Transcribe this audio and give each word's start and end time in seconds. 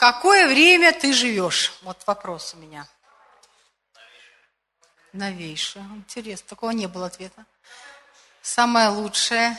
какое 0.00 0.48
время 0.48 0.92
ты 0.92 1.12
живешь? 1.12 1.74
Вот 1.82 1.98
вопрос 2.06 2.54
у 2.54 2.56
меня. 2.56 2.88
Новейшее. 5.12 5.84
Интересно, 5.94 6.48
такого 6.48 6.70
не 6.70 6.86
было 6.86 7.06
ответа. 7.06 7.44
Самое 8.40 8.88
лучшее. 8.88 9.58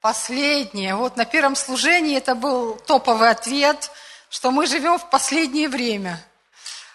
Последнее. 0.00 0.96
Вот 0.96 1.16
на 1.16 1.24
первом 1.24 1.54
служении 1.54 2.16
это 2.16 2.34
был 2.34 2.74
топовый 2.74 3.30
ответ, 3.30 3.92
что 4.30 4.50
мы 4.50 4.66
живем 4.66 4.98
в 4.98 5.08
последнее 5.10 5.68
время. 5.68 6.20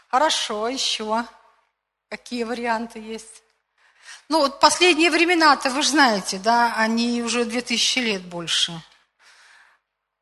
Хорошо, 0.10 0.68
еще. 0.68 1.26
Какие 2.10 2.44
варианты 2.44 3.00
есть? 3.00 3.44
Ну, 4.28 4.40
вот 4.40 4.60
последние 4.60 5.10
времена-то, 5.10 5.70
вы 5.70 5.84
же 5.84 5.90
знаете, 5.90 6.38
да, 6.38 6.74
они 6.76 7.24
уже 7.24 7.46
2000 7.46 8.00
лет 8.00 8.24
больше. 8.24 8.74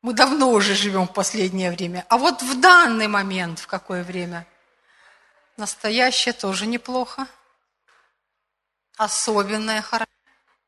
Мы 0.02 0.14
давно 0.14 0.50
уже 0.50 0.74
живем 0.74 1.06
в 1.06 1.12
последнее 1.12 1.70
время. 1.70 2.04
А 2.08 2.18
вот 2.18 2.42
в 2.42 2.60
данный 2.60 3.06
момент, 3.06 3.60
в 3.60 3.68
какое 3.68 4.02
время? 4.02 4.46
Настоящее 5.56 6.32
тоже 6.32 6.66
неплохо. 6.66 7.28
Особенное 8.96 9.80
хорошо. 9.80 10.10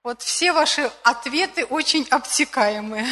Вот 0.04 0.22
все 0.22 0.52
ваши 0.52 0.90
ответы 1.02 1.64
очень 1.64 2.06
обтекаемые. 2.10 3.08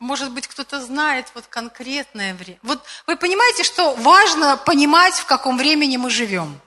Может 0.00 0.32
быть, 0.32 0.48
кто-то 0.48 0.80
знает 0.80 1.30
вот 1.34 1.46
конкретное 1.46 2.34
время. 2.34 2.58
Вот 2.62 2.84
вы 3.06 3.16
понимаете, 3.16 3.62
что 3.62 3.94
важно 3.94 4.56
понимать, 4.56 5.14
в 5.14 5.26
каком 5.26 5.58
времени 5.58 5.96
мы 5.96 6.10
живем. 6.10 6.60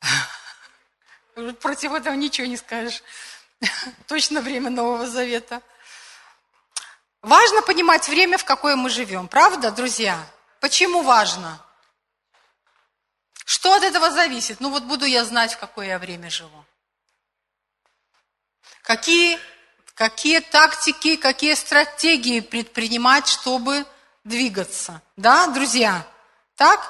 Против 1.60 1.92
этого 1.92 2.14
ничего 2.14 2.48
не 2.48 2.56
скажешь. 2.56 3.02
Точно 4.06 4.40
время 4.40 4.70
Нового 4.70 5.06
Завета. 5.06 5.62
Важно 7.22 7.62
понимать 7.62 8.08
время, 8.08 8.38
в 8.38 8.44
какое 8.44 8.76
мы 8.76 8.88
живем. 8.88 9.28
Правда, 9.28 9.70
друзья? 9.70 10.18
Почему 10.60 11.02
важно? 11.02 11.60
Что 13.44 13.74
от 13.74 13.82
этого 13.82 14.10
зависит? 14.10 14.60
Ну 14.60 14.70
вот 14.70 14.84
буду 14.84 15.04
я 15.04 15.24
знать, 15.24 15.54
в 15.54 15.58
какое 15.58 15.88
я 15.88 15.98
время 15.98 16.30
живу. 16.30 16.64
Какие, 18.82 19.38
какие 19.94 20.40
тактики, 20.40 21.16
какие 21.16 21.54
стратегии 21.54 22.40
предпринимать, 22.40 23.28
чтобы 23.28 23.84
двигаться? 24.24 25.02
Да, 25.16 25.46
друзья? 25.48 26.06
Так? 26.54 26.80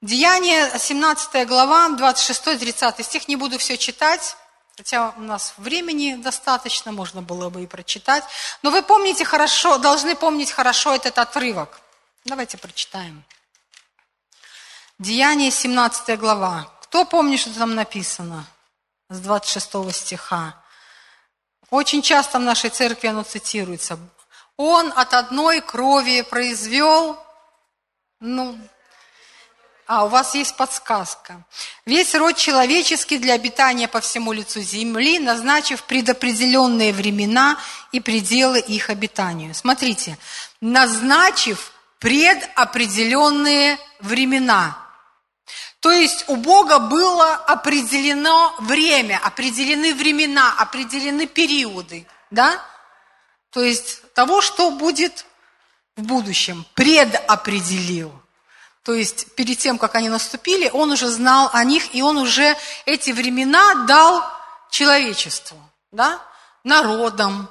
Деяние, 0.00 0.78
17 0.78 1.46
глава, 1.46 1.88
26-30 1.90 3.02
стих, 3.02 3.28
не 3.28 3.36
буду 3.36 3.58
все 3.58 3.76
читать. 3.76 4.36
Хотя 4.76 5.14
у 5.16 5.22
нас 5.22 5.54
времени 5.56 6.16
достаточно, 6.16 6.92
можно 6.92 7.22
было 7.22 7.48
бы 7.48 7.62
и 7.62 7.66
прочитать. 7.66 8.24
Но 8.62 8.70
вы 8.70 8.82
помните 8.82 9.24
хорошо, 9.24 9.78
должны 9.78 10.14
помнить 10.14 10.50
хорошо 10.50 10.94
этот 10.94 11.18
отрывок. 11.18 11.80
Давайте 12.26 12.58
прочитаем. 12.58 13.24
Деяние, 14.98 15.50
17 15.50 16.18
глава. 16.18 16.70
Кто 16.82 17.06
помнит, 17.06 17.40
что 17.40 17.54
там 17.54 17.74
написано? 17.74 18.44
С 19.08 19.18
26 19.20 19.94
стиха. 19.94 20.54
Очень 21.70 22.02
часто 22.02 22.38
в 22.38 22.42
нашей 22.42 22.70
церкви 22.70 23.08
оно 23.08 23.22
цитируется. 23.22 23.98
Он 24.58 24.92
от 24.94 25.14
одной 25.14 25.60
крови 25.60 26.20
произвел, 26.22 27.18
ну, 28.20 28.58
а, 29.86 30.04
у 30.04 30.08
вас 30.08 30.34
есть 30.34 30.56
подсказка. 30.56 31.44
Весь 31.84 32.14
род 32.14 32.36
человеческий 32.36 33.18
для 33.18 33.34
обитания 33.34 33.86
по 33.86 34.00
всему 34.00 34.32
лицу 34.32 34.60
земли, 34.60 35.20
назначив 35.20 35.84
предопределенные 35.84 36.92
времена 36.92 37.56
и 37.92 38.00
пределы 38.00 38.58
их 38.58 38.90
обитанию. 38.90 39.54
Смотрите, 39.54 40.18
назначив 40.60 41.72
предопределенные 42.00 43.78
времена. 44.00 44.76
То 45.78 45.92
есть 45.92 46.24
у 46.26 46.34
Бога 46.34 46.80
было 46.80 47.34
определено 47.34 48.56
время, 48.58 49.20
определены 49.22 49.94
времена, 49.94 50.52
определены 50.58 51.28
периоды, 51.28 52.08
да? 52.32 52.60
То 53.50 53.62
есть 53.62 54.02
того, 54.14 54.40
что 54.40 54.72
будет 54.72 55.26
в 55.94 56.02
будущем, 56.02 56.66
предопределил. 56.74 58.12
То 58.86 58.94
есть 58.94 59.34
перед 59.34 59.58
тем, 59.58 59.78
как 59.78 59.96
они 59.96 60.08
наступили, 60.08 60.70
он 60.72 60.92
уже 60.92 61.08
знал 61.08 61.50
о 61.52 61.64
них, 61.64 61.92
и 61.92 62.02
он 62.02 62.18
уже 62.18 62.56
эти 62.84 63.10
времена 63.10 63.84
дал 63.84 64.22
человечеству, 64.70 65.58
да? 65.90 66.22
народам, 66.62 67.50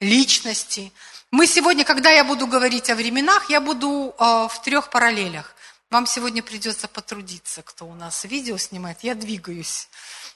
личности. 0.00 0.92
Мы 1.30 1.46
сегодня, 1.46 1.84
когда 1.84 2.10
я 2.10 2.24
буду 2.24 2.48
говорить 2.48 2.90
о 2.90 2.96
временах, 2.96 3.48
я 3.48 3.60
буду 3.60 4.12
э, 4.18 4.48
в 4.50 4.60
трех 4.64 4.90
параллелях. 4.90 5.54
Вам 5.88 6.04
сегодня 6.08 6.42
придется 6.42 6.88
потрудиться, 6.88 7.62
кто 7.62 7.86
у 7.86 7.94
нас 7.94 8.24
видео 8.24 8.58
снимает. 8.58 8.98
Я 9.02 9.14
двигаюсь. 9.14 9.88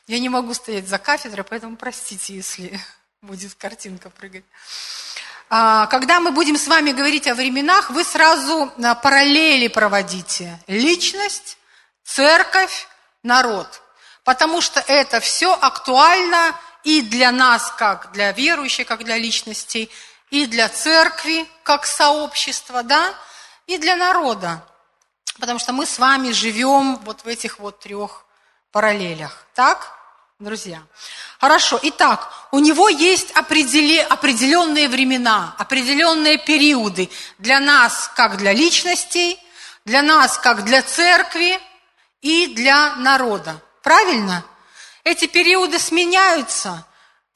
Я 0.07 0.21
не 0.21 0.29
могу 0.29 0.55
стоять 0.55 0.87
за 0.87 0.99
кафедрой, 0.99 1.43
поэтому 1.43 1.77
простите, 1.77 2.37
если 2.37 2.81
будет 3.21 3.57
картинка 3.57 4.11
прыгать. 4.11 4.45
А, 5.49 5.87
когда 5.87 6.19
мы 6.19 6.33
будем 6.33 6.57
с 6.57 6.67
вами 6.67 6.91
говорить 6.93 7.29
о 7.29 7.35
временах, 7.35 7.91
вы 7.91 8.03
сразу 8.03 8.73
а, 8.83 8.95
параллели 8.97 9.69
проводите. 9.69 10.61
Личность, 10.67 11.59
церковь, 12.05 12.89
народ. 13.23 13.83
Потому 14.25 14.61
что 14.61 14.81
это 14.81 15.21
все 15.21 15.53
актуально 15.55 16.59
и 16.83 17.01
для 17.01 17.31
нас, 17.31 17.73
как 17.79 18.11
для 18.13 18.33
верующих, 18.33 18.89
как 18.89 19.05
для 19.05 19.17
личностей, 19.19 19.91
и 20.31 20.47
для 20.47 20.69
церкви, 20.69 21.47
как 21.63 21.87
сообщества, 21.87 22.83
да, 22.83 23.15
и 23.69 23.79
для 23.79 23.95
народа. 23.95 24.65
Потому 25.39 25.61
что 25.61 25.73
мы 25.73 25.87
с 25.87 25.99
вами 26.01 26.33
живем 26.33 26.97
вот 27.05 27.23
в 27.23 27.29
этих 27.29 27.61
вот 27.61 27.79
трех 27.79 28.25
параллелях. 28.73 29.47
Так? 29.55 29.96
Друзья. 30.39 30.83
Хорошо, 31.41 31.81
итак, 31.83 32.49
у 32.53 32.59
него 32.59 32.89
есть 32.89 33.31
определенные 33.33 34.89
времена, 34.89 35.55
определенные 35.59 36.37
периоды 36.37 37.09
для 37.39 37.59
нас, 37.59 38.11
как 38.15 38.37
для 38.37 38.53
личностей, 38.53 39.39
для 39.87 40.03
нас, 40.03 40.39
как 40.39 40.65
для 40.65 40.83
церкви 40.83 41.59
и 42.21 42.49
для 42.49 42.97
народа. 42.97 43.63
Правильно? 43.83 44.45
Эти 45.05 45.27
периоды 45.27 45.79
сменяются, 45.79 46.87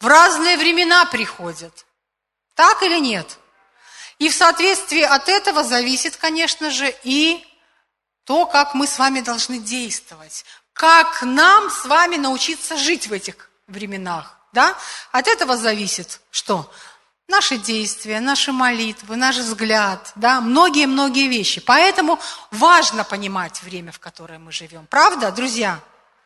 в 0.01 0.07
разные 0.07 0.59
времена 0.59 1.07
приходят. 1.07 1.87
Так 2.55 2.83
или 2.83 2.99
нет? 2.99 3.39
И 4.19 4.29
в 4.29 4.35
соответствии 4.35 5.03
от 5.03 5.29
этого 5.31 5.65
зависит, 5.65 6.17
конечно 6.17 6.71
же, 6.71 6.95
и 7.05 7.47
то, 8.25 8.45
как 8.45 8.75
мы 8.75 8.87
с 8.87 8.99
вами 8.99 9.21
должны 9.21 9.59
действовать 9.59 10.45
как 10.81 11.21
нам 11.21 11.69
с 11.69 11.85
вами 11.85 12.17
научиться 12.17 12.75
жить 12.79 13.07
в 13.07 13.13
этих 13.13 13.51
временах. 13.67 14.39
Да? 14.55 14.75
От 15.13 15.29
этого 15.29 15.59
зависит 15.59 16.23
что? 16.31 16.73
Наши 17.29 17.59
действия, 17.59 18.19
наши 18.19 18.51
молитвы, 18.51 19.17
наш 19.17 19.37
взгляд, 19.37 20.11
да, 20.15 20.41
многие-многие 20.41 21.29
вещи. 21.29 21.61
Поэтому 21.61 22.19
важно 22.51 23.05
понимать 23.05 23.63
время, 23.63 23.93
в 23.93 23.99
которое 23.99 24.39
мы 24.39 24.53
живем. 24.53 24.87
Правда, 24.87 25.31
друзья? 25.31 25.81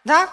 Да? 0.05 0.29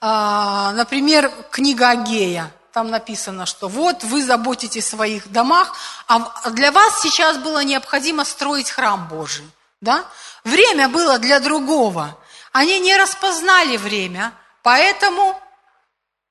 А, 0.00 0.72
например, 0.72 1.30
книга 1.50 1.90
Агея. 1.90 2.50
Там 2.72 2.88
написано, 2.88 3.44
что 3.44 3.68
вот 3.68 4.02
вы 4.02 4.24
заботитесь 4.24 4.86
о 4.86 4.96
своих 4.96 5.30
домах, 5.30 5.76
а 6.08 6.48
для 6.52 6.72
вас 6.72 7.02
сейчас 7.02 7.36
было 7.36 7.62
необходимо 7.62 8.24
строить 8.24 8.70
храм 8.70 9.08
Божий. 9.08 9.44
Да? 9.82 10.06
Время 10.42 10.88
было 10.88 11.18
для 11.18 11.38
другого. 11.38 12.18
Они 12.54 12.78
не 12.78 12.96
распознали 12.96 13.76
время, 13.76 14.32
поэтому 14.62 15.36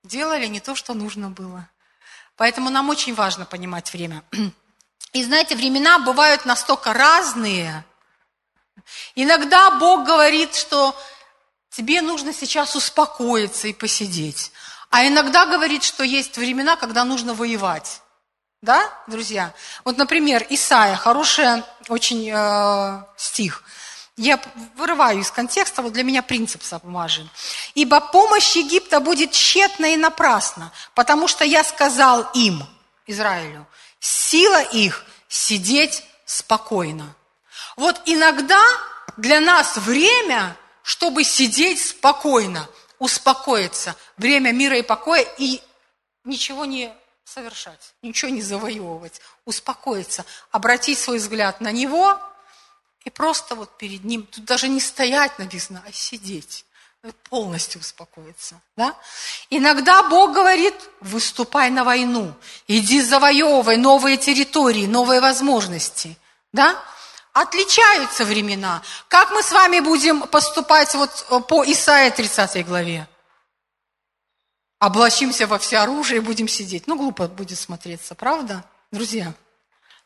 делали 0.06 0.46
не 0.46 0.62
то, 0.62 0.74
что 0.74 0.94
нужно 0.94 1.30
было. 1.30 1.68
Поэтому 2.38 2.70
нам 2.70 2.88
очень 2.90 3.14
важно 3.14 3.46
понимать 3.46 3.92
время. 3.92 4.24
И 5.12 5.22
знаете, 5.22 5.58
времена 5.58 6.00
бывают 6.00 6.46
настолько 6.46 6.94
разные. 6.94 7.84
Иногда 9.16 9.72
Бог 9.72 10.06
говорит, 10.06 10.56
что 10.56 10.96
тебе 11.72 12.02
нужно 12.02 12.32
сейчас 12.32 12.74
успокоиться 12.74 13.68
и 13.68 13.74
посидеть. 13.74 14.54
А 14.92 15.06
иногда 15.06 15.46
говорит, 15.46 15.84
что 15.84 16.06
есть 16.06 16.38
времена, 16.38 16.78
когда 16.78 17.04
нужно 17.04 17.34
воевать. 17.34 18.02
Да, 18.62 18.90
друзья? 19.08 19.54
Вот, 19.84 19.98
например, 19.98 20.48
Исаия, 20.50 20.96
хороший 20.96 21.64
очень 21.90 22.32
э, 22.34 23.04
стих– 23.18 23.62
я 24.18 24.40
вырываю 24.76 25.20
из 25.20 25.32
контекста, 25.32 25.82
вот 25.82 25.94
для 25.94 26.04
меня 26.04 26.22
принцип 26.22 26.62
важен. 26.84 27.30
«Ибо 27.74 28.00
помощь 28.00 28.56
Египта 28.56 29.00
будет 29.00 29.32
тщетна 29.32 29.94
и 29.94 29.98
напрасна, 29.98 30.72
потому 30.94 31.28
что 31.28 31.44
я 31.44 31.64
сказал 31.64 32.30
им, 32.34 32.64
Израилю, 33.08 33.66
сила 34.00 34.62
их 34.62 35.04
сидеть 35.28 36.04
спокойно». 36.26 37.16
Вот 37.76 38.02
иногда 38.06 38.62
для 39.18 39.40
нас 39.40 39.78
время, 39.78 40.56
чтобы 40.84 41.24
сидеть 41.24 41.84
спокойно, 41.84 42.70
успокоиться, 43.00 43.96
время 44.18 44.52
мира 44.52 44.78
и 44.78 44.84
покоя, 44.84 45.26
и 45.38 45.62
ничего 46.24 46.66
не 46.66 46.94
совершать, 47.26 47.94
ничего 48.04 48.30
не 48.30 48.44
завоевывать, 48.44 49.22
успокоиться, 49.46 50.24
обратить 50.52 51.00
свой 51.00 51.18
взгляд 51.18 51.62
на 51.62 51.72
Него 51.72 52.20
и 53.06 53.10
просто 53.10 53.56
вот 53.56 53.78
перед 53.78 54.04
Ним, 54.04 54.26
тут 54.26 54.46
даже 54.46 54.68
не 54.68 54.80
стоять 54.80 55.38
написано, 55.40 55.84
а 55.86 55.92
сидеть 55.92 56.66
полностью 57.30 57.82
успокоиться. 57.82 58.62
Да? 58.78 58.96
Иногда 59.50 60.04
Бог 60.04 60.34
говорит, 60.34 60.76
выступай 61.02 61.70
на 61.70 61.84
войну, 61.84 62.34
иди 62.68 63.02
завоевывай 63.02 63.78
новые 63.78 64.18
территории, 64.18 64.86
новые 64.86 65.20
возможности. 65.20 66.18
Да? 66.54 66.82
Отличаются 67.34 68.24
времена. 68.24 68.82
Как 69.08 69.32
мы 69.32 69.44
с 69.44 69.52
вами 69.52 69.80
будем 69.80 70.22
поступать 70.28 70.94
вот 70.94 71.26
э, 71.30 71.40
по 71.42 71.64
Исаии 71.66 72.12
30 72.12 72.66
главе? 72.66 73.08
Облачимся 74.80 75.48
во 75.48 75.58
все 75.58 75.80
оружие 75.80 76.18
и 76.18 76.24
будем 76.24 76.48
сидеть. 76.48 76.88
Ну, 76.88 76.96
глупо 76.96 77.28
будет 77.28 77.58
смотреться, 77.58 78.16
правда, 78.16 78.64
друзья? 78.92 79.34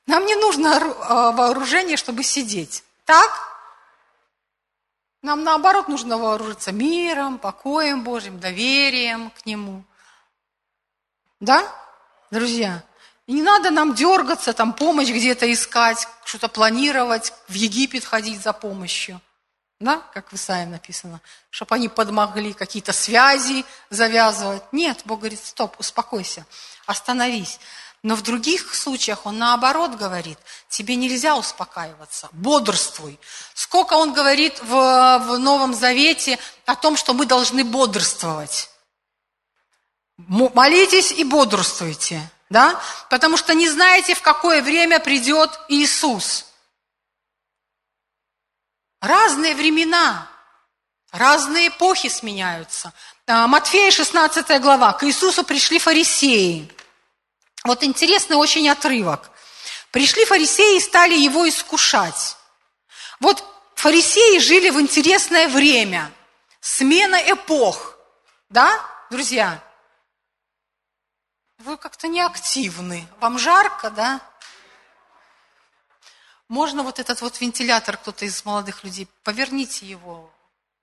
Нам 0.06 0.26
не 0.26 0.36
нужно 0.36 0.68
э, 0.68 1.36
вооружение, 1.36 1.98
чтобы 1.98 2.24
сидеть. 2.24 2.84
Так? 3.08 3.32
Нам 5.22 5.46
наоборот 5.46 5.88
нужно 5.88 6.18
вооружиться 6.18 6.74
миром, 6.74 7.40
покоем 7.40 8.04
Божьим, 8.04 8.38
доверием 8.38 9.32
к 9.32 9.46
Нему. 9.46 9.86
Да, 11.40 11.74
друзья? 12.32 12.84
И 13.26 13.32
не 13.32 13.44
надо 13.44 13.72
нам 13.72 13.96
дергаться, 13.96 14.52
там 14.52 14.74
помощь 14.74 15.08
где-то 15.08 15.52
искать, 15.52 16.06
что-то 16.26 16.50
планировать, 16.50 17.34
в 17.48 17.54
Египет 17.54 18.04
ходить 18.04 18.42
за 18.42 18.52
помощью. 18.52 19.22
Да, 19.80 20.02
как 20.14 20.32
в 20.32 20.36
Исаии 20.36 20.66
написано, 20.66 21.22
чтобы 21.50 21.76
они 21.76 21.88
подмогли 21.88 22.52
какие-то 22.52 22.92
связи 22.92 23.64
завязывать. 23.90 24.64
Нет, 24.74 25.04
Бог 25.06 25.20
говорит, 25.20 25.40
стоп, 25.40 25.80
успокойся, 25.80 26.46
остановись. 26.86 27.62
Но 28.04 28.16
в 28.16 28.22
других 28.22 28.74
случаях 28.76 29.26
он 29.26 29.40
наоборот 29.40 29.96
говорит, 29.96 30.38
тебе 30.70 30.96
нельзя 30.96 31.36
успокаиваться, 31.36 32.30
бодрствуй. 32.32 33.20
Сколько 33.54 33.94
он 33.94 34.14
говорит 34.14 34.60
в, 34.62 35.20
в 35.20 35.38
Новом 35.40 35.74
Завете 35.74 36.38
о 36.66 36.76
том, 36.76 36.96
что 36.96 37.14
мы 37.14 37.26
должны 37.26 37.64
бодрствовать. 37.64 38.70
Молитесь 40.18 41.12
и 41.12 41.24
бодрствуйте, 41.24 42.22
да? 42.50 42.80
Потому 43.10 43.38
что 43.38 43.54
не 43.54 43.70
знаете, 43.70 44.16
в 44.16 44.22
какое 44.22 44.62
время 44.62 45.00
придет 45.00 45.60
Иисус. 45.68 46.46
Разные 49.00 49.56
времена, 49.56 50.28
разные 51.12 51.68
эпохи 51.68 52.10
сменяются. 52.10 52.94
А, 53.28 53.48
Матфея 53.48 53.92
16 53.92 54.60
глава. 54.62 54.94
К 54.94 55.04
Иисусу 55.04 55.44
пришли 55.44 55.78
фарисеи. 55.78 56.72
Вот 57.68 57.84
интересный 57.84 58.38
очень 58.38 58.70
отрывок. 58.70 59.30
Пришли 59.92 60.24
фарисеи 60.24 60.78
и 60.78 60.80
стали 60.80 61.16
его 61.16 61.48
искушать. 61.50 62.38
Вот 63.20 63.44
фарисеи 63.76 64.40
жили 64.40 64.70
в 64.70 64.80
интересное 64.80 65.50
время. 65.50 66.10
Смена 66.62 67.18
эпох. 67.18 67.98
Да, 68.50 68.80
друзья? 69.10 69.62
Вы 71.58 71.76
как-то 71.76 72.08
неактивны. 72.08 73.06
Вам 73.20 73.38
жарко, 73.38 73.90
да? 73.90 74.22
Можно 76.48 76.84
вот 76.84 77.00
этот 77.00 77.20
вот 77.22 77.42
вентилятор, 77.42 77.98
кто-то 77.98 78.24
из 78.24 78.46
молодых 78.46 78.86
людей, 78.86 79.10
поверните 79.24 79.86
его 79.86 80.32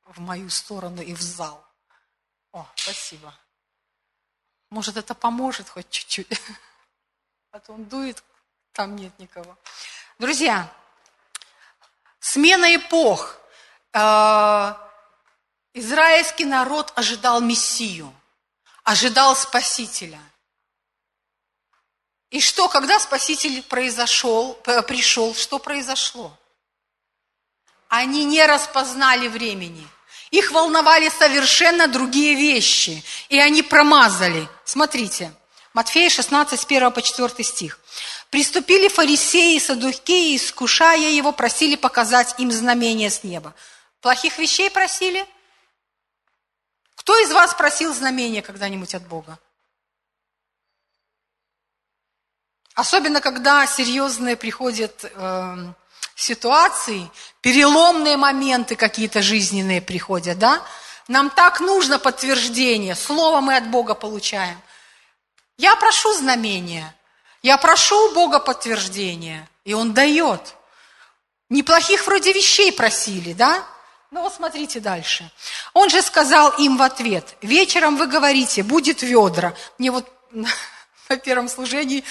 в 0.04 0.20
мою 0.20 0.50
сторону 0.50 1.00
и 1.00 1.14
в 1.14 1.22
зал. 1.22 1.64
О, 2.52 2.66
спасибо. 2.74 3.34
Может, 4.68 4.98
это 4.98 5.14
поможет 5.14 5.70
хоть 5.70 5.88
чуть-чуть 5.88 6.28
а 7.54 7.60
то 7.60 7.72
он 7.72 7.84
дует, 7.84 8.20
там 8.72 8.96
нет 8.96 9.16
никого. 9.20 9.56
Друзья, 10.18 10.68
смена 12.18 12.74
эпох. 12.74 13.36
Э, 13.92 14.74
израильский 15.72 16.46
народ 16.46 16.92
ожидал 16.96 17.40
Мессию, 17.40 18.12
ожидал 18.82 19.36
Спасителя. 19.36 20.18
И 22.30 22.40
что, 22.40 22.68
когда 22.68 22.98
Спаситель 22.98 23.62
произошел, 23.62 24.54
пришел, 24.88 25.32
что 25.32 25.60
произошло? 25.60 26.36
Они 27.86 28.24
не 28.24 28.44
распознали 28.44 29.28
времени. 29.28 29.86
Их 30.32 30.50
волновали 30.50 31.08
совершенно 31.08 31.86
другие 31.86 32.34
вещи. 32.34 33.04
И 33.28 33.38
они 33.38 33.62
промазали. 33.62 34.48
Смотрите, 34.64 35.32
Матфея 35.74 36.08
16, 36.08 36.60
с 36.60 36.64
1 36.64 36.92
по 36.92 37.02
4 37.02 37.42
стих. 37.42 37.80
«Приступили 38.30 38.86
фарисеи 38.86 39.56
и 39.56 39.60
садукеи, 39.60 40.36
искушая 40.36 41.10
его, 41.10 41.32
просили 41.32 41.74
показать 41.74 42.36
им 42.38 42.52
знамение 42.52 43.10
с 43.10 43.24
неба». 43.24 43.54
Плохих 44.00 44.38
вещей 44.38 44.70
просили? 44.70 45.26
Кто 46.94 47.18
из 47.18 47.32
вас 47.32 47.54
просил 47.54 47.92
знамения 47.92 48.40
когда-нибудь 48.40 48.94
от 48.94 49.06
Бога? 49.08 49.38
Особенно, 52.74 53.20
когда 53.20 53.66
серьезные 53.66 54.36
приходят 54.36 55.04
э, 55.04 55.72
ситуации, 56.14 57.10
переломные 57.40 58.16
моменты 58.16 58.76
какие-то 58.76 59.22
жизненные 59.22 59.82
приходят, 59.82 60.38
да? 60.38 60.62
Нам 61.08 61.30
так 61.30 61.60
нужно 61.60 61.98
подтверждение, 61.98 62.94
слово 62.94 63.40
мы 63.40 63.56
от 63.56 63.68
Бога 63.70 63.94
получаем– 63.94 64.60
я 65.56 65.76
прошу 65.76 66.12
знамения, 66.14 66.94
я 67.42 67.58
прошу 67.58 68.10
у 68.10 68.14
Бога 68.14 68.40
подтверждения, 68.40 69.48
и 69.64 69.74
Он 69.74 69.94
дает. 69.94 70.54
Неплохих 71.50 72.06
вроде 72.06 72.32
вещей 72.32 72.72
просили, 72.72 73.32
да? 73.32 73.64
Ну 74.10 74.22
вот 74.22 74.34
смотрите 74.34 74.80
дальше. 74.80 75.30
Он 75.72 75.90
же 75.90 76.00
сказал 76.00 76.50
им 76.58 76.76
в 76.76 76.82
ответ, 76.82 77.36
вечером 77.42 77.96
вы 77.96 78.06
говорите, 78.06 78.62
будет 78.62 79.02
ведра. 79.02 79.54
Мне 79.78 79.90
вот 79.90 80.08
на 80.30 81.16
первом 81.16 81.48
служении 81.48 82.04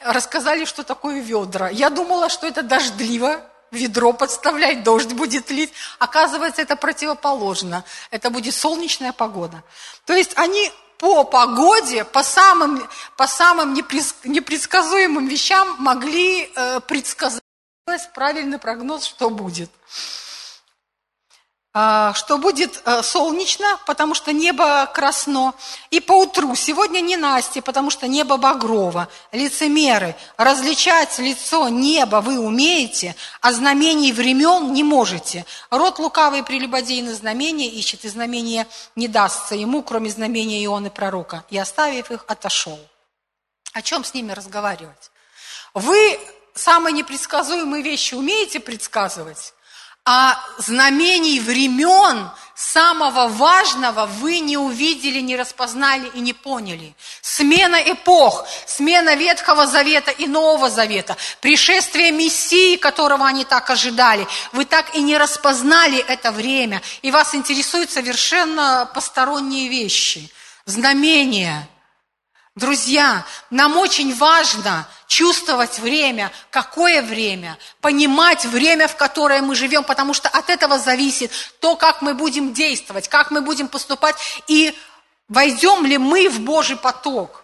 рассказали, 0.00 0.64
что 0.64 0.82
такое 0.82 1.20
ведра. 1.20 1.70
Я 1.70 1.90
думала, 1.90 2.28
что 2.28 2.46
это 2.46 2.62
дождливо, 2.62 3.40
ведро 3.70 4.12
подставлять, 4.12 4.82
дождь 4.82 5.12
будет 5.12 5.50
лить. 5.50 5.72
Оказывается, 5.98 6.62
это 6.62 6.76
противоположно. 6.76 7.84
Это 8.10 8.30
будет 8.30 8.54
солнечная 8.54 9.12
погода. 9.12 9.62
То 10.04 10.12
есть 10.12 10.32
они 10.36 10.72
по 10.98 11.24
погоде, 11.24 12.04
по 12.04 12.22
самым, 12.22 12.86
по 13.16 13.26
самым 13.26 13.74
непредсказуемым 13.74 15.26
вещам 15.26 15.76
могли 15.78 16.50
э, 16.54 16.80
предсказать 16.80 17.42
правильный 18.14 18.58
прогноз, 18.58 19.04
что 19.04 19.30
будет. 19.30 19.70
А, 21.76 22.14
что 22.14 22.38
будет 22.38 22.80
э, 22.84 23.02
солнечно, 23.02 23.80
потому 23.84 24.14
что 24.14 24.32
небо 24.32 24.86
красно, 24.94 25.54
и 25.90 25.98
по 25.98 26.12
утру. 26.12 26.54
Сегодня 26.54 27.00
не 27.00 27.16
Насти, 27.16 27.60
потому 27.60 27.90
что 27.90 28.06
небо 28.06 28.36
багрово. 28.36 29.08
Лицемеры, 29.32 30.14
различать 30.36 31.18
лицо 31.18 31.68
неба 31.68 32.20
вы 32.20 32.38
умеете, 32.38 33.16
а 33.40 33.52
знамений 33.52 34.12
времен 34.12 34.72
не 34.72 34.84
можете. 34.84 35.44
Род 35.68 35.98
лукавый 35.98 36.44
прелюбодейный 36.44 37.12
знамения 37.12 37.66
ищет, 37.66 38.04
и 38.04 38.08
знамение 38.08 38.68
не 38.94 39.08
дастся 39.08 39.56
ему, 39.56 39.82
кроме 39.82 40.10
знамения 40.10 40.64
Ионы 40.64 40.90
пророка. 40.90 41.44
И 41.50 41.58
оставив 41.58 42.12
их, 42.12 42.24
отошел. 42.28 42.78
О 43.72 43.82
чем 43.82 44.04
с 44.04 44.14
ними 44.14 44.30
разговаривать? 44.30 45.10
Вы 45.74 46.20
самые 46.54 46.92
непредсказуемые 46.92 47.82
вещи 47.82 48.14
умеете 48.14 48.60
предсказывать? 48.60 49.54
А 50.04 50.38
знамений 50.58 51.40
времен 51.40 52.30
самого 52.54 53.28
важного 53.28 54.06
вы 54.06 54.38
не 54.38 54.56
увидели, 54.56 55.20
не 55.20 55.36
распознали 55.36 56.10
и 56.14 56.20
не 56.20 56.32
поняли. 56.32 56.94
Смена 57.22 57.76
эпох, 57.76 58.46
смена 58.66 59.16
Ветхого 59.16 59.66
Завета 59.66 60.10
и 60.10 60.26
Нового 60.26 60.70
Завета, 60.70 61.16
пришествие 61.40 62.12
Мессии, 62.12 62.76
которого 62.76 63.26
они 63.26 63.44
так 63.44 63.70
ожидали. 63.70 64.26
Вы 64.52 64.66
так 64.66 64.94
и 64.94 65.00
не 65.00 65.16
распознали 65.16 65.98
это 65.98 66.32
время, 66.32 66.82
и 67.02 67.10
вас 67.10 67.34
интересуют 67.34 67.90
совершенно 67.90 68.88
посторонние 68.94 69.68
вещи. 69.68 70.30
Знамения– 70.66 71.68
Друзья, 72.56 73.26
нам 73.50 73.76
очень 73.76 74.14
важно 74.14 74.86
чувствовать 75.08 75.80
время, 75.80 76.30
какое 76.50 77.02
время, 77.02 77.58
понимать 77.80 78.44
время, 78.44 78.86
в 78.86 78.94
которое 78.94 79.42
мы 79.42 79.56
живем, 79.56 79.82
потому 79.82 80.14
что 80.14 80.28
от 80.28 80.50
этого 80.50 80.78
зависит 80.78 81.32
то, 81.58 81.74
как 81.74 82.00
мы 82.00 82.14
будем 82.14 82.52
действовать, 82.52 83.08
как 83.08 83.32
мы 83.32 83.40
будем 83.40 83.66
поступать 83.66 84.14
и 84.46 84.72
войдем 85.26 85.84
ли 85.84 85.98
мы 85.98 86.28
в 86.28 86.40
Божий 86.40 86.76
поток. 86.76 87.42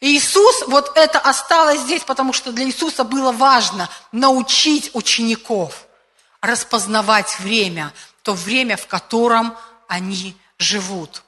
Иисус, 0.00 0.64
вот 0.66 0.94
это 0.94 1.18
осталось 1.18 1.80
здесь, 1.80 2.02
потому 2.02 2.34
что 2.34 2.52
для 2.52 2.66
Иисуса 2.66 3.02
было 3.02 3.32
важно 3.32 3.88
научить 4.12 4.90
учеников 4.92 5.86
распознавать 6.42 7.40
время, 7.40 7.94
то 8.22 8.34
время, 8.34 8.76
в 8.76 8.86
котором 8.86 9.56
они 9.88 10.36
живут. 10.64 11.22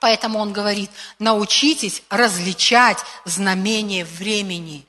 Поэтому 0.00 0.38
он 0.38 0.52
говорит, 0.52 0.90
научитесь 1.18 2.02
различать 2.08 2.98
знамения 3.24 4.04
времени. 4.04 4.86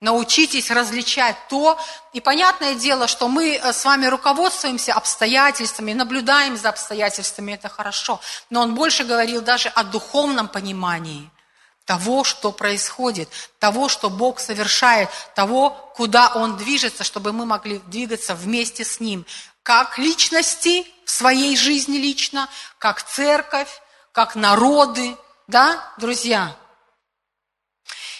Научитесь 0.00 0.70
различать 0.70 1.36
то, 1.48 1.78
и 2.12 2.20
понятное 2.20 2.74
дело, 2.74 3.08
что 3.08 3.28
мы 3.28 3.56
э, 3.56 3.72
с 3.72 3.84
вами 3.84 4.06
руководствуемся 4.06 4.92
обстоятельствами, 4.92 5.94
наблюдаем 5.94 6.56
за 6.56 6.68
обстоятельствами, 6.68 7.52
это 7.52 7.70
хорошо. 7.70 8.20
Но 8.50 8.60
он 8.60 8.74
больше 8.74 9.04
говорил 9.04 9.40
даже 9.40 9.70
о 9.70 9.84
духовном 9.84 10.48
понимании 10.48 11.30
того, 11.86 12.24
что 12.24 12.52
происходит, 12.52 13.30
того, 13.58 13.88
что 13.88 14.10
Бог 14.10 14.38
совершает, 14.38 15.08
того, 15.34 15.70
куда 15.94 16.32
Он 16.34 16.56
движется, 16.56 17.04
чтобы 17.04 17.32
мы 17.32 17.46
могли 17.46 17.78
двигаться 17.86 18.34
вместе 18.34 18.84
с 18.84 19.00
Ним, 19.00 19.24
как 19.66 19.98
личности 19.98 20.86
в 21.04 21.10
своей 21.10 21.56
жизни 21.56 21.96
лично, 21.96 22.48
как 22.78 23.02
церковь, 23.02 23.82
как 24.12 24.36
народы, 24.36 25.16
да, 25.48 25.92
друзья? 25.98 26.56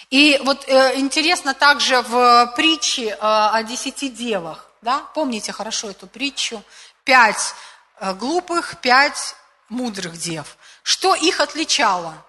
И 0.09 0.41
вот 0.43 0.67
э, 0.67 0.99
интересно 0.99 1.53
также 1.53 2.01
в 2.01 2.53
притче 2.57 3.11
э, 3.11 3.17
о 3.21 3.63
десяти 3.63 4.09
девах, 4.09 4.69
да, 4.81 4.99
помните 5.13 5.53
хорошо 5.53 5.89
эту 5.89 6.05
притчу, 6.05 6.61
пять 7.05 7.55
э, 8.01 8.13
глупых, 8.13 8.81
пять 8.81 9.33
мудрых 9.69 10.17
дев. 10.17 10.57
Что 10.83 11.15
их 11.15 11.39
отличало? 11.39 12.25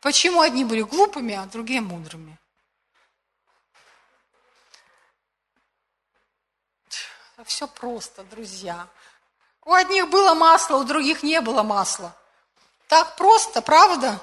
Почему 0.00 0.42
одни 0.42 0.64
были 0.64 0.82
глупыми, 0.82 1.34
а 1.34 1.46
другие 1.46 1.80
мудрыми? 1.80 2.38
Все 7.44 7.68
просто, 7.68 8.24
друзья. 8.24 8.88
У 9.64 9.72
одних 9.72 10.10
было 10.10 10.34
масло, 10.34 10.76
у 10.76 10.84
других 10.84 11.22
не 11.22 11.40
было 11.40 11.62
масла. 11.62 12.12
Так 12.88 13.16
просто, 13.16 13.62
правда? 13.62 14.20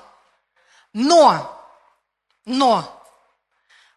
Но, 0.91 1.65
но, 2.45 3.03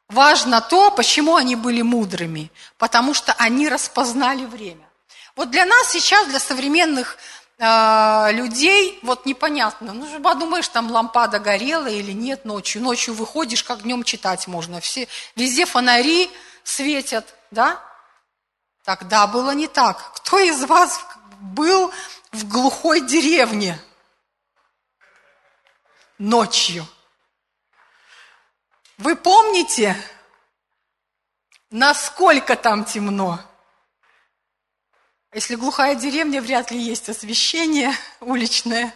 важно 0.09 0.61
то, 0.61 0.93
почему 0.93 1.35
они 1.35 1.57
были 1.57 1.83
мудрыми. 1.83 2.53
Потому 2.77 3.13
что 3.13 3.33
они 3.39 3.69
распознали 3.69 4.45
время. 4.45 4.89
Вот 5.35 5.51
для 5.51 5.65
нас 5.65 5.91
сейчас, 5.91 6.29
для 6.29 6.39
современных 6.39 7.17
э, 7.59 8.33
людей, 8.33 9.01
вот 9.03 9.27
непонятно, 9.27 9.95
ну 9.95 10.07
же 10.07 10.21
подумаешь, 10.21 10.69
там 10.69 10.93
лампада 10.93 11.41
горела 11.41 11.89
или 11.89 12.13
нет 12.13 12.45
ночью. 12.45 12.83
Ночью 12.83 13.15
выходишь, 13.15 13.65
как 13.65 13.83
днем 13.83 14.05
читать 14.05 14.47
можно. 14.47 14.81
Все, 14.81 15.09
везде 15.35 15.67
фонари 15.67 16.31
светят, 16.63 17.35
да? 17.51 17.88
Тогда 18.89 19.27
было 19.27 19.51
не 19.51 19.69
так. 19.69 20.15
Кто 20.15 20.39
из 20.39 20.65
вас 20.65 21.05
был 21.41 21.93
в 22.33 22.49
глухой 22.49 23.03
деревне 23.03 23.79
ночью? 26.17 26.87
Вы 28.97 29.15
помните, 29.15 29.95
насколько 31.69 32.57
там 32.57 32.87
темно? 32.87 33.39
Если 35.33 35.57
глухая 35.57 35.95
деревня, 35.95 36.41
вряд 36.41 36.71
ли 36.71 36.81
есть 36.81 37.11
освещение 37.11 37.93
уличное. 38.21 38.95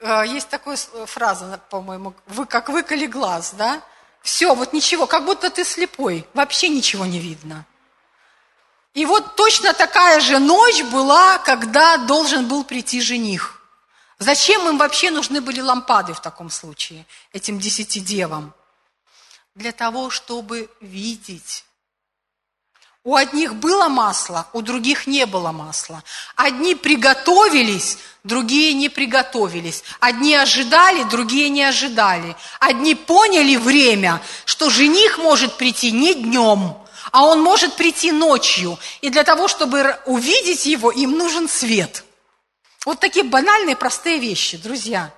Э, 0.00 0.22
есть 0.26 0.48
такая 0.48 0.78
фраза, 1.04 1.60
по-моему, 1.68 2.14
вы 2.24 2.46
как 2.46 2.70
выколи 2.70 3.04
глаз, 3.04 3.52
да? 3.52 3.82
Все, 4.22 4.54
вот 4.54 4.72
ничего, 4.72 5.06
как 5.06 5.24
будто 5.24 5.50
ты 5.50 5.64
слепой, 5.64 6.26
вообще 6.34 6.68
ничего 6.68 7.06
не 7.06 7.18
видно. 7.18 7.66
И 8.94 9.06
вот 9.06 9.36
точно 9.36 9.72
такая 9.74 10.20
же 10.20 10.38
ночь 10.38 10.82
была, 10.84 11.38
когда 11.38 11.98
должен 11.98 12.48
был 12.48 12.64
прийти 12.64 13.00
жених. 13.00 13.62
Зачем 14.18 14.68
им 14.68 14.78
вообще 14.78 15.10
нужны 15.10 15.40
были 15.40 15.60
лампады 15.60 16.12
в 16.12 16.20
таком 16.20 16.50
случае, 16.50 17.06
этим 17.32 17.60
десяти 17.60 18.00
девам? 18.00 18.52
Для 19.54 19.72
того, 19.72 20.10
чтобы 20.10 20.68
видеть 20.80 21.64
у 23.08 23.16
одних 23.16 23.54
было 23.54 23.88
масло, 23.88 24.46
у 24.52 24.60
других 24.60 25.06
не 25.06 25.24
было 25.24 25.50
масла. 25.50 26.04
Одни 26.36 26.74
приготовились, 26.74 27.96
другие 28.22 28.74
не 28.74 28.90
приготовились. 28.90 29.82
Одни 29.98 30.34
ожидали, 30.34 31.04
другие 31.04 31.48
не 31.48 31.62
ожидали. 31.62 32.36
Одни 32.60 32.94
поняли 32.94 33.56
время, 33.56 34.20
что 34.44 34.68
жених 34.68 35.16
может 35.16 35.56
прийти 35.56 35.90
не 35.90 36.12
днем, 36.12 36.76
а 37.10 37.24
он 37.24 37.40
может 37.40 37.76
прийти 37.76 38.12
ночью. 38.12 38.78
И 39.00 39.08
для 39.08 39.24
того, 39.24 39.48
чтобы 39.48 39.98
увидеть 40.04 40.66
его, 40.66 40.90
им 40.90 41.12
нужен 41.12 41.48
свет. 41.48 42.04
Вот 42.84 43.00
такие 43.00 43.24
банальные, 43.24 43.76
простые 43.76 44.18
вещи, 44.18 44.58
друзья. 44.58 45.10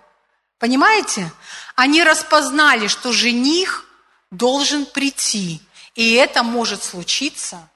Понимаете? 0.61 1.33
Они 1.75 2.05
распознали, 2.05 2.87
что 2.87 3.11
жених 3.11 3.85
должен 4.31 4.87
прийти. 4.87 5.61
И 5.97 6.13
это 6.13 6.45
может 6.45 6.85
случиться 6.85 7.69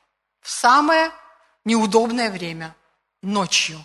в 0.45 0.51
самое 0.51 1.11
неудобное 1.65 2.31
время, 2.31 2.77
ночью. 3.23 3.83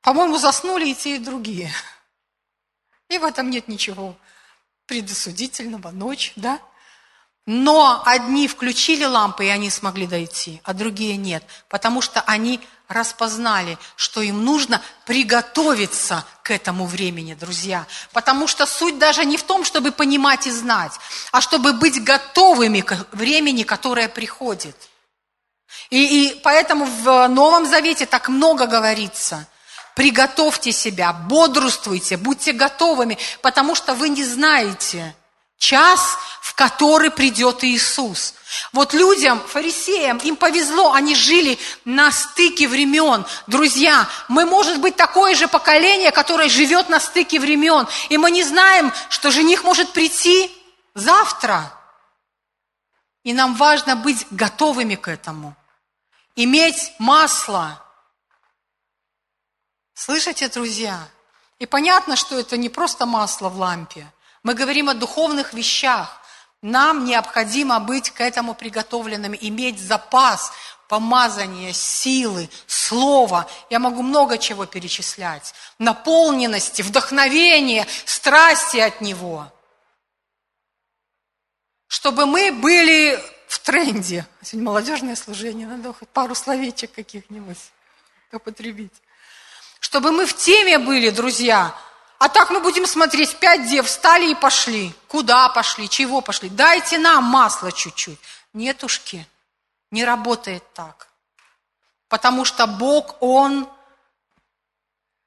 По-моему, 0.00 0.36
заснули 0.36 0.88
и 0.88 0.94
те, 0.96 1.14
и 1.14 1.20
другие. 1.20 1.70
И 3.08 3.16
в 3.18 3.24
этом 3.24 3.50
нет 3.50 3.68
ничего 3.68 4.16
предосудительного, 4.86 5.92
ночь, 5.92 6.32
да? 6.34 6.60
Но 7.46 8.02
одни 8.04 8.48
включили 8.48 9.04
лампы, 9.04 9.44
и 9.44 9.48
они 9.48 9.70
смогли 9.70 10.08
дойти, 10.08 10.60
а 10.64 10.74
другие 10.74 11.16
нет, 11.16 11.44
потому 11.68 12.00
что 12.00 12.20
они 12.22 12.60
распознали, 12.90 13.78
что 13.96 14.20
им 14.20 14.44
нужно 14.44 14.82
приготовиться 15.06 16.24
к 16.42 16.50
этому 16.50 16.86
времени, 16.86 17.34
друзья. 17.34 17.86
Потому 18.12 18.48
что 18.48 18.66
суть 18.66 18.98
даже 18.98 19.24
не 19.24 19.36
в 19.36 19.44
том, 19.44 19.64
чтобы 19.64 19.92
понимать 19.92 20.46
и 20.46 20.50
знать, 20.50 20.92
а 21.30 21.40
чтобы 21.40 21.72
быть 21.72 22.02
готовыми 22.02 22.80
к 22.80 23.06
времени, 23.12 23.62
которое 23.62 24.08
приходит. 24.08 24.76
И, 25.90 26.30
и 26.30 26.40
поэтому 26.40 26.84
в 26.84 27.28
Новом 27.28 27.64
Завете 27.64 28.06
так 28.06 28.28
много 28.28 28.66
говорится. 28.66 29.46
Приготовьте 29.94 30.72
себя, 30.72 31.12
бодрствуйте, 31.12 32.16
будьте 32.16 32.52
готовыми, 32.52 33.18
потому 33.40 33.74
что 33.74 33.94
вы 33.94 34.08
не 34.08 34.24
знаете 34.24 35.14
час, 35.58 36.16
который 36.60 37.10
придет 37.10 37.64
Иисус. 37.64 38.34
Вот 38.74 38.92
людям, 38.92 39.40
фарисеям, 39.40 40.18
им 40.18 40.36
повезло, 40.36 40.92
они 40.92 41.14
жили 41.14 41.58
на 41.86 42.12
стыке 42.12 42.68
времен. 42.68 43.24
Друзья, 43.46 44.06
мы, 44.28 44.44
может 44.44 44.78
быть, 44.78 44.94
такое 44.94 45.34
же 45.34 45.48
поколение, 45.48 46.10
которое 46.10 46.50
живет 46.50 46.90
на 46.90 47.00
стыке 47.00 47.40
времен, 47.40 47.88
и 48.10 48.18
мы 48.18 48.30
не 48.30 48.44
знаем, 48.44 48.92
что 49.08 49.30
жених 49.30 49.64
может 49.64 49.94
прийти 49.94 50.54
завтра. 50.94 51.72
И 53.24 53.32
нам 53.32 53.54
важно 53.54 53.96
быть 53.96 54.26
готовыми 54.30 54.96
к 54.96 55.08
этому, 55.08 55.56
иметь 56.36 56.92
масло. 56.98 57.82
Слышите, 59.94 60.46
друзья? 60.48 61.08
И 61.58 61.64
понятно, 61.64 62.16
что 62.16 62.38
это 62.38 62.58
не 62.58 62.68
просто 62.68 63.06
масло 63.06 63.48
в 63.48 63.56
лампе. 63.56 64.12
Мы 64.42 64.52
говорим 64.52 64.90
о 64.90 64.94
духовных 64.94 65.54
вещах. 65.54 66.19
Нам 66.62 67.04
необходимо 67.04 67.80
быть 67.80 68.10
к 68.10 68.20
этому 68.20 68.54
приготовленными, 68.54 69.38
иметь 69.40 69.80
запас 69.80 70.52
помазания, 70.88 71.72
силы, 71.72 72.50
слова. 72.66 73.48
Я 73.70 73.78
могу 73.78 74.02
много 74.02 74.36
чего 74.38 74.66
перечислять. 74.66 75.54
Наполненности, 75.78 76.82
вдохновения, 76.82 77.86
страсти 78.04 78.78
от 78.78 79.00
Него. 79.00 79.50
Чтобы 81.86 82.26
мы 82.26 82.52
были 82.52 83.18
в 83.46 83.58
тренде. 83.60 84.26
Сегодня 84.42 84.66
молодежное 84.66 85.16
служение, 85.16 85.66
надо 85.66 85.92
хоть 85.92 86.08
пару 86.08 86.34
словечек 86.34 86.92
каких-нибудь 86.92 87.58
употребить. 88.32 88.92
Чтобы 89.80 90.12
мы 90.12 90.26
в 90.26 90.36
теме 90.36 90.78
были, 90.78 91.10
друзья, 91.10 91.74
а 92.20 92.28
так 92.28 92.50
мы 92.50 92.60
будем 92.60 92.84
смотреть, 92.84 93.38
пять 93.38 93.66
дев 93.66 93.86
встали 93.86 94.32
и 94.32 94.34
пошли. 94.34 94.92
Куда 95.08 95.48
пошли, 95.48 95.88
чего 95.88 96.20
пошли? 96.20 96.50
Дайте 96.50 96.98
нам 96.98 97.24
масло 97.24 97.72
чуть-чуть. 97.72 98.18
Нетушки, 98.52 99.26
не 99.90 100.04
работает 100.04 100.62
так. 100.74 101.08
Потому 102.08 102.44
что 102.44 102.66
Бог, 102.66 103.16
Он 103.22 103.66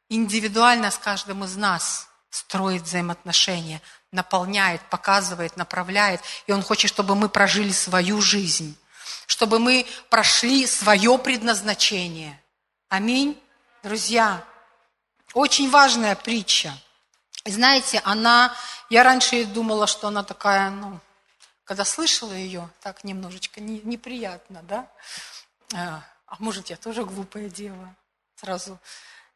индивидуально 0.08 0.92
с 0.92 1.00
каждым 1.00 1.44
из 1.46 1.56
нас 1.56 2.08
строит 2.30 2.84
взаимоотношения, 2.84 3.82
наполняет, 4.12 4.82
показывает, 4.92 5.58
направляет. 5.58 6.22
И 6.46 6.52
Он 6.52 6.62
хочет, 6.62 6.90
чтобы 6.90 7.16
мы 7.16 7.28
прожили 7.28 7.72
свою 7.72 8.22
жизнь, 8.22 8.78
чтобы 9.26 9.58
мы 9.58 9.88
прошли 10.12 10.68
свое 10.68 11.18
предназначение. 11.18 12.40
Аминь. 12.88 13.42
Друзья, 13.82 14.46
очень 15.34 15.70
важная 15.70 16.16
притча. 16.16 16.74
Знаете, 17.46 18.02
она, 18.06 18.56
я 18.90 19.04
раньше 19.04 19.46
думала, 19.46 19.88
что 19.88 20.08
она 20.08 20.24
такая, 20.24 20.70
ну, 20.70 21.00
когда 21.66 21.86
слышала 21.86 22.32
ее, 22.32 22.70
так 22.82 23.04
немножечко 23.04 23.62
не, 23.62 23.80
неприятно, 23.82 24.62
да? 24.64 24.88
А, 25.74 26.04
А 26.28 26.36
может, 26.40 26.70
я 26.70 26.78
тоже 26.78 27.04
глупая 27.04 27.50
дева? 27.50 27.96
Сразу. 28.36 28.80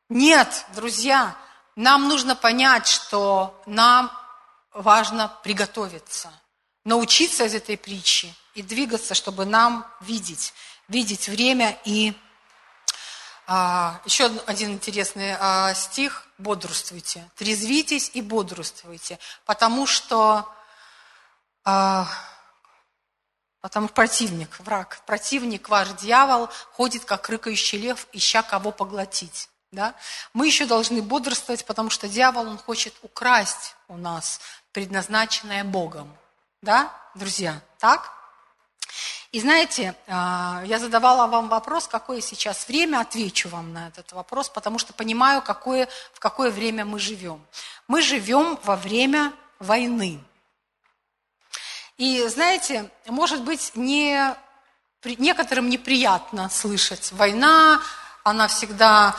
Нет, 0.10 0.66
друзья, 0.75 1.36
нам 1.75 2.08
нужно 2.08 2.36
понять, 2.36 2.88
что 2.88 3.62
нам 3.66 4.12
важно 4.74 5.27
приготовиться, 5.44 6.32
научиться 6.86 7.46
из 7.46 7.54
этой 7.54 7.77
притчи 7.77 8.34
и 8.56 8.62
двигаться, 8.62 9.13
чтобы 9.13 9.46
нам 9.46 9.86
видеть, 10.01 10.54
видеть 10.88 11.27
время 11.27 11.77
и 11.86 12.13
а, 13.48 14.01
еще 14.04 14.25
один 14.46 14.74
интересный 14.74 15.36
а, 15.39 15.74
стих– 15.74 16.25
бодрствуйте, 16.38 17.30
трезвитесь 17.36 18.12
и 18.13 18.22
бодрствуйте, 18.22 19.20
потому 19.46 19.88
что, 19.88 20.48
а, 21.63 22.08
потому 23.62 23.88
противник, 23.88 24.60
враг, 24.60 25.01
противник 25.06 25.70
ваш 25.70 25.89
дьявол 25.94 26.50
ходит, 26.74 27.06
как 27.06 27.30
рыкающий 27.30 27.80
лев, 27.80 28.08
ища 28.12 28.44
кого 28.44 28.72
поглотить. 28.72 29.50
Да? 29.72 29.96
Мы 30.34 30.48
еще 30.48 30.66
должны 30.66 31.01
бодрствовать, 31.01 31.66
потому 31.66 31.89
что 31.89 32.10
дьявол, 32.10 32.48
он 32.48 32.58
хочет 32.58 32.94
украсть 33.01 33.75
у 33.88 33.96
нас 33.96 34.42
предназначенное 34.74 35.63
Богом. 35.63 36.16
Да, 36.62 36.92
друзья? 37.16 37.62
Так? 37.80 38.16
И 39.31 39.41
знаете, 39.41 39.93
а, 40.07 40.63
я 40.65 40.79
задавала 40.79 41.27
вам 41.27 41.50
вопрос, 41.50 41.88
какое 41.88 42.22
сейчас 42.22 42.67
время, 42.67 43.01
отвечу 43.01 43.50
вам 43.50 43.74
на 43.74 43.89
этот 43.89 44.13
вопрос, 44.13 44.48
потому 44.48 44.79
что 44.79 44.93
понимаю, 44.93 45.41
какое, 45.41 45.89
в 46.13 46.19
какое 46.19 46.50
время 46.50 46.86
мы 46.86 47.00
живем. 47.00 47.46
Мы 47.88 48.01
живем 48.01 48.57
во 48.63 48.77
время 48.77 49.34
войны. 49.60 50.24
И 51.98 52.25
знаете, 52.27 52.89
может 53.07 53.41
быть, 53.41 53.72
не, 53.75 54.36
некоторым 55.03 55.69
неприятно 55.69 56.50
слышать, 56.50 57.12
война, 57.12 57.81
она 58.24 58.48
всегда 58.48 59.15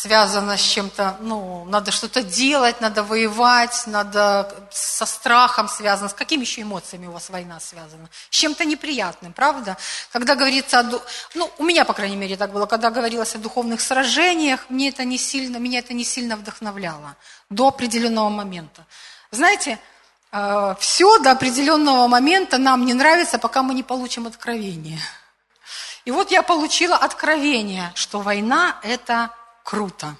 связано 0.00 0.56
с 0.56 0.60
чем-то, 0.60 1.16
ну, 1.20 1.64
надо 1.64 1.90
что-то 1.90 2.22
делать, 2.22 2.80
надо 2.80 3.02
воевать, 3.02 3.84
надо 3.86 4.54
со 4.70 5.06
страхом 5.06 5.68
связано. 5.68 6.08
С 6.08 6.14
какими 6.14 6.42
еще 6.42 6.62
эмоциями 6.62 7.06
у 7.06 7.12
вас 7.12 7.30
война 7.30 7.60
связана? 7.60 8.08
С 8.30 8.36
чем-то 8.36 8.64
неприятным, 8.64 9.32
правда? 9.32 9.76
Когда 10.12 10.34
говорится 10.34 10.80
о, 10.80 11.00
ну, 11.34 11.50
у 11.58 11.64
меня, 11.64 11.84
по 11.84 11.94
крайней 11.94 12.16
мере, 12.16 12.36
так 12.36 12.52
было, 12.52 12.66
когда 12.66 12.90
говорилось 12.90 13.34
о 13.34 13.38
духовных 13.38 13.80
сражениях, 13.80 14.66
мне 14.68 14.90
это 14.90 15.04
не 15.04 15.18
сильно, 15.18 15.56
меня 15.56 15.78
это 15.78 15.94
не 15.94 16.04
сильно 16.04 16.36
вдохновляло 16.36 17.16
до 17.48 17.68
определенного 17.68 18.28
момента. 18.28 18.84
Знаете, 19.30 19.78
э, 20.30 20.74
все 20.78 21.18
до 21.20 21.30
определенного 21.30 22.06
момента 22.06 22.58
нам 22.58 22.84
не 22.84 22.92
нравится, 22.92 23.38
пока 23.38 23.62
мы 23.62 23.72
не 23.72 23.82
получим 23.82 24.26
откровение. 24.26 25.00
И 26.04 26.10
вот 26.10 26.30
я 26.30 26.42
получила 26.42 26.96
откровение, 26.96 27.92
что 27.94 28.20
война– 28.20 28.78
это 28.82 29.30
круто. 29.66 30.14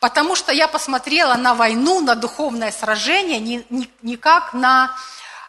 Потому 0.00 0.34
что 0.36 0.52
я 0.52 0.68
посмотрела 0.68 1.34
на 1.34 1.54
войну, 1.54 2.00
на 2.00 2.14
духовное 2.14 2.72
сражение 2.72 3.38
не, 3.38 3.64
не, 3.70 3.88
не 4.02 4.16
как 4.16 4.52
на 4.52 4.94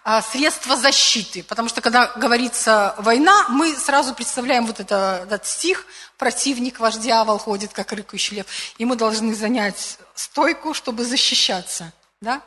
а, 0.03 0.21
средство 0.21 0.77
защиты. 0.77 1.43
Потому 1.43 1.67
что 1.67 1.81
когда 1.81 2.07
говорится 2.15 2.93
война, 3.00 3.47
мы 3.50 3.75
сразу 3.75 4.13
представляем 4.13 4.67
вот 4.67 4.79
это, 4.79 5.24
этот 5.24 5.45
стих 5.47 5.86
«Противник 6.17 6.79
ваш 6.79 6.95
дьявол 6.97 7.39
ходит, 7.39 7.74
как 7.74 7.91
рыкающий 7.91 8.38
лев». 8.38 8.45
И 8.77 8.86
мы 8.86 8.95
должны 8.95 9.36
занять 9.36 9.97
стойку, 10.15 10.74
чтобы 10.74 11.03
защищаться. 11.03 11.91
Да? 12.21 12.41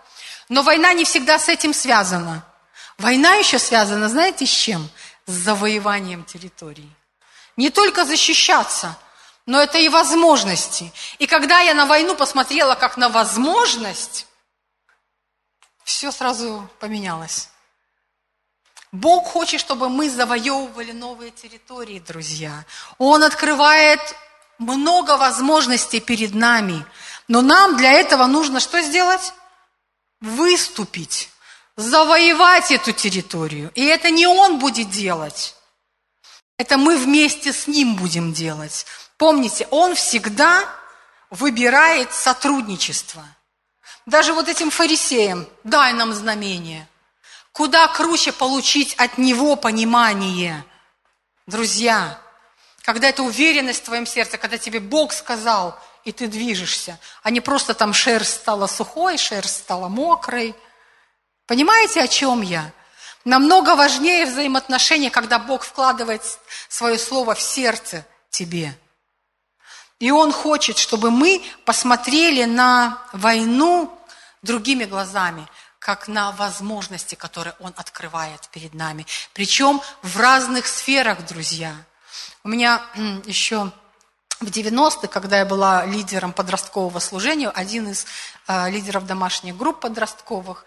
Но 0.48 0.62
война 0.62 0.94
не 0.94 1.04
всегда 1.04 1.38
с 1.38 1.48
этим 1.48 1.74
связана. 1.74 2.44
Война 2.96 3.34
еще 3.34 3.58
связана, 3.58 4.08
знаете, 4.08 4.46
с 4.46 4.50
чем? 4.50 4.88
С 5.26 5.32
завоеванием 5.32 6.24
территорий. 6.24 6.90
Не 7.56 7.70
только 7.70 8.04
защищаться– 8.04 8.96
но 9.50 9.60
это 9.60 9.78
и 9.78 9.88
возможности. 9.88 10.92
И 11.18 11.26
когда 11.26 11.58
я 11.58 11.74
на 11.74 11.84
войну 11.84 12.14
посмотрела 12.14 12.76
как 12.76 12.96
на 12.96 13.08
возможность, 13.08 14.28
все 15.82 16.12
сразу 16.12 16.70
поменялось. 16.78 17.48
Бог 18.92 19.26
хочет, 19.26 19.60
чтобы 19.60 19.88
мы 19.88 20.08
завоевывали 20.08 20.92
новые 20.92 21.32
территории, 21.32 21.98
друзья. 21.98 22.64
Он 22.98 23.24
открывает 23.24 24.00
много 24.58 25.16
возможностей 25.16 25.98
перед 25.98 26.32
нами. 26.32 26.86
Но 27.26 27.42
нам 27.42 27.76
для 27.76 27.90
этого 27.90 28.26
нужно 28.26 28.60
что 28.60 28.80
сделать? 28.82 29.32
Выступить, 30.20 31.28
завоевать 31.74 32.70
эту 32.70 32.92
территорию. 32.92 33.72
И 33.74 33.84
это 33.84 34.10
не 34.10 34.28
Он 34.28 34.60
будет 34.60 34.90
делать. 34.90 35.56
Это 36.56 36.78
мы 36.78 36.96
вместе 36.96 37.52
с 37.52 37.66
Ним 37.66 37.96
будем 37.96 38.32
делать. 38.32 38.86
Помните, 39.20 39.68
он 39.70 39.96
всегда 39.96 40.66
выбирает 41.28 42.10
сотрудничество. 42.14 43.22
Даже 44.06 44.32
вот 44.32 44.48
этим 44.48 44.70
фарисеям, 44.70 45.46
дай 45.62 45.92
нам 45.92 46.14
знамение. 46.14 46.88
Куда 47.52 47.86
круче 47.88 48.32
получить 48.32 48.94
от 48.94 49.18
него 49.18 49.56
понимание. 49.56 50.64
Друзья, 51.46 52.18
когда 52.80 53.10
это 53.10 53.22
уверенность 53.22 53.82
в 53.82 53.84
твоем 53.84 54.06
сердце, 54.06 54.38
когда 54.38 54.56
тебе 54.56 54.80
Бог 54.80 55.12
сказал, 55.12 55.78
и 56.04 56.12
ты 56.12 56.26
движешься, 56.26 56.98
а 57.22 57.30
не 57.30 57.42
просто 57.42 57.74
там 57.74 57.92
шерсть 57.92 58.36
стала 58.36 58.68
сухой, 58.68 59.18
шерсть 59.18 59.58
стала 59.58 59.88
мокрой. 59.88 60.54
Понимаете, 61.44 62.00
о 62.00 62.08
чем 62.08 62.40
я? 62.40 62.72
Намного 63.26 63.76
важнее 63.76 64.24
взаимоотношения, 64.24 65.10
когда 65.10 65.38
Бог 65.38 65.64
вкладывает 65.64 66.22
свое 66.70 66.98
слово 66.98 67.34
в 67.34 67.42
сердце 67.42 68.06
тебе– 68.30 68.74
и 70.00 70.10
Он 70.10 70.32
хочет, 70.32 70.78
чтобы 70.78 71.10
мы 71.10 71.42
посмотрели 71.64 72.44
на 72.44 72.98
войну 73.12 73.96
другими 74.42 74.84
глазами, 74.84 75.46
как 75.78 76.08
на 76.08 76.32
возможности, 76.32 77.14
которые 77.14 77.54
Он 77.60 77.72
открывает 77.76 78.48
перед 78.50 78.74
нами. 78.74 79.06
Причем 79.34 79.80
в 80.02 80.16
разных 80.18 80.66
сферах, 80.66 81.24
друзья. 81.26 81.74
У 82.42 82.48
меня 82.48 82.82
еще 83.26 83.70
в 84.40 84.46
90-е, 84.46 85.08
когда 85.08 85.38
я 85.38 85.44
была 85.44 85.84
лидером 85.84 86.32
подросткового 86.32 86.98
служения, 86.98 87.50
один 87.50 87.90
из 87.90 88.06
э, 88.48 88.70
лидеров 88.70 89.04
домашних 89.06 89.54
групп 89.54 89.80
подростковых, 89.80 90.64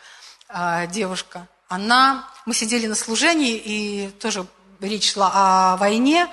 э, 0.50 0.86
девушка, 0.88 1.48
она, 1.68 2.30
мы 2.46 2.54
сидели 2.54 2.86
на 2.86 2.94
служении, 2.94 3.56
и 3.56 4.10
тоже 4.20 4.46
речь 4.80 5.14
шла 5.14 5.32
о 5.34 5.78
войне, 5.78 6.30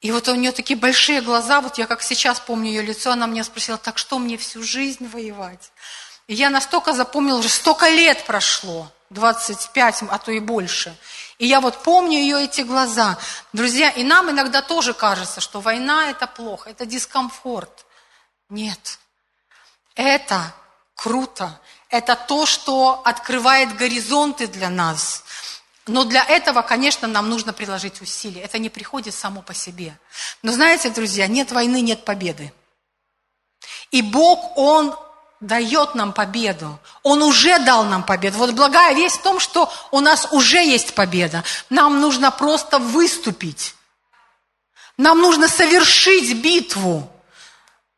и 0.00 0.12
вот 0.12 0.28
у 0.28 0.34
нее 0.34 0.52
такие 0.52 0.78
большие 0.78 1.20
глаза, 1.20 1.60
вот 1.60 1.78
я 1.78 1.86
как 1.86 2.02
сейчас 2.02 2.40
помню 2.40 2.70
ее 2.70 2.82
лицо, 2.82 3.12
она 3.12 3.26
мне 3.26 3.44
спросила, 3.44 3.76
так 3.76 3.98
что 3.98 4.18
мне 4.18 4.36
всю 4.38 4.62
жизнь 4.62 5.06
воевать? 5.08 5.72
И 6.26 6.34
я 6.34 6.48
настолько 6.48 6.92
запомнила, 6.92 7.38
уже 7.38 7.48
столько 7.48 7.88
лет 7.88 8.24
прошло, 8.24 8.90
25, 9.10 10.04
а 10.10 10.18
то 10.18 10.30
и 10.30 10.40
больше. 10.40 10.96
И 11.38 11.46
я 11.46 11.60
вот 11.60 11.82
помню 11.82 12.18
ее 12.18 12.44
эти 12.44 12.60
глаза. 12.60 13.18
Друзья, 13.52 13.90
и 13.90 14.02
нам 14.04 14.30
иногда 14.30 14.62
тоже 14.62 14.94
кажется, 14.94 15.40
что 15.40 15.60
война 15.60 16.10
это 16.10 16.26
плохо, 16.26 16.70
это 16.70 16.86
дискомфорт. 16.86 17.84
Нет, 18.48 18.98
это 19.94 20.54
круто. 20.94 21.60
Это 21.88 22.14
то, 22.14 22.46
что 22.46 23.02
открывает 23.04 23.76
горизонты 23.76 24.46
для 24.46 24.70
нас. 24.70 25.24
Но 25.90 26.04
для 26.04 26.24
этого, 26.24 26.62
конечно, 26.62 27.08
нам 27.08 27.28
нужно 27.28 27.52
приложить 27.52 28.00
усилия. 28.00 28.42
Это 28.42 28.58
не 28.58 28.70
приходит 28.70 29.12
само 29.12 29.42
по 29.42 29.54
себе. 29.54 29.98
Но 30.40 30.52
знаете, 30.52 30.88
друзья, 30.90 31.26
нет 31.26 31.50
войны, 31.50 31.80
нет 31.80 32.04
победы. 32.04 32.52
И 33.90 34.00
Бог, 34.00 34.56
Он 34.56 34.94
дает 35.40 35.96
нам 35.96 36.12
победу. 36.12 36.78
Он 37.02 37.22
уже 37.22 37.58
дал 37.58 37.84
нам 37.84 38.04
победу. 38.04 38.38
Вот 38.38 38.52
благая 38.52 38.94
весть 38.94 39.16
в 39.16 39.22
том, 39.22 39.40
что 39.40 39.72
у 39.90 39.98
нас 39.98 40.28
уже 40.30 40.58
есть 40.58 40.94
победа. 40.94 41.42
Нам 41.70 42.00
нужно 42.00 42.30
просто 42.30 42.78
выступить. 42.78 43.74
Нам 44.96 45.18
нужно 45.18 45.48
совершить 45.48 46.40
битву, 46.40 47.10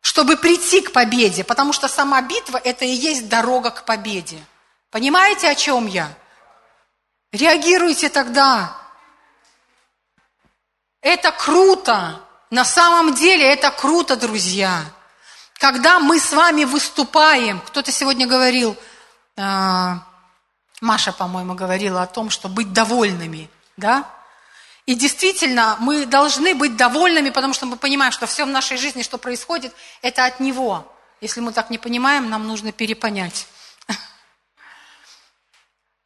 чтобы 0.01 0.39
прийти 0.39 0.81
к 0.81 0.93
победе. 0.93 1.45
Потому 1.45 1.75
что 1.75 1.89
сама 1.89 2.23
битва– 2.23 2.59
это 2.65 2.87
и 2.87 2.91
есть 2.91 3.29
дорога 3.29 3.71
к 3.71 3.85
победе. 3.85 4.39
Понимаете, 4.91 5.51
о 5.51 5.55
чем 5.55 5.87
я? 5.87 6.17
Реагируйте 7.33 8.11
тогда. 8.11 8.77
Это 11.01 11.33
круто. 11.33 12.21
На 12.51 12.65
самом 12.67 13.15
деле 13.15 13.51
это 13.51 13.71
круто, 13.71 14.17
друзья. 14.17 14.85
Когда 15.55 15.99
мы 15.99 16.21
с 16.21 16.33
вами 16.33 16.65
выступаем, 16.65 17.61
кто-то 17.61 17.91
сегодня 17.91 18.27
говорил, 18.27 18.77
э, 19.37 19.95
Маша, 20.83 21.13
по-моему, 21.13 21.55
говорила 21.55 22.03
о 22.03 22.07
том, 22.07 22.29
что 22.29 22.49
быть 22.49 22.73
довольными, 22.75 23.49
да? 23.79 24.05
И 24.85 24.95
действительно, 24.95 25.77
мы 25.81 26.05
должны 26.05 26.55
быть 26.55 26.77
довольными, 26.77 27.31
потому 27.31 27.55
что 27.55 27.65
мы 27.65 27.77
понимаем, 27.77 28.13
что 28.13 28.27
все 28.27 28.45
в 28.45 28.49
нашей 28.49 28.77
жизни, 28.77 29.03
что 29.03 29.17
происходит, 29.17 29.73
это 30.03 30.27
от 30.27 30.41
Него. 30.41 30.93
Если 31.21 31.41
мы 31.41 31.53
так 31.53 31.71
не 31.71 31.79
понимаем, 31.79 32.29
нам 32.29 32.47
нужно 32.47 32.73
перепонять. 32.73 33.47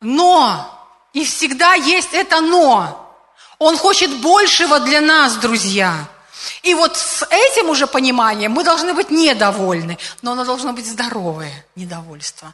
Но 0.01 0.76
и 1.17 1.25
всегда 1.25 1.73
есть 1.73 2.13
это 2.13 2.43
но. 2.43 3.11
Он 3.59 3.79
хочет 3.79 4.21
большего 4.21 4.81
для 4.81 5.01
нас, 5.01 5.37
друзья. 5.37 5.95
И 6.63 6.75
вот 6.75 6.95
с 6.95 7.27
этим 7.31 7.71
уже 7.71 7.87
пониманием 7.87 8.53
мы 8.53 8.65
должны 8.65 8.93
быть 8.93 9.11
недовольны, 9.11 9.97
но 10.21 10.33
оно 10.33 10.45
должно 10.45 10.75
быть 10.75 10.87
здоровое 10.87 11.65
недовольство. 11.75 12.53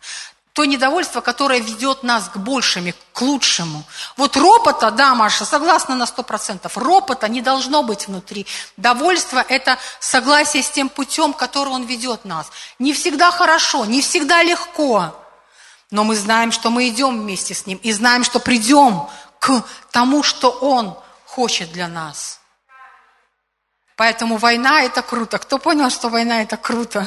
То 0.52 0.64
недовольство, 0.64 1.20
которое 1.20 1.58
ведет 1.58 2.04
нас 2.04 2.28
к 2.28 2.36
большему, 2.36 2.92
к 3.12 3.20
лучшему. 3.22 3.82
Вот 4.16 4.36
ропота, 4.36 4.92
да, 4.92 5.16
Маша, 5.16 5.44
согласна 5.44 5.96
на 5.96 6.06
сто 6.06 6.22
процентов, 6.22 6.78
ропота 6.78 7.26
не 7.26 7.40
должно 7.40 7.82
быть 7.82 8.06
внутри. 8.06 8.46
Довольство– 8.76 9.44
это 9.48 9.76
согласие 9.98 10.62
с 10.62 10.70
тем 10.70 10.88
путем, 10.88 11.32
который 11.32 11.70
он 11.70 11.82
ведет 11.84 12.24
нас. 12.24 12.46
Не 12.78 12.92
всегда 12.92 13.32
хорошо, 13.32 13.86
не 13.86 14.02
всегда 14.02 14.44
легко, 14.44 15.16
но 15.92 16.02
мы 16.02 16.16
знаем, 16.16 16.50
что 16.50 16.70
мы 16.70 16.88
идем 16.88 17.20
вместе 17.20 17.54
с 17.54 17.66
ним 17.66 17.78
и 17.82 17.92
знаем, 17.92 18.24
что 18.24 18.40
придем 18.40 19.08
к 19.38 19.62
тому, 19.92 20.24
что 20.24 20.50
он 20.50 20.98
хочет 21.24 21.70
для 21.70 21.86
нас. 21.86 22.40
Поэтому 23.96 24.36
война– 24.38 24.82
это 24.82 25.02
круто. 25.02 25.38
Кто 25.38 25.58
понял, 25.58 25.90
что 25.90 26.08
война– 26.08 26.42
это 26.42 26.56
круто? 26.56 27.06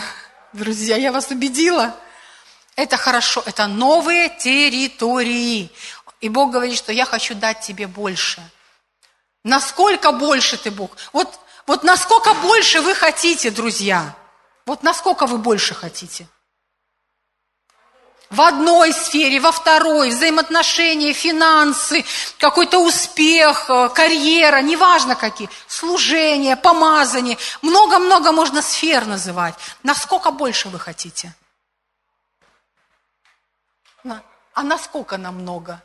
Друзья, 0.54 0.96
я 0.96 1.12
вас 1.12 1.30
убедила– 1.32 1.94
это 2.76 2.98
хорошо, 2.98 3.42
это 3.46 3.68
новые 3.68 4.30
территории. 4.30 5.72
И 6.20 6.30
Бог 6.30 6.52
говорит, 6.52 6.78
что 6.78 6.92
я 6.92 7.06
хочу 7.06 7.34
дать 7.34 7.62
тебе 7.62 7.88
больше. 7.88 8.42
Насколько 9.44 10.12
больше 10.12 10.58
ты, 10.58 10.72
Бог? 10.72 10.92
Вот, 11.14 11.40
вот 11.68 11.84
насколько 11.84 12.34
больше 12.34 12.82
вы 12.82 12.94
хотите, 12.94 13.50
друзья? 13.50 14.16
Вот 14.66 14.84
насколько 14.84 15.26
вы 15.26 15.38
больше 15.38 15.74
хотите? 15.74 16.28
В 18.30 18.42
одной 18.42 18.92
сфере, 18.94 19.40
во 19.40 19.52
второй, 19.52 20.10
взаимоотношения, 20.10 21.14
финансы, 21.14 22.04
какой-то 22.40 22.80
успех, 22.80 23.70
э, 23.70 23.90
карьера, 23.90 24.62
неважно 24.62 25.16
какие, 25.16 25.50
служение, 25.68 26.56
помазание. 26.56 27.38
Много-много 27.62 28.32
можно 28.32 28.62
сфер 28.62 29.06
называть. 29.06 29.56
Насколько 29.84 30.32
больше 30.32 30.70
вы 30.70 30.80
хотите? 30.80 31.34
А 34.56 34.64
насколько 34.64 35.18
нам 35.18 35.36
много? 35.42 35.84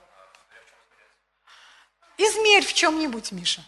Измерь 2.17 2.65
в 2.65 2.73
чем-нибудь, 2.73 3.33
Миша. 3.33 3.65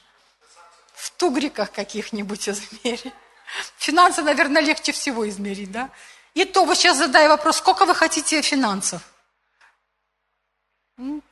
В 0.94 1.10
тугриках 1.10 1.72
каких-нибудь 1.72 2.48
измерь. 2.48 3.12
Финансы, 3.78 4.22
наверное, 4.22 4.62
легче 4.62 4.92
всего 4.92 5.28
измерить, 5.28 5.72
да? 5.72 5.90
И 6.34 6.44
то, 6.44 6.64
вот 6.64 6.78
сейчас 6.78 6.96
задаю 6.96 7.28
вопрос, 7.28 7.58
сколько 7.58 7.84
вы 7.84 7.94
хотите 7.94 8.40
финансов? 8.42 9.02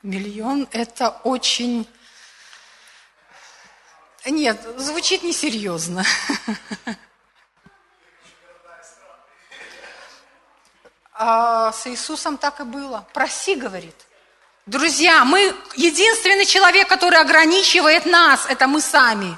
Миллион– 0.03 0.67
это 0.71 1.09
очень... 1.23 1.87
Нет, 4.25 4.61
звучит 4.77 5.23
несерьезно. 5.23 6.05
а, 11.13 11.71
с 11.71 11.87
Иисусом 11.87 12.37
так 12.37 12.59
и 12.59 12.63
было. 12.63 13.07
Проси, 13.13 13.55
говорит. 13.55 13.95
Друзья, 14.67 15.25
мы 15.25 15.55
единственный 15.75 16.45
человек, 16.45 16.87
который 16.87 17.19
ограничивает 17.19 18.05
нас, 18.05 18.45
это 18.47 18.67
мы 18.67 18.79
сами. 18.79 19.35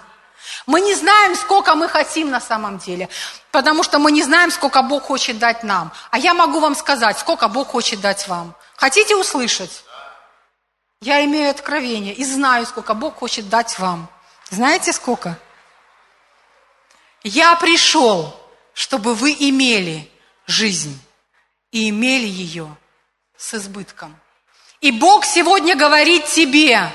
Мы 0.65 0.81
не 0.81 0.95
знаем, 0.95 1.35
сколько 1.35 1.75
мы 1.75 1.89
хотим 1.89 2.29
на 2.29 2.39
самом 2.39 2.77
деле, 2.77 3.09
потому 3.51 3.83
что 3.83 3.99
мы 3.99 4.11
не 4.11 4.23
знаем, 4.23 4.49
сколько 4.49 4.81
Бог 4.81 5.03
хочет 5.03 5.37
дать 5.37 5.63
нам. 5.63 5.91
А 6.09 6.17
я 6.17 6.33
могу 6.33 6.59
вам 6.59 6.75
сказать, 6.75 7.19
сколько 7.19 7.47
Бог 7.47 7.69
хочет 7.69 7.99
дать 7.99 8.27
вам. 8.27 8.55
Хотите 8.75 9.15
услышать? 9.15 9.83
Я 11.01 11.23
имею 11.25 11.49
откровение 11.49 12.13
и 12.13 12.23
знаю, 12.23 12.65
сколько 12.65 12.93
Бог 12.93 13.17
хочет 13.17 13.49
дать 13.49 13.77
вам. 13.77 14.07
Знаете 14.49 14.93
сколько? 14.93 15.37
Я 17.23 17.55
пришел, 17.55 18.39
чтобы 18.73 19.13
вы 19.13 19.35
имели 19.37 20.09
жизнь 20.45 20.97
и 21.71 21.89
имели 21.89 22.27
ее 22.27 22.75
с 23.37 23.53
избытком. 23.53 24.15
И 24.79 24.91
Бог 24.91 25.25
сегодня 25.25 25.75
говорит 25.75 26.25
тебе, 26.25 26.89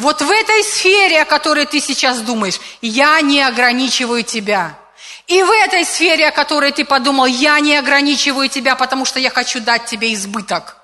вот 0.00 0.22
в 0.22 0.30
этой 0.30 0.64
сфере, 0.64 1.20
о 1.20 1.24
которой 1.26 1.66
ты 1.66 1.78
сейчас 1.78 2.22
думаешь, 2.22 2.58
я 2.80 3.20
не 3.20 3.42
ограничиваю 3.42 4.22
тебя. 4.22 4.78
И 5.26 5.42
в 5.42 5.50
этой 5.50 5.84
сфере, 5.84 6.28
о 6.28 6.32
которой 6.32 6.72
ты 6.72 6.86
подумал, 6.86 7.26
я 7.26 7.60
не 7.60 7.76
ограничиваю 7.76 8.48
тебя, 8.48 8.76
потому 8.76 9.04
что 9.04 9.20
я 9.20 9.28
хочу 9.28 9.60
дать 9.60 9.84
тебе 9.84 10.14
избыток. 10.14 10.78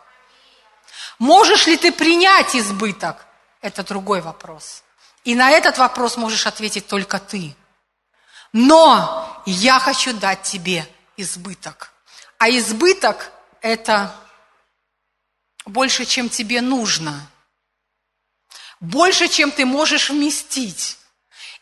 Можешь 1.18 1.66
ли 1.66 1.78
ты 1.78 1.92
принять 1.92 2.54
избыток? 2.54 3.24
Это 3.62 3.82
другой 3.84 4.20
вопрос. 4.20 4.82
И 5.24 5.34
на 5.34 5.50
этот 5.50 5.78
вопрос 5.78 6.18
можешь 6.18 6.46
ответить 6.46 6.86
только 6.86 7.18
ты. 7.18 7.56
Но 8.52 9.42
я 9.46 9.78
хочу 9.78 10.12
дать 10.12 10.42
тебе 10.42 10.86
избыток. 11.16 11.90
А 12.36 12.50
избыток– 12.50 13.32
это 13.62 14.14
больше, 15.64 16.04
чем 16.04 16.28
тебе 16.28 16.60
нужно. 16.60 17.26
Больше, 18.80 19.28
чем 19.28 19.50
ты 19.50 19.64
можешь 19.64 20.10
вместить. 20.10 20.98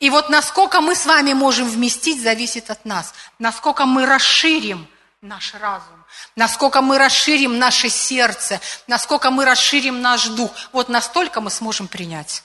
И 0.01 0.11
вот 0.11 0.29
насколько 0.29 0.81
мы 0.81 0.95
с 0.95 1.07
вами 1.07 1.33
можем 1.33 1.69
вместить, 1.69 2.23
зависит 2.23 2.71
от 2.71 2.85
нас. 2.85 3.15
Насколько 3.39 3.87
мы 3.87 4.07
расширим 4.07 4.89
наш 5.21 5.55
разум, 5.55 6.05
насколько 6.37 6.83
мы 6.83 6.99
расширим 6.99 7.59
наше 7.59 7.89
сердце, 7.89 8.61
насколько 8.87 9.31
мы 9.31 9.45
расширим 9.45 10.03
наш 10.03 10.27
дух. 10.27 10.51
Вот 10.73 10.89
настолько 10.89 11.41
мы 11.41 11.51
сможем 11.51 11.89
принять. 11.89 12.43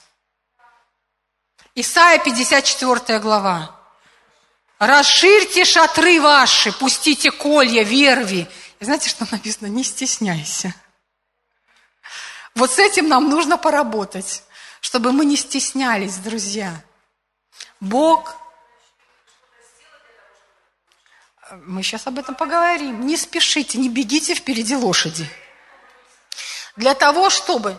Исайя 1.74 2.18
54 2.18 3.18
глава. 3.18 3.76
Расширьте 4.78 5.64
шатры 5.64 6.20
ваши, 6.20 6.72
пустите 6.72 7.30
колья, 7.30 7.82
верви. 7.82 8.48
И 8.78 8.84
знаете, 8.84 9.10
что 9.10 9.26
написано? 9.30 9.66
Не 9.66 9.84
стесняйся. 9.84 10.74
Вот 12.54 12.72
с 12.72 12.78
этим 12.78 13.08
нам 13.08 13.28
нужно 13.28 13.58
поработать, 13.58 14.42
чтобы 14.80 15.12
мы 15.12 15.24
не 15.24 15.36
стеснялись, 15.36 16.16
друзья. 16.16 16.82
Бог, 17.80 18.34
мы 21.52 21.82
сейчас 21.82 22.06
об 22.06 22.18
этом 22.18 22.34
поговорим, 22.34 23.06
не 23.06 23.16
спешите, 23.16 23.78
не 23.78 23.88
бегите 23.88 24.34
впереди 24.34 24.76
лошади. 24.76 25.28
Для 26.76 26.94
того, 26.94 27.30
чтобы, 27.30 27.76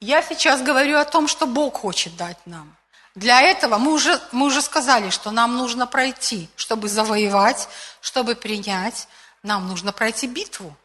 я 0.00 0.22
сейчас 0.22 0.62
говорю 0.62 0.98
о 0.98 1.04
том, 1.04 1.28
что 1.28 1.46
Бог 1.46 1.78
хочет 1.78 2.16
дать 2.16 2.38
нам– 2.46 2.76
для 3.16 3.40
этого 3.40 3.78
мы 3.78 3.94
уже, 3.94 4.20
мы 4.30 4.44
уже 4.44 4.60
сказали, 4.60 5.08
что 5.08 5.30
нам 5.30 5.56
нужно 5.56 5.86
пройти, 5.86 6.50
чтобы 6.54 6.86
завоевать, 6.90 7.66
чтобы 8.02 8.34
принять, 8.34 9.08
нам 9.42 9.66
нужно 9.66 9.90
пройти 9.90 10.26
битву. 10.26 10.76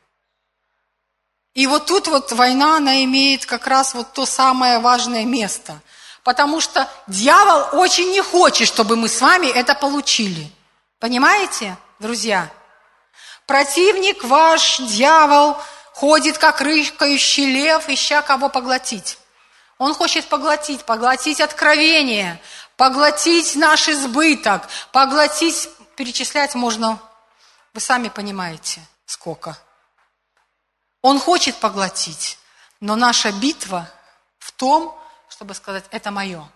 И 1.53 1.67
вот 1.67 1.85
тут 1.85 2.07
вот 2.07 2.31
война, 2.31 2.77
она 2.77 3.03
имеет 3.03 3.45
как 3.45 3.67
раз 3.67 3.93
вот 3.93 4.13
то 4.13 4.25
самое 4.25 4.79
важное 4.79 5.25
место. 5.25 5.79
Потому 6.23 6.61
что 6.61 6.87
дьявол 7.07 7.79
очень 7.79 8.11
не 8.11 8.21
хочет, 8.21 8.67
чтобы 8.67 8.95
мы 8.95 9.09
с 9.09 9.19
вами 9.19 9.47
это 9.47 9.73
получили. 9.73 10.49
Понимаете, 10.99 11.77
друзья? 11.99 12.49
Противник 13.47 14.23
ваш, 14.23 14.77
дьявол, 14.79 15.57
ходит 15.93 16.37
как 16.37 16.61
рыкающий 16.61 17.51
лев, 17.51 17.89
ища 17.89 18.21
кого 18.21 18.49
поглотить. 18.49 19.17
Он 19.77 19.93
хочет 19.95 20.27
поглотить, 20.27 20.85
поглотить 20.85 21.41
откровение, 21.41 22.39
поглотить 22.77 23.55
наш 23.55 23.89
избыток, 23.89 24.67
поглотить, 24.91 25.69
перечислять 25.95 26.53
можно, 26.53 26.99
вы 27.73 27.81
сами 27.81 28.09
понимаете, 28.09 28.79
сколько. 29.05 29.57
Он 31.01 31.19
хочет 31.19 31.57
поглотить, 31.57 32.37
но 32.79 32.95
наша 32.95 33.31
битва 33.31 33.89
в 34.37 34.51
том, 34.51 34.97
чтобы 35.29 35.53
сказать, 35.53 35.85
это 35.91 36.11
мое. 36.11 36.47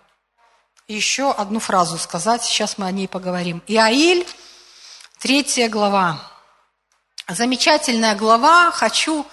Еще 0.87 1.31
одну 1.31 1.59
фразу 1.59 1.97
сказать, 1.97 2.43
сейчас 2.43 2.77
мы 2.77 2.85
о 2.85 2.91
ней 2.91 3.07
поговорим. 3.07 3.63
Иаиль, 3.67 4.27
третья 5.19 5.67
глава. 5.69 6.19
Замечательная 7.27 8.15
глава, 8.15 8.71
хочу... 8.71 9.25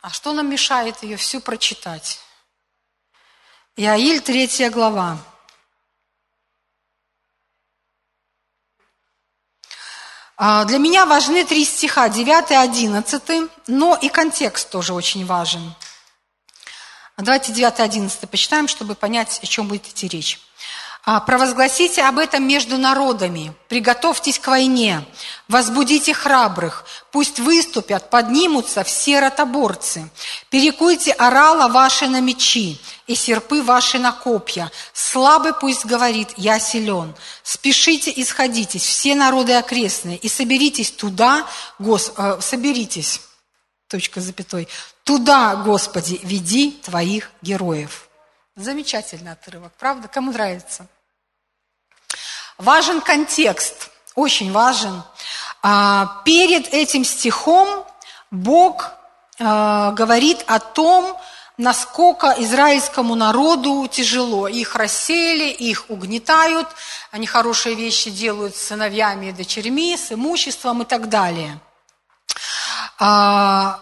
А 0.00 0.10
что 0.10 0.32
нам 0.32 0.50
мешает 0.50 1.02
ее 1.04 1.16
всю 1.16 1.40
прочитать? 1.40 2.20
Иаиль, 3.76 4.20
третья 4.20 4.68
глава. 4.68 5.18
Для 10.38 10.78
меня 10.78 11.06
важны 11.06 11.44
три 11.44 11.64
стиха, 11.64 12.08
9 12.08 12.50
и 12.50 12.54
11, 12.54 13.50
но 13.68 13.96
и 13.96 14.08
контекст 14.08 14.70
тоже 14.70 14.92
очень 14.92 15.24
важен. 15.26 15.74
Давайте 17.16 17.52
9 17.52 17.78
и 17.78 17.82
11 17.82 18.30
почитаем, 18.30 18.66
чтобы 18.66 18.94
понять, 18.94 19.38
о 19.42 19.46
чем 19.46 19.68
будет 19.68 19.86
идти 19.86 20.08
речь. 20.08 20.40
А, 21.04 21.18
провозгласите 21.18 22.02
об 22.02 22.20
этом 22.20 22.46
между 22.46 22.78
народами, 22.78 23.52
приготовьтесь 23.68 24.38
к 24.38 24.46
войне, 24.46 25.04
возбудите 25.48 26.14
храбрых, 26.14 26.84
пусть 27.10 27.40
выступят, 27.40 28.08
поднимутся 28.08 28.84
все 28.84 29.18
ротоборцы, 29.18 30.08
перекуйте 30.48 31.10
орала 31.10 31.66
ваши 31.66 32.06
на 32.06 32.20
мечи 32.20 32.80
и 33.08 33.16
серпы 33.16 33.64
ваши 33.64 33.98
на 33.98 34.12
копья. 34.12 34.70
Слабый 34.92 35.54
пусть 35.54 35.84
говорит, 35.84 36.28
я 36.36 36.60
силен. 36.60 37.16
Спешите 37.42 38.12
и 38.12 38.24
сходитесь, 38.24 38.84
все 38.84 39.16
народы 39.16 39.54
окрестные, 39.54 40.18
и 40.18 40.28
соберитесь 40.28 40.92
туда, 40.92 41.48
гос, 41.80 42.12
э, 42.16 42.38
соберитесь, 42.40 43.22
точка 43.88 44.20
запятой, 44.20 44.68
туда, 45.02 45.56
Господи, 45.56 46.20
веди 46.22 46.80
твоих 46.84 47.32
героев. 47.42 48.08
Замечательный 48.54 49.32
отрывок, 49.32 49.72
правда? 49.78 50.08
Кому 50.08 50.30
нравится? 50.30 50.86
Важен 52.58 53.00
контекст, 53.00 53.90
очень 54.14 54.52
важен. 54.52 55.02
А, 55.62 56.20
перед 56.26 56.68
этим 56.68 57.02
стихом 57.02 57.86
Бог 58.30 58.90
а, 59.40 59.92
говорит 59.92 60.44
о 60.46 60.58
том, 60.58 61.16
насколько 61.56 62.34
израильскому 62.38 63.14
народу 63.14 63.88
тяжело. 63.90 64.48
Их 64.48 64.74
рассеяли, 64.76 65.48
их 65.48 65.86
угнетают, 65.88 66.68
они 67.10 67.26
хорошие 67.26 67.74
вещи 67.74 68.10
делают 68.10 68.54
с 68.54 68.66
сыновьями 68.66 69.26
и 69.26 69.32
дочерьми, 69.32 69.96
с 69.96 70.12
имуществом 70.12 70.82
и 70.82 70.84
так 70.84 71.08
далее. 71.08 71.58
А, 72.98 73.80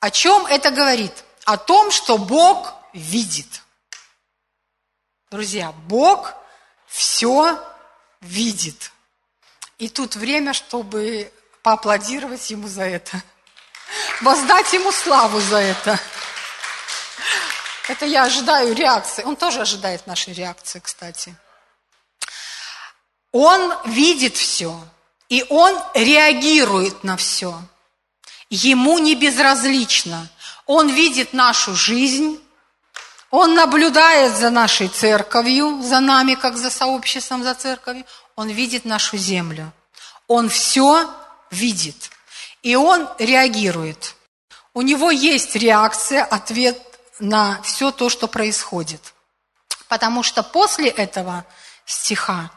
о 0.00 0.10
чем 0.10 0.46
это 0.46 0.70
говорит? 0.70 1.12
О 1.44 1.58
том, 1.58 1.90
что 1.90 2.16
Бог 2.16 2.77
видит. 2.92 3.62
Друзья, 5.30 5.72
Бог 5.72 6.34
все 6.86 7.62
видит. 8.20 8.92
И 9.78 9.88
тут 9.88 10.16
время, 10.16 10.52
чтобы 10.52 11.32
поаплодировать 11.62 12.50
Ему 12.50 12.66
за 12.68 12.84
это. 12.84 13.22
Воздать 14.22 14.72
Ему 14.72 14.90
славу 14.90 15.40
за 15.40 15.58
это. 15.58 16.00
Это 17.88 18.04
я 18.04 18.24
ожидаю 18.24 18.74
реакции. 18.74 19.22
Он 19.22 19.36
тоже 19.36 19.60
ожидает 19.60 20.06
нашей 20.06 20.34
реакции, 20.34 20.78
кстати. 20.78 21.34
Он 23.32 23.74
видит 23.86 24.36
все, 24.36 24.78
и 25.28 25.44
он 25.48 25.78
реагирует 25.94 27.04
на 27.04 27.16
все. 27.16 27.60
Ему 28.50 28.98
не 28.98 29.14
безразлично. 29.14 30.28
Он 30.66 30.88
видит 30.88 31.32
нашу 31.32 31.74
жизнь, 31.74 32.42
он 33.30 33.54
наблюдает 33.54 34.36
за 34.36 34.50
нашей 34.50 34.88
церковью, 34.88 35.82
за 35.82 36.00
нами, 36.00 36.34
как 36.34 36.56
за 36.56 36.70
сообществом, 36.70 37.42
за 37.42 37.54
церковью. 37.54 38.04
Он 38.36 38.48
видит 38.48 38.84
нашу 38.84 39.18
землю. 39.18 39.70
Он 40.28 40.48
все 40.48 41.10
видит. 41.50 42.10
И 42.62 42.74
он 42.74 43.08
реагирует. 43.18 44.14
У 44.72 44.82
него 44.82 45.10
есть 45.10 45.56
реакция, 45.56 46.24
ответ 46.24 46.80
на 47.18 47.60
все 47.62 47.90
то, 47.90 48.08
что 48.08 48.28
происходит. 48.28 49.14
Потому 49.88 50.22
что 50.22 50.42
после 50.42 50.88
этого 50.88 51.44
стиха, 51.84 52.50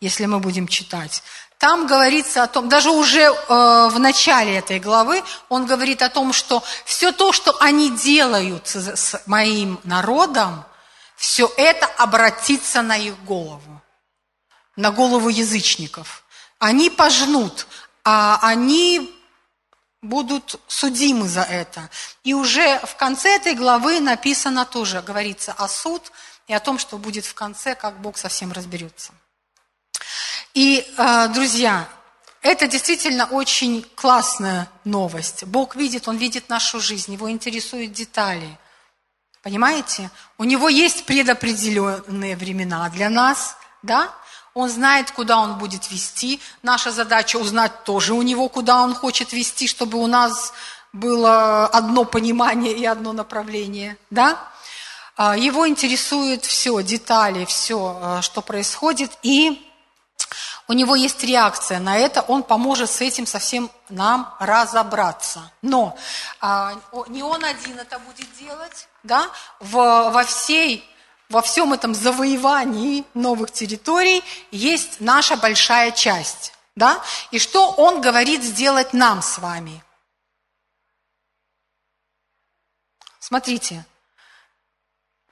если 0.00 0.26
мы 0.26 0.40
будем 0.40 0.68
читать, 0.68 1.22
там 1.58 1.88
говорится 1.88 2.44
о 2.44 2.46
том, 2.46 2.68
даже 2.68 2.90
уже 2.90 3.20
э, 3.20 3.32
в 3.90 3.98
начале 3.98 4.58
этой 4.58 4.78
главы, 4.78 5.24
он 5.48 5.66
говорит 5.66 6.02
о 6.02 6.08
том, 6.08 6.32
что 6.32 6.62
все 6.84 7.10
то, 7.10 7.32
что 7.32 7.56
они 7.60 7.90
делают 7.90 8.68
с, 8.68 8.96
с 8.96 9.22
моим 9.26 9.80
народом, 9.82 10.64
все 11.16 11.52
это 11.56 11.86
обратится 11.86 12.80
на 12.82 12.96
их 12.96 13.18
голову, 13.24 13.82
на 14.76 14.92
голову 14.92 15.28
язычников. 15.28 16.22
Они 16.60 16.90
пожнут, 16.90 17.66
а 18.04 18.38
они 18.40 19.12
будут 20.00 20.60
судимы 20.68 21.28
за 21.28 21.42
это. 21.42 21.90
И 22.22 22.34
уже 22.34 22.78
в 22.86 22.94
конце 22.94 23.34
этой 23.34 23.54
главы 23.54 23.98
написано 23.98 24.64
тоже, 24.64 25.02
говорится 25.02 25.52
о 25.52 25.66
суд 25.68 26.12
и 26.46 26.54
о 26.54 26.60
том, 26.60 26.78
что 26.78 26.98
будет 26.98 27.24
в 27.26 27.34
конце, 27.34 27.74
как 27.74 28.00
Бог 28.00 28.16
совсем 28.16 28.52
разберется. 28.52 29.12
И, 30.54 30.86
э, 30.96 31.28
друзья, 31.28 31.88
это 32.42 32.66
действительно 32.66 33.26
очень 33.26 33.84
классная 33.94 34.68
новость. 34.84 35.44
Бог 35.44 35.76
видит, 35.76 36.08
Он 36.08 36.16
видит 36.16 36.48
нашу 36.48 36.80
жизнь, 36.80 37.12
Его 37.12 37.30
интересуют 37.30 37.92
детали. 37.92 38.58
Понимаете? 39.42 40.10
У 40.36 40.44
Него 40.44 40.68
есть 40.68 41.04
предопределенные 41.04 42.36
времена 42.36 42.88
для 42.90 43.10
нас, 43.10 43.56
да? 43.82 44.10
Он 44.54 44.68
знает, 44.68 45.10
куда 45.10 45.38
Он 45.38 45.58
будет 45.58 45.90
вести. 45.90 46.40
Наша 46.62 46.90
задача 46.90 47.36
узнать 47.36 47.84
тоже 47.84 48.14
у 48.14 48.22
Него, 48.22 48.48
куда 48.48 48.82
Он 48.82 48.94
хочет 48.94 49.32
вести, 49.32 49.68
чтобы 49.68 49.98
у 49.98 50.06
нас 50.06 50.52
было 50.92 51.66
одно 51.66 52.04
понимание 52.04 52.72
и 52.72 52.84
одно 52.84 53.12
направление, 53.12 53.96
да? 54.10 54.38
А, 55.16 55.36
его 55.36 55.68
интересует 55.68 56.44
все, 56.44 56.80
детали, 56.82 57.44
все, 57.44 57.98
э, 58.00 58.22
что 58.22 58.40
происходит, 58.40 59.10
и 59.22 59.67
у 60.68 60.74
него 60.74 60.94
есть 60.94 61.24
реакция 61.24 61.80
на 61.80 61.96
это, 61.96 62.20
он 62.20 62.42
поможет 62.42 62.90
с 62.90 63.00
этим 63.00 63.26
совсем 63.26 63.70
нам 63.88 64.34
разобраться. 64.38 65.50
Но 65.62 65.96
а, 66.40 66.74
не 67.08 67.22
он 67.22 67.42
один 67.42 67.78
это 67.78 67.98
будет 67.98 68.26
делать, 68.38 68.86
да, 69.02 69.30
в, 69.60 69.72
во 69.72 70.24
всей 70.24 70.84
во 71.30 71.42
всем 71.42 71.74
этом 71.74 71.94
завоевании 71.94 73.04
новых 73.12 73.50
территорий 73.50 74.22
есть 74.50 75.00
наша 75.00 75.36
большая 75.36 75.90
часть. 75.90 76.54
Да? 76.74 77.02
И 77.32 77.38
что 77.38 77.70
он 77.72 78.00
говорит 78.00 78.42
сделать 78.42 78.94
нам 78.94 79.20
с 79.20 79.38
вами? 79.38 79.84
Смотрите, 83.18 83.84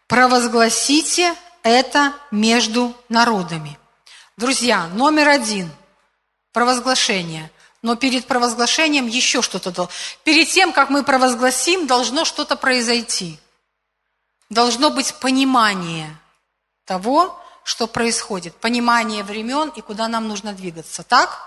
провозгласите 0.07 1.35
это 1.63 2.13
между 2.31 2.95
народами. 3.09 3.79
Друзья, 4.37 4.89
номер 4.89 5.29
один– 5.29 5.71
провозглашение. 6.53 7.51
Но 7.81 7.97
перед 7.97 8.27
провозглашением 8.27 9.07
еще 9.07 9.41
что-то. 9.41 9.89
Перед 10.25 10.51
тем, 10.51 10.75
как 10.75 10.91
мы 10.91 11.05
провозгласим, 11.05 11.87
должно 11.87 12.27
что-то 12.27 12.55
произойти. 12.55 13.41
Должно 14.51 14.91
быть 14.91 15.15
понимание 15.21 16.15
того, 16.85 17.41
что 17.65 17.87
происходит. 17.87 18.55
Понимание 18.57 19.25
времен 19.25 19.71
и 19.71 19.81
куда 19.81 20.07
нам 20.07 20.29
нужно 20.29 20.53
двигаться. 20.53 21.03
Так? 21.03 21.39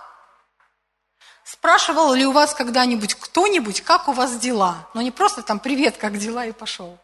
Спрашивал 1.43 2.13
ли 2.13 2.25
у 2.25 2.32
вас 2.32 2.56
когда-нибудь 2.56 3.13
кто-нибудь, 3.13 3.82
как 3.82 4.08
у 4.08 4.13
вас 4.13 4.39
дела? 4.39 4.88
Но 4.95 5.04
не 5.04 5.12
просто 5.12 5.43
там 5.43 5.60
«привет, 5.60 5.97
как 5.97 6.17
дела?» 6.17 6.47
и 6.47 6.54
пошел. 6.54 6.97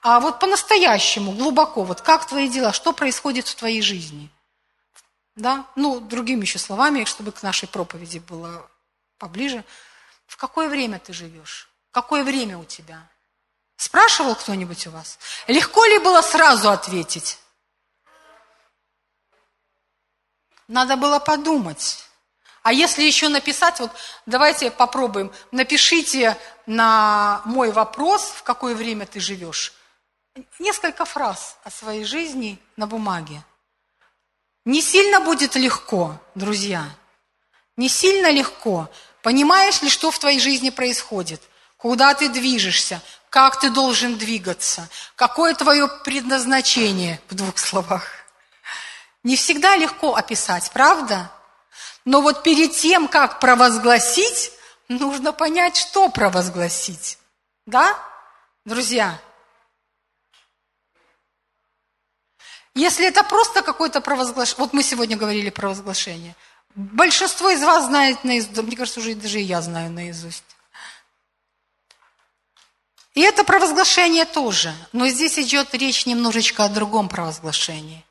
А 0.00 0.20
вот 0.20 0.38
по-настоящему, 0.38 1.32
глубоко, 1.32 1.82
вот 1.82 2.02
как 2.02 2.24
твои 2.24 2.48
дела, 2.48 2.72
что 2.72 2.92
происходит 2.92 3.48
в 3.48 3.56
твоей 3.56 3.82
жизни– 3.82 4.30
да, 5.36 5.66
ну, 5.74 6.00
другими 6.00 6.42
еще 6.42 6.58
словами, 6.58 7.04
чтобы 7.04 7.32
к 7.32 7.42
нашей 7.42 7.68
проповеди 7.68 8.18
было 8.18 8.68
поближе. 9.18 9.64
В 10.26 10.36
какое 10.36 10.68
время 10.68 10.98
ты 10.98 11.12
живешь? 11.12 11.68
Какое 11.90 12.24
время 12.24 12.58
у 12.58 12.64
тебя? 12.64 13.08
Спрашивал 13.76 14.34
кто-нибудь 14.36 14.86
у 14.86 14.90
вас? 14.90 15.18
Легко 15.48 15.84
ли 15.84 15.98
было 15.98 16.22
сразу 16.22 16.70
ответить? 16.70 17.38
Надо 20.68 20.96
было 20.96 21.18
подумать. 21.18 22.04
А 22.62 22.72
если 22.72 23.02
еще 23.02 23.28
написать, 23.28 23.80
вот 23.80 23.90
давайте 24.24 24.70
попробуем, 24.70 25.30
напишите 25.50 26.38
на 26.66 27.42
мой 27.44 27.70
вопрос, 27.72 28.22
в 28.30 28.42
какое 28.42 28.74
время 28.74 29.04
ты 29.04 29.20
живешь, 29.20 29.74
несколько 30.58 31.04
фраз 31.04 31.58
о 31.64 31.70
своей 31.70 32.04
жизни 32.04 32.58
на 32.76 32.86
бумаге. 32.86 33.42
Не 34.64 34.80
сильно 34.80 35.20
будет 35.20 35.56
легко, 35.56 36.18
друзья. 36.34 36.84
Не 37.76 37.88
сильно 37.88 38.30
легко. 38.30 38.88
Понимаешь 39.22 39.82
ли, 39.82 39.90
что 39.90 40.10
в 40.10 40.18
твоей 40.18 40.40
жизни 40.40 40.70
происходит? 40.70 41.42
Куда 41.76 42.14
ты 42.14 42.28
движешься? 42.28 43.02
Как 43.28 43.58
ты 43.60 43.68
должен 43.68 44.16
двигаться? 44.16 44.88
Какое 45.16 45.54
твое 45.54 45.88
предназначение 46.04 47.20
в 47.28 47.34
двух 47.34 47.58
словах? 47.58 48.06
Не 49.22 49.36
всегда 49.36 49.76
легко 49.76 50.14
описать, 50.14 50.70
правда? 50.72 51.30
Но 52.04 52.20
вот 52.20 52.42
перед 52.42 52.72
тем, 52.72 53.08
как 53.08 53.40
провозгласить, 53.40 54.52
нужно 54.88 55.32
понять, 55.32 55.76
что 55.76 56.08
провозгласить. 56.08 57.18
Да, 57.66 57.98
друзья? 58.64 59.18
Если 62.74 63.06
это 63.06 63.22
просто 63.22 63.62
какое-то 63.62 64.00
провозглашение, 64.00 64.58
вот 64.58 64.72
мы 64.72 64.82
сегодня 64.82 65.16
говорили 65.16 65.50
про 65.50 65.62
провозглашение, 65.62 66.34
большинство 66.74 67.50
из 67.50 67.62
вас 67.62 67.84
знает 67.84 68.24
наизусть, 68.24 68.56
мне 68.56 68.76
кажется, 68.76 69.00
уже 69.00 69.14
даже 69.14 69.40
и 69.40 69.44
я 69.44 69.62
знаю 69.62 69.90
наизусть. 69.90 70.44
И 73.14 73.20
это 73.20 73.44
провозглашение 73.44 74.24
тоже, 74.24 74.74
но 74.92 75.06
здесь 75.06 75.38
идет 75.38 75.72
речь 75.74 76.04
немножечко 76.04 76.64
о 76.64 76.68
другом 76.68 77.08
провозглашении, 77.08 78.04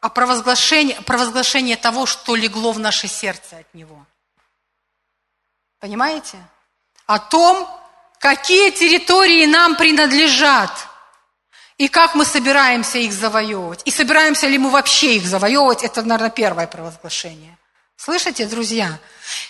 а 0.00 0.08
провозглашение, 0.08 0.98
провозглашение 1.02 1.76
того, 1.76 2.06
что 2.06 2.34
легло 2.34 2.72
в 2.72 2.78
наше 2.78 3.08
сердце 3.08 3.58
от 3.58 3.74
Него. 3.74 4.06
Понимаете? 5.80 6.38
О 7.04 7.18
том, 7.18 7.68
какие 8.18 8.70
территории 8.70 9.44
нам 9.44 9.76
принадлежат 9.76 10.87
и 11.78 11.86
как 11.86 12.16
мы 12.16 12.24
собираемся 12.24 12.98
их 12.98 13.12
завоевывать. 13.12 13.82
И 13.84 13.90
собираемся 13.92 14.48
ли 14.48 14.58
мы 14.58 14.68
вообще 14.68 15.16
их 15.16 15.26
завоевывать, 15.26 15.84
это, 15.84 16.02
наверное, 16.02 16.30
первое 16.30 16.66
провозглашение. 16.66 17.56
Слышите, 17.96 18.46
друзья? 18.46 18.98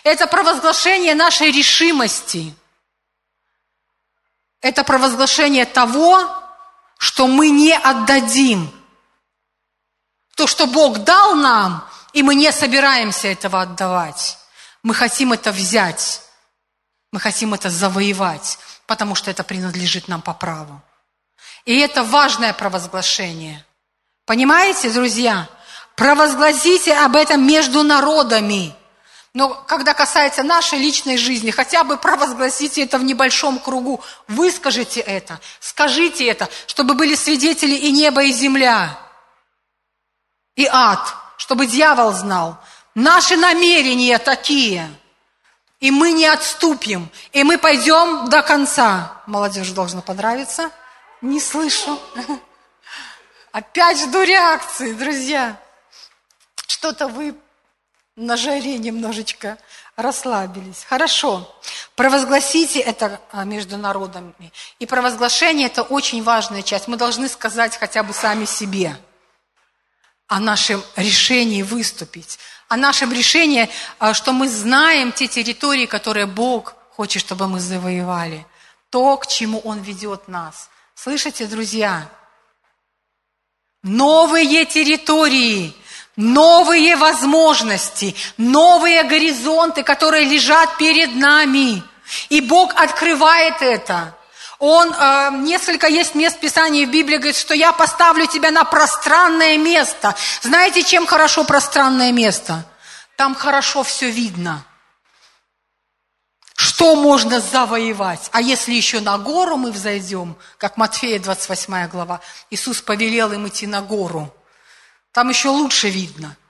Это 0.05 0.27
провозглашение 0.27 1.15
нашей 1.15 1.51
решимости. 1.51 2.55
Это 4.61 4.85
провозглашение 4.85 5.65
того, 5.65 6.29
что 6.99 7.27
мы 7.27 7.49
не 7.49 7.75
отдадим. 7.75 8.71
То, 10.37 10.47
что 10.47 10.67
Бог 10.67 10.99
дал 10.99 11.35
нам, 11.35 11.89
и 12.13 12.23
мы 12.23 12.35
не 12.35 12.53
собираемся 12.53 13.29
этого 13.29 13.63
отдавать. 13.63 14.39
Мы 14.83 14.95
хотим 14.95 15.33
это 15.33 15.51
взять. 15.51 16.23
Мы 17.11 17.21
хотим 17.21 17.55
это 17.55 17.71
завоевать, 17.71 18.59
потому 18.87 19.15
что 19.15 19.31
это 19.31 19.45
принадлежит 19.45 20.09
нам 20.09 20.21
по 20.21 20.35
праву. 20.35 20.83
И 21.69 21.81
это 21.81 22.03
важное 22.03 22.55
провозглашение. 22.55 23.63
Понимаете, 24.25 24.89
друзья? 24.89 25.51
Провозгласите 25.97 26.95
об 26.95 27.15
этом 27.15 27.47
между 27.47 27.83
народами. 27.83 28.75
Но 29.35 29.51
когда 29.67 29.93
касается 29.93 30.43
нашей 30.43 30.79
личной 30.79 31.19
жизни, 31.19 31.51
хотя 31.51 31.85
бы 31.85 31.99
провозгласите 31.99 32.85
это 32.85 32.97
в 32.97 33.05
небольшом 33.05 33.59
кругу, 33.59 34.01
выскажите 34.29 35.01
это, 35.01 35.41
скажите 35.61 36.27
это, 36.27 36.49
чтобы 36.67 36.95
были 36.95 37.15
свидетели 37.15 37.75
и 37.75 37.93
небо, 37.93 38.23
и 38.23 38.33
земля, 38.33 38.99
и 40.57 40.67
ад, 40.73 41.15
чтобы 41.37 41.67
дьявол 41.67 42.13
знал. 42.13 42.57
Наши 42.95 43.37
намерения 43.37 44.19
такие– 44.19 44.91
и 45.81 45.93
мы 45.93 46.11
не 46.11 46.27
отступим, 46.27 47.09
и 47.33 47.45
мы 47.45 47.57
пойдем 47.57 48.29
до 48.29 48.43
конца. 48.43 49.23
Молодежь 49.27 49.71
должна 49.71 50.01
понравиться. 50.01 50.73
Не 51.21 51.41
слышу. 51.41 51.99
Опять 53.53 53.99
жду 54.01 54.23
реакции, 54.23 54.93
друзья. 54.93 55.61
Что-то 56.67 57.09
вы 57.09 57.35
на 58.17 58.37
жаре 58.37 58.79
немножечко 58.79 59.59
расслабились. 59.97 60.85
Хорошо. 60.89 61.53
Провозгласите 61.97 62.81
это 62.81 63.21
а, 63.33 63.45
между 63.45 63.77
народами. 63.77 64.53
И 64.79 64.87
провозглашение– 64.87 65.67
это 65.69 65.83
очень 65.83 66.23
важная 66.23 66.63
часть. 66.63 66.89
Мы 66.89 66.97
должны 66.97 67.29
сказать 67.29 67.77
хотя 67.77 68.03
бы 68.03 68.13
сами 68.13 68.45
себе 68.45 68.97
о 70.29 70.41
нашем 70.41 70.83
решении 70.97 71.63
выступить 71.63 72.39
о 72.69 72.77
нашем 72.77 73.13
решении, 73.13 73.69
а, 73.99 74.15
что 74.15 74.33
мы 74.33 74.49
знаем 74.49 75.13
те 75.13 75.27
территории, 75.27 75.87
которые 75.87 76.27
Бог 76.27 76.75
хочет, 76.91 77.23
чтобы 77.23 77.49
мы 77.49 77.61
завоевали. 77.61 78.47
То, 78.91 79.17
к 79.17 79.27
чему 79.27 79.59
Он 79.61 79.81
ведет 79.81 80.29
нас. 80.29 80.69
Слышите, 81.01 81.47
друзья? 81.47 82.09
Новые 83.85 84.65
территории, 84.65 85.73
новые 86.17 86.97
возможности, 86.97 88.17
новые 88.37 89.05
горизонты, 89.05 89.85
которые 89.85 90.25
лежат 90.25 90.77
перед 90.77 91.15
нами. 91.15 91.85
И 92.31 92.41
Бог 92.41 92.75
открывает 92.75 93.63
это. 93.63 94.17
Он, 94.59 94.93
э, 94.93 95.31
несколько 95.35 95.87
есть 95.87 96.17
мест 96.17 96.41
Писания 96.41 96.85
в 96.85 96.91
Библии, 96.91 97.19
говорит, 97.19 97.37
что 97.37 97.55
я 97.55 97.73
поставлю 97.73 98.27
тебя 98.27 98.51
на 98.51 98.65
пространное 98.65 99.57
место. 99.57 100.17
Знаете, 100.43 100.83
чем 100.83 101.07
хорошо 101.07 101.45
пространное 101.45 102.11
место? 102.11 102.65
Там 103.15 103.37
хорошо 103.37 103.85
все 103.85 104.11
видно. 104.11 104.65
Что 106.59 106.97
можно 106.97 107.41
завоевать? 107.41 108.31
А 108.33 108.43
если 108.43 108.75
еще 108.75 108.99
на 108.99 109.17
гору 109.17 109.57
мы 109.57 109.71
взойдем, 109.71 110.37
как 110.57 110.77
Матфея 110.77 111.21
28 111.21 111.87
глава, 111.87 112.21
Иисус 112.51 112.83
повелел 112.83 113.31
им 113.31 113.47
идти 113.47 113.69
на 113.69 113.81
гору. 113.81 114.35
Там 115.13 115.29
еще 115.29 115.51
лучше 115.51 115.89
видно– 115.89 116.37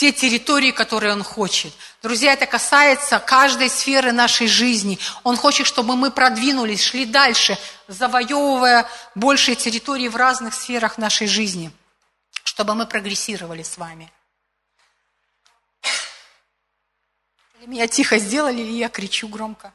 те 0.00 0.12
территории, 0.12 0.70
которые 0.70 1.12
Он 1.12 1.22
хочет. 1.22 1.74
Друзья, 2.02 2.32
это 2.32 2.46
касается 2.46 3.18
каждой 3.18 3.68
сферы 3.68 4.12
нашей 4.12 4.46
жизни. 4.46 4.98
Он 5.24 5.36
хочет, 5.36 5.66
чтобы 5.66 5.94
мы 5.94 6.10
продвинулись, 6.10 6.82
шли 6.82 7.04
дальше, 7.04 7.58
завоевывая 7.86 8.88
большие 9.14 9.56
территории 9.56 10.08
в 10.08 10.16
разных 10.16 10.54
сферах 10.54 10.96
нашей 10.96 11.26
жизни, 11.26 11.70
чтобы 12.44 12.74
мы 12.74 12.86
прогрессировали 12.86 13.62
с 13.62 13.76
вами. 13.76 14.10
Меня 17.66 17.86
тихо 17.86 18.18
сделали, 18.18 18.62
или 18.62 18.72
я 18.72 18.88
кричу 18.88 19.28
громко? 19.28 19.72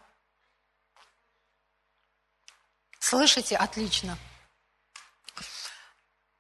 Слышите? 3.00 3.56
Отлично. 3.56 4.18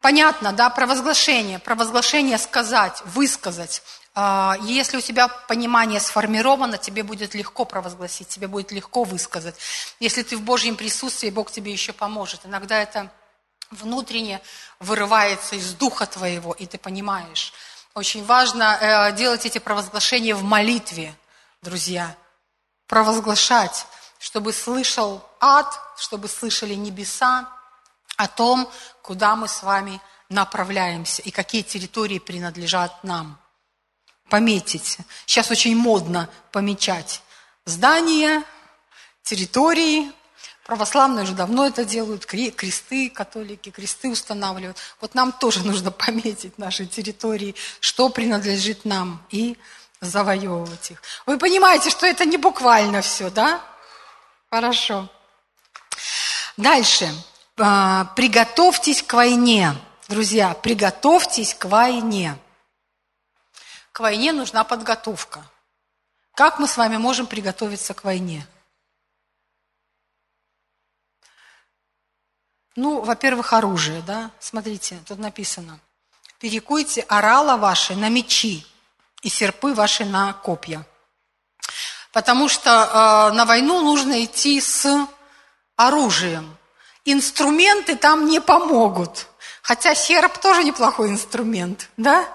Понятно, 0.01 0.53
да, 0.53 0.71
провозглашение, 0.71 1.59
провозглашение 1.59 2.39
сказать, 2.39 3.01
высказать. 3.05 3.83
А, 4.15 4.55
если 4.61 4.97
у 4.97 5.01
тебя 5.01 5.27
понимание 5.27 5.99
сформировано, 5.99 6.79
тебе 6.79 7.03
будет 7.03 7.35
легко 7.35 7.65
провозгласить, 7.65 8.27
тебе 8.27 8.47
будет 8.47 8.71
легко 8.71 9.03
высказать. 9.03 9.55
Если 9.99 10.23
ты 10.23 10.37
в 10.37 10.41
Божьем 10.41 10.75
присутствии, 10.75 11.29
Бог 11.29 11.51
тебе 11.51 11.71
еще 11.71 11.93
поможет. 11.93 12.41
Иногда 12.45 12.81
это 12.81 13.11
внутренне 13.69 14.41
вырывается 14.79 15.55
из 15.55 15.73
духа 15.73 16.07
твоего, 16.07 16.53
и 16.53 16.65
ты 16.65 16.79
понимаешь. 16.79 17.53
Очень 17.93 18.25
важно 18.25 18.77
э, 18.79 19.11
делать 19.15 19.45
эти 19.45 19.59
провозглашения 19.59 20.35
в 20.35 20.43
молитве, 20.43 21.15
друзья. 21.65 22.15
Провозглашать, 22.87 23.87
чтобы 24.19 24.53
слышал 24.53 25.27
ад, 25.41 25.77
чтобы 25.97 26.29
слышали 26.29 26.75
небеса, 26.75 27.49
о 28.15 28.27
том, 28.27 28.69
куда 29.01 29.35
мы 29.35 29.49
с 29.49 29.63
вами 29.63 29.99
направляемся 30.29 31.21
и 31.21 31.31
какие 31.31 31.63
территории 31.63 32.19
принадлежат 32.19 33.03
нам. 33.03 33.37
Пометить. 34.29 34.99
Сейчас 35.25 35.51
очень 35.51 35.75
модно 35.75 36.29
помечать 36.51 37.21
здания, 37.65 38.43
территории. 39.23 40.11
Православные 40.63 41.23
уже 41.23 41.33
давно 41.33 41.67
это 41.67 41.83
делают, 41.83 42.25
кресты, 42.25 43.09
католики, 43.09 43.69
кресты 43.69 44.09
устанавливают. 44.09 44.77
Вот 45.01 45.13
нам 45.13 45.31
тоже 45.31 45.59
нужно 45.65 45.91
пометить 45.91 46.57
наши 46.57 46.85
территории, 46.85 47.55
что 47.79 48.09
принадлежит 48.09 48.85
нам, 48.85 49.25
и 49.29 49.57
завоевывать 50.05 50.91
их. 50.91 51.01
Вы 51.25 51.37
понимаете, 51.37 51.89
что 51.89 52.05
это 52.05 52.25
не 52.25 52.37
буквально 52.37 53.01
все, 53.01 53.29
да? 53.29 53.61
Хорошо. 54.49 55.09
Дальше. 56.57 57.09
А, 57.57 58.05
приготовьтесь 58.15 59.03
к 59.03 59.13
войне. 59.13 59.73
Друзья, 60.07 60.53
приготовьтесь 60.53 61.53
к 61.53 61.65
войне. 61.65 62.37
К 63.91 64.01
войне 64.01 64.31
нужна 64.31 64.63
подготовка. 64.63 65.43
Как 66.33 66.59
мы 66.59 66.67
с 66.67 66.77
вами 66.77 66.97
можем 66.97 67.27
приготовиться 67.27 67.93
к 67.93 68.03
войне? 68.03 68.45
Ну, 72.75 73.01
во-первых, 73.01 73.53
оружие, 73.53 74.01
да? 74.01 74.31
Смотрите, 74.39 74.99
тут 75.07 75.17
написано. 75.17 75.79
Перекуйте 76.39 77.01
орала 77.01 77.55
ваши 77.55 77.95
на 77.95 78.09
мечи 78.09 78.65
и 79.25 79.29
серпы 79.29 79.73
ваши 79.73 80.05
на 80.05 80.33
копья. 80.33 80.85
Потому 82.13 82.47
что 82.47 82.69
э, 82.69 83.35
на 83.35 83.45
войну 83.45 83.81
нужно 83.81 84.23
идти 84.23 84.61
с 84.61 84.87
оружием 85.75 86.55
инструменты 87.05 87.95
там 87.95 88.25
не 88.25 88.41
помогут. 88.41 89.27
Хотя 89.61 89.95
серп 89.95 90.37
тоже 90.37 90.63
неплохой 90.63 91.09
инструмент, 91.09 91.89
да? 91.97 92.27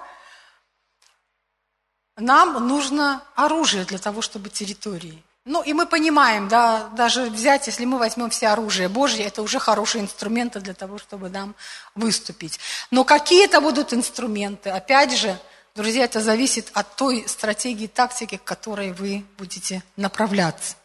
Нам 2.17 2.67
нужно 2.67 3.23
оружие 3.35 3.85
для 3.85 3.97
того, 3.97 4.21
чтобы 4.21 4.49
территории. 4.49 5.23
Ну, 5.45 5.63
и 5.63 5.73
мы 5.73 5.87
понимаем, 5.87 6.49
да, 6.49 6.89
даже 6.89 7.23
взять, 7.23 7.65
если 7.67 7.85
мы 7.85 7.97
возьмем 7.97 8.29
все 8.29 8.49
оружие 8.49 8.89
Божье, 8.89 9.25
это 9.25 9.41
уже 9.41 9.59
хорошие 9.59 10.03
инструменты 10.03 10.59
для 10.59 10.73
того, 10.73 10.99
чтобы 10.99 11.29
нам 11.29 11.55
выступить. 11.95 12.59
Но 12.91 13.03
какие 13.03 13.45
это 13.45 13.59
будут 13.59 13.93
инструменты? 13.93 14.69
Опять 14.69 15.17
же, 15.17 15.39
друзья, 15.75 16.05
это 16.05 16.21
зависит 16.21 16.71
от 16.73 16.95
той 16.95 17.27
стратегии, 17.27 17.87
тактики, 17.87 18.37
к 18.37 18.43
которой 18.43 18.91
вы 18.91 19.25
будете 19.37 19.83
направляться 19.95 20.75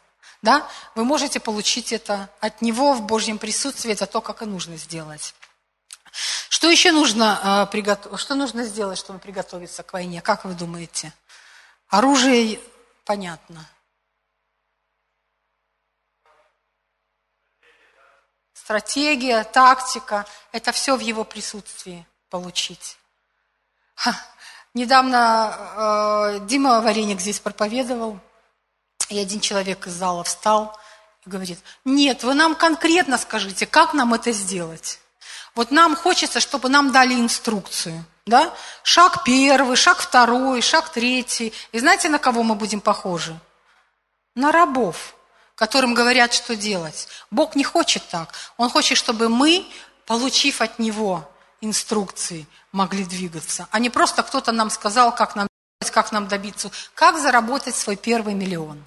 да, 0.47 0.68
вы 0.95 1.05
можете 1.05 1.41
получить 1.41 1.93
это 1.93 2.30
от 2.41 2.62
Него 2.62 2.93
в 2.93 3.03
Божьем 3.03 3.37
присутствии, 3.37 3.93
это 3.93 4.07
то, 4.07 4.20
как 4.20 4.43
и 4.43 4.47
нужно 4.47 4.76
сделать. 4.76 5.34
Что 6.49 6.70
еще 6.70 6.93
нужно, 6.93 7.68
э, 7.72 8.16
что 8.16 8.34
нужно 8.37 8.64
сделать, 8.64 8.99
чтобы 8.99 9.18
приготовиться 9.18 9.82
к 9.82 9.93
войне? 9.93 10.22
Как 10.22 10.45
вы 10.45 10.55
думаете? 10.55 11.12
Оружие 11.89 12.61
понятно. 13.05 13.68
Стратегия, 18.53 19.43
тактика– 19.45 20.26
это 20.53 20.70
все 20.70 20.97
в 20.97 21.01
его 21.01 21.24
присутствии 21.24 22.07
получить. 22.30 22.99
Ха. 23.95 24.14
Недавно 24.77 25.57
э, 26.37 26.41
Дима 26.41 26.83
Вареник 26.83 27.18
здесь 27.18 27.41
проповедовал, 27.41 28.20
и 29.09 29.18
один 29.18 29.41
человек 29.41 29.87
из 29.87 29.95
зала 29.95 30.22
встал 30.22 30.79
и 31.24 31.31
говорит, 31.31 31.59
нет, 31.87 32.22
вы 32.24 32.35
нам 32.35 32.55
конкретно 32.55 33.16
скажите, 33.16 33.64
как 33.64 33.95
нам 33.95 34.12
это 34.12 34.33
сделать. 34.33 35.01
Вот 35.55 35.70
нам 35.70 35.97
хочется, 35.97 36.41
чтобы 36.41 36.68
нам 36.68 36.93
дали 36.93 37.14
инструкцию. 37.14 38.05
Да? 38.27 38.53
Шаг 38.83 39.24
первый, 39.24 39.77
шаг 39.77 39.97
второй, 39.97 40.61
шаг 40.61 40.91
третий. 40.91 41.55
И 41.72 41.79
знаете, 41.79 42.11
на 42.11 42.18
кого 42.18 42.43
мы 42.43 42.55
будем 42.55 42.83
похожи? 42.83 43.35
На 44.35 44.53
рабов, 44.53 45.14
которым 45.55 45.95
говорят, 45.95 46.35
что 46.35 46.55
делать. 46.55 47.09
Бог 47.31 47.57
не 47.57 47.64
хочет 47.64 48.07
так. 48.11 48.35
Он 48.59 48.68
хочет, 48.68 48.99
чтобы 48.99 49.31
мы, 49.31 49.66
получив 50.05 50.61
от 50.61 50.79
Него 50.79 51.27
инструкции, 51.61 52.47
могли 52.73 53.05
двигаться. 53.05 53.69
А 53.71 53.79
не 53.79 53.91
просто 53.91 54.23
кто-то 54.23 54.53
нам 54.53 54.71
сказал, 54.71 55.15
как 55.15 55.37
нам 55.37 55.49
как 55.91 56.13
нам 56.13 56.27
добиться, 56.27 56.71
как 56.95 57.19
заработать 57.19 57.75
свой 57.75 57.97
первый 57.97 58.35
миллион. 58.35 58.85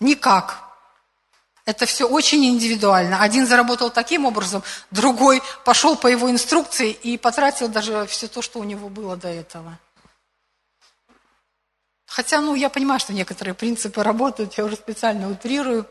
Никак. 0.00 0.60
Это 1.64 1.86
все 1.86 2.06
очень 2.06 2.44
индивидуально. 2.44 3.22
Один 3.22 3.46
заработал 3.46 3.90
таким 3.90 4.26
образом, 4.26 4.62
другой 4.90 5.42
пошел 5.64 5.96
по 5.96 6.08
его 6.08 6.30
инструкции 6.30 6.90
и 6.90 7.16
потратил 7.16 7.68
даже 7.68 8.06
все 8.06 8.28
то, 8.28 8.42
что 8.42 8.58
у 8.58 8.64
него 8.64 8.88
было 8.90 9.16
до 9.16 9.28
этого. 9.28 9.78
Хотя, 12.06 12.40
ну, 12.40 12.54
я 12.54 12.68
понимаю, 12.68 13.00
что 13.00 13.12
некоторые 13.12 13.54
принципы 13.54 14.02
работают, 14.02 14.54
я 14.54 14.64
уже 14.64 14.76
специально 14.76 15.30
утрирую, 15.30 15.88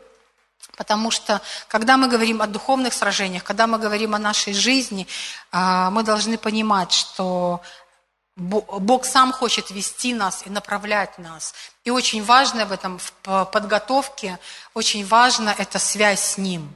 потому 0.76 1.10
что, 1.10 1.40
когда 1.68 1.96
мы 1.96 2.08
говорим 2.08 2.42
о 2.42 2.46
духовных 2.46 2.92
сражениях, 2.92 3.44
когда 3.44 3.66
мы 3.66 3.78
говорим 3.78 4.14
о 4.14 4.18
нашей 4.18 4.54
жизни, 4.54 5.06
а, 5.50 5.90
мы 5.90 6.02
должны 6.02 6.38
понимать, 6.38 6.92
что 6.92 7.60
Бог 8.36 9.04
сам 9.04 9.32
хочет 9.32 9.70
вести 9.70 10.12
нас 10.12 10.42
и 10.44 10.50
направлять 10.50 11.18
нас. 11.18 11.54
И 11.84 11.90
очень 11.90 12.24
важно 12.24 12.66
в 12.66 12.72
этом 12.72 12.98
в 12.98 13.44
подготовке, 13.46 14.38
очень 14.74 15.06
важно 15.06 15.54
это 15.56 15.78
связь 15.78 16.20
с 16.20 16.38
Ним. 16.38 16.74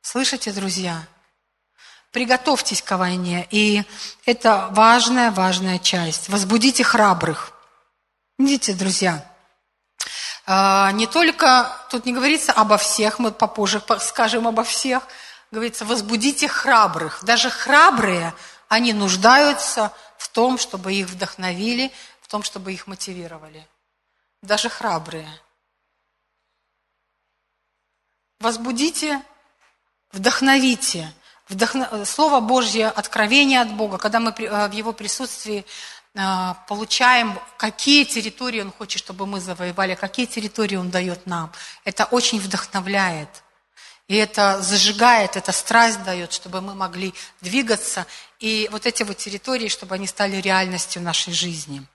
Слышите, 0.00 0.52
друзья? 0.52 1.06
Приготовьтесь 2.12 2.82
к 2.82 2.96
войне. 2.96 3.48
И 3.50 3.82
это 4.24 4.68
важная, 4.70 5.30
важная 5.30 5.78
часть. 5.78 6.28
Возбудите 6.28 6.84
храбрых. 6.84 7.52
Видите, 8.38 8.72
друзья, 8.74 9.26
не 10.48 11.06
только, 11.06 11.70
тут 11.90 12.06
не 12.06 12.14
говорится 12.14 12.52
обо 12.52 12.78
всех, 12.78 13.18
мы 13.18 13.32
попозже 13.32 13.82
скажем 14.00 14.48
обо 14.48 14.64
всех, 14.64 15.02
говорится, 15.50 15.84
возбудите 15.84 16.48
храбрых. 16.48 17.22
Даже 17.22 17.50
храбрые, 17.50 18.32
они 18.68 18.94
нуждаются 18.94 19.92
в 20.16 20.28
том, 20.28 20.56
чтобы 20.56 20.94
их 20.94 21.08
вдохновили, 21.08 21.92
в 22.22 22.28
том, 22.28 22.42
чтобы 22.42 22.72
их 22.72 22.86
мотивировали. 22.86 23.66
Даже 24.42 24.68
храбрые. 24.68 25.28
Возбудите, 28.40 29.22
вдохновите. 30.12 31.12
Вдохно... 31.48 32.04
Слово 32.04 32.40
Божье, 32.40 32.88
откровение 32.88 33.60
от 33.60 33.72
Бога, 33.72 33.98
когда 33.98 34.20
мы 34.20 34.30
э, 34.30 34.68
в 34.68 34.72
Его 34.72 34.92
присутствии 34.92 35.60
э, 35.60 35.64
получаем, 36.66 37.38
какие 37.56 38.04
территории 38.04 38.60
Он 38.60 38.72
хочет, 38.72 38.98
чтобы 38.98 39.26
мы 39.26 39.40
завоевали, 39.40 39.94
какие 39.94 40.26
территории 40.26 40.76
Он 40.76 40.90
дает 40.90 41.26
нам. 41.26 41.52
Это 41.84 42.04
очень 42.06 42.40
вдохновляет. 42.40 43.28
И 44.08 44.16
это 44.16 44.62
зажигает, 44.62 45.36
это 45.36 45.52
страсть 45.52 46.02
дает, 46.02 46.32
чтобы 46.32 46.62
мы 46.62 46.74
могли 46.74 47.12
двигаться. 47.42 48.06
И 48.40 48.68
вот 48.72 48.86
эти 48.86 49.02
вот 49.02 49.18
территории, 49.18 49.68
чтобы 49.68 49.94
они 49.94 50.06
стали 50.06 50.36
реальностью 50.36 51.02
нашей 51.02 51.34
жизни. 51.34 51.86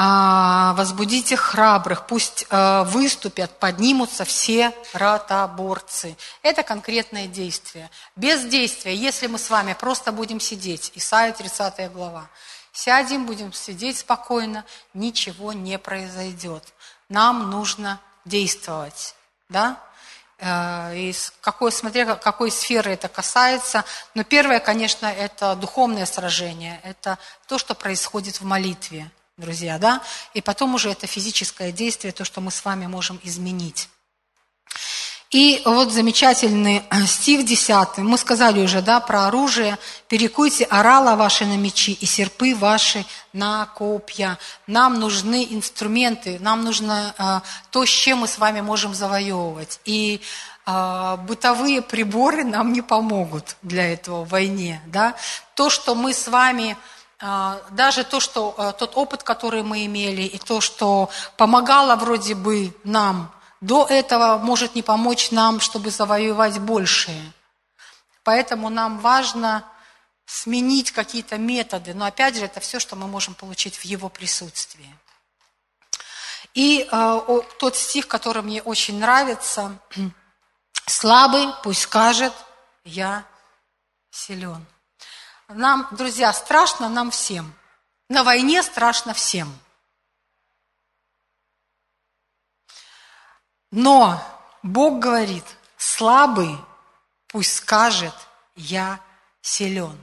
А, 0.00 0.74
возбудите 0.74 1.36
храбрых, 1.36 2.06
пусть 2.06 2.46
а, 2.50 2.84
выступят, 2.84 3.58
поднимутся 3.58 4.24
все 4.24 4.72
ротоборцы. 4.92 6.16
Это 6.42 6.62
конкретное 6.62 7.26
действие. 7.26 7.90
Без 8.14 8.44
действия, 8.44 8.94
если 8.94 9.26
мы 9.26 9.40
с 9.40 9.50
вами 9.50 9.72
просто 9.72 10.12
будем 10.12 10.38
сидеть, 10.38 10.92
Исайя 10.94 11.32
30 11.32 11.90
глава, 11.90 12.28
сядем, 12.72 13.26
будем 13.26 13.52
сидеть 13.52 13.98
спокойно, 13.98 14.64
ничего 14.94 15.52
не 15.52 15.80
произойдет. 15.80 16.62
Нам 17.08 17.50
нужно 17.50 18.00
действовать. 18.24 19.16
Да? 19.48 19.80
Э, 20.38 20.96
из 20.96 21.32
какой, 21.40 21.72
смотря 21.72 22.14
какой 22.14 22.52
сферы 22.52 22.92
это 22.92 23.08
касается. 23.08 23.84
Но 24.14 24.22
первое, 24.22 24.60
конечно, 24.60 25.06
это 25.06 25.56
духовное 25.56 26.06
сражение, 26.06 26.80
это 26.84 27.18
то, 27.48 27.58
что 27.58 27.74
происходит 27.74 28.40
в 28.40 28.44
молитве, 28.44 29.10
друзья, 29.38 29.78
да? 29.78 30.02
И 30.34 30.42
потом 30.42 30.74
уже 30.74 30.90
это 30.90 31.06
физическое 31.06 31.72
действие, 31.72 32.12
то, 32.12 32.24
что 32.24 32.40
мы 32.40 32.50
с 32.50 32.64
вами 32.64 32.86
можем 32.86 33.18
изменить. 33.22 33.88
И 35.30 35.60
вот 35.66 35.92
замечательный 35.92 36.82
э, 36.90 37.04
стих 37.04 37.44
10. 37.44 37.98
Мы 37.98 38.16
сказали 38.16 38.64
уже, 38.64 38.80
да, 38.80 38.98
про 38.98 39.26
оружие. 39.26 39.78
«Перекуйте 40.08 40.64
орала 40.64 41.16
ваши 41.16 41.44
на 41.44 41.58
мечи 41.58 41.92
и 41.92 42.06
серпы 42.06 42.54
ваши 42.54 43.04
на 43.34 43.66
копья». 43.66 44.38
Нам 44.66 44.98
нужны 44.98 45.46
инструменты, 45.50 46.38
нам 46.40 46.64
нужно 46.64 47.14
э, 47.18 47.40
то, 47.70 47.84
с 47.84 47.90
чем 47.90 48.20
мы 48.20 48.26
с 48.26 48.38
вами 48.38 48.62
можем 48.62 48.94
завоевывать. 48.94 49.80
И 49.84 50.22
э, 50.66 51.16
бытовые 51.28 51.82
приборы 51.82 52.42
нам 52.42 52.72
не 52.72 52.80
помогут 52.80 53.56
для 53.60 53.92
этого 53.92 54.24
в 54.24 54.30
войне. 54.30 54.80
Да? 54.86 55.14
То, 55.54 55.68
что 55.68 55.94
мы 55.94 56.14
с 56.14 56.26
вами 56.26 56.74
даже 57.20 58.04
то, 58.04 58.20
что 58.20 58.54
э, 58.56 58.72
тот 58.78 58.96
опыт, 58.96 59.24
который 59.24 59.62
мы 59.62 59.84
имели, 59.86 60.22
и 60.22 60.38
то, 60.38 60.60
что 60.60 61.10
помогало 61.36 61.96
вроде 61.96 62.36
бы 62.36 62.72
нам 62.84 63.34
до 63.60 63.86
этого 63.86 64.38
может 64.38 64.76
не 64.76 64.82
помочь 64.82 65.32
нам, 65.32 65.60
чтобы 65.60 65.90
завоевать 65.90 66.60
большее. 66.60 67.32
Поэтому 68.22 68.68
нам 68.68 69.00
важно 69.00 69.64
сменить 70.26 70.92
какие-то 70.92 71.38
методы. 71.38 71.92
Но 71.92 72.04
опять 72.04 72.36
же, 72.36 72.44
это 72.44 72.60
все, 72.60 72.78
что 72.78 72.94
мы 72.94 73.08
можем 73.08 73.34
получить 73.34 73.76
в 73.76 73.84
его 73.84 74.08
присутствии. 74.08 74.94
И 76.54 76.88
э, 76.90 77.40
тот 77.58 77.74
стих, 77.74 78.06
который 78.06 78.42
мне 78.42 78.62
очень 78.62 79.00
нравится, 79.00 79.78
слабый 80.86 81.48
пусть 81.64 81.82
скажет, 81.82 82.32
я 82.84 83.24
силен. 84.10 84.64
Нам, 85.48 85.88
друзья, 85.92 86.32
страшно 86.32 86.88
нам 86.88 87.10
всем. 87.10 87.52
На 88.08 88.22
войне 88.22 88.62
страшно 88.62 89.14
всем– 89.14 89.52
Но 93.70 94.22
Бог 94.62 94.98
говорит, 94.98 95.44
слабый 95.76 96.56
пусть 97.28 97.56
скажет, 97.56 98.14
я 98.56 99.00
силен. 99.42 99.96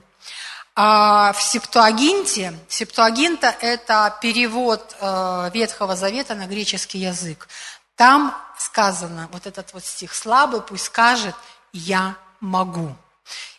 А 0.76 1.32
в 1.32 1.42
Септуагинте, 1.42 2.58
Септуагинта– 2.68 3.48
это 3.60 4.16
перевод 4.20 4.94
э, 5.00 5.50
Ветхого 5.54 5.96
Завета 5.96 6.34
на 6.34 6.46
греческий 6.46 6.98
язык. 6.98 7.48
Там 7.96 8.36
сказано, 8.58 9.28
вот 9.32 9.46
этот 9.46 9.72
вот 9.72 9.84
стих, 9.84 10.14
слабый 10.14 10.60
пусть 10.60 10.84
скажет, 10.84 11.34
я 11.72 12.16
могу. 12.40 12.94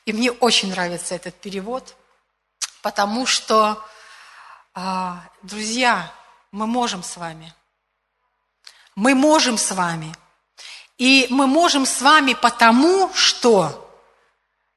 И 0.08 0.14
мне 0.14 0.32
очень 0.32 0.72
нравится 0.72 1.14
этот 1.14 1.36
перевод, 1.36 1.96
потому 2.82 3.28
что, 3.28 3.80
э, 4.74 5.14
друзья, 5.44 6.12
мы 6.52 6.66
можем 6.66 7.04
с 7.04 7.18
вами– 7.18 7.54
мы 8.98 9.14
можем 9.14 9.60
с 9.60 9.72
вами. 9.72 10.14
И 10.98 11.28
мы 11.30 11.46
можем 11.46 11.86
с 11.86 12.02
вами 12.02 12.34
потому, 12.34 13.14
что 13.14 13.88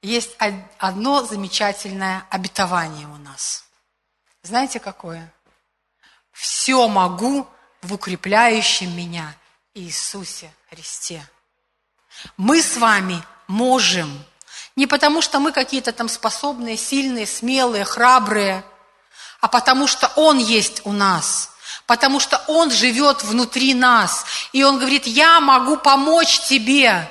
есть 0.03 0.37
одно 0.79 1.25
замечательное 1.25 2.27
обетование 2.29 3.07
у 3.07 3.17
нас. 3.17 3.65
Знаете 4.43 4.79
какое? 4.79 5.33
Все 6.33 6.87
могу 6.87 7.49
в 7.81 7.95
укрепляющем 7.95 8.95
меня 8.95 9.35
Иисусе 9.73 10.53
Христе. 10.69 11.27
Мы 12.37 12.61
с 12.61 12.77
вами 12.77 13.23
можем. 13.47 14.23
Не 14.81 14.87
потому, 14.87 15.21
что 15.21 15.41
мы 15.41 15.53
какие-то 15.53 15.93
там 15.93 16.09
способные, 16.09 16.79
сильные, 16.79 17.27
смелые, 17.27 17.85
храбрые, 17.85 18.65
а 19.43 19.47
потому 19.47 19.87
что 19.87 20.11
Он 20.17 20.39
есть 20.39 20.81
у 20.85 20.93
нас 20.93 21.51
потому 21.87 22.21
что 22.21 22.41
Он 22.47 22.71
живет 22.71 23.23
внутри 23.25 23.75
нас. 23.75 24.25
И 24.53 24.63
Он 24.63 24.79
говорит, 24.79 25.07
я 25.07 25.41
могу 25.41 25.77
помочь 25.77 26.39
тебе 26.49 27.11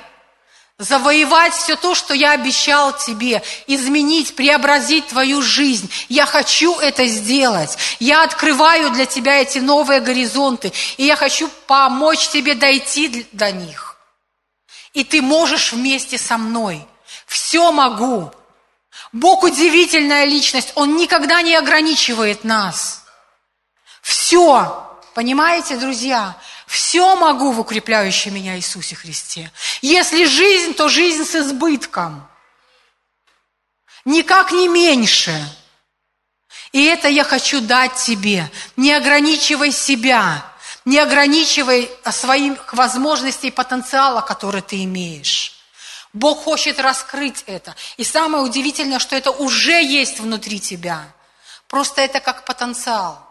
завоевать 0.78 1.54
все 1.54 1.76
то, 1.76 1.94
что 1.94 2.14
я 2.14 2.32
обещал 2.32 2.96
тебе, 2.96 3.42
изменить, 3.66 4.34
преобразить 4.34 5.06
твою 5.08 5.40
жизнь. 5.40 5.88
Я 6.08 6.26
хочу 6.26 6.76
это 6.80 7.06
сделать. 7.06 7.76
Я 8.00 8.24
открываю 8.24 8.90
для 8.90 9.06
тебя 9.06 9.42
эти 9.42 9.58
новые 9.58 10.00
горизонты, 10.00 10.72
и 10.96 11.04
я 11.04 11.14
хочу 11.14 11.48
помочь 11.66 12.30
тебе 12.30 12.54
дойти 12.54 13.28
до 13.30 13.52
них. 13.52 13.96
И 14.92 15.04
ты 15.04 15.22
можешь 15.22 15.72
вместе 15.72 16.18
со 16.18 16.36
мной. 16.36 16.86
Все 17.30 17.70
могу. 17.70 18.32
Бог 19.12 19.44
удивительная 19.44 20.24
личность, 20.24 20.72
Он 20.74 20.96
никогда 20.96 21.42
не 21.42 21.54
ограничивает 21.54 22.42
нас. 22.42 23.04
Все, 24.02 24.98
понимаете, 25.14 25.76
друзья, 25.76 26.36
все 26.66 27.14
могу 27.14 27.52
в 27.52 27.60
укрепляющем 27.60 28.34
меня 28.34 28.56
Иисусе 28.56 28.96
Христе. 28.96 29.52
Если 29.80 30.24
жизнь, 30.24 30.74
то 30.74 30.88
жизнь 30.88 31.24
с 31.24 31.36
избытком. 31.36 32.28
Никак 34.04 34.50
не 34.50 34.66
меньше. 34.66 35.32
И 36.72 36.84
это 36.84 37.06
я 37.06 37.22
хочу 37.22 37.60
дать 37.60 37.94
тебе. 37.94 38.50
Не 38.76 38.92
ограничивай 38.92 39.70
себя. 39.70 40.44
Не 40.84 40.98
ограничивай 40.98 41.92
своих 42.10 42.74
возможностей 42.74 43.48
и 43.48 43.52
потенциала, 43.52 44.20
который 44.20 44.62
ты 44.62 44.82
имеешь. 44.82 45.59
Бог 46.12 46.44
хочет 46.44 46.80
раскрыть 46.80 47.44
это. 47.46 47.74
И 47.96 48.04
самое 48.04 48.42
удивительное, 48.42 48.98
что 48.98 49.16
это 49.16 49.30
уже 49.30 49.82
есть 49.82 50.20
внутри 50.20 50.60
тебя. 50.60 51.12
Просто 51.68 52.02
это 52.02 52.20
как 52.20 52.44
потенциал. 52.44 53.26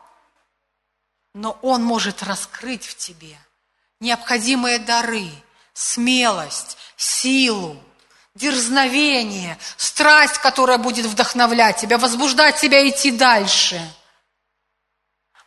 Но 1.34 1.58
Он 1.62 1.84
может 1.84 2.24
раскрыть 2.24 2.86
в 2.86 2.96
тебе 2.96 3.38
необходимые 4.00 4.80
дары, 4.80 5.30
смелость, 5.74 6.78
силу, 6.96 7.82
дерзновение, 8.36 9.58
страсть, 9.78 10.38
которая 10.38 10.78
будет 10.78 11.06
вдохновлять 11.06 11.78
тебя, 11.78 11.98
возбуждать 11.98 12.60
тебя 12.60 12.88
идти 12.88 13.12
дальше, 13.12 13.82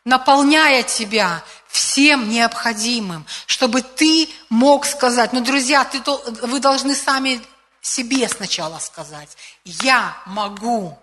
наполняя 0.04 0.82
тебя 0.82 1.42
всем 1.72 2.28
необходимым, 2.28 3.26
чтобы 3.46 3.80
ты 3.80 4.28
мог 4.50 4.84
сказать, 4.84 5.32
ну, 5.32 5.40
друзья, 5.40 5.84
ты, 5.86 6.02
вы 6.46 6.60
должны 6.60 6.94
сами 6.94 7.40
себе 7.80 8.28
сначала 8.28 8.78
сказать, 8.78 9.36
я 9.64 10.14
могу. 10.26 10.98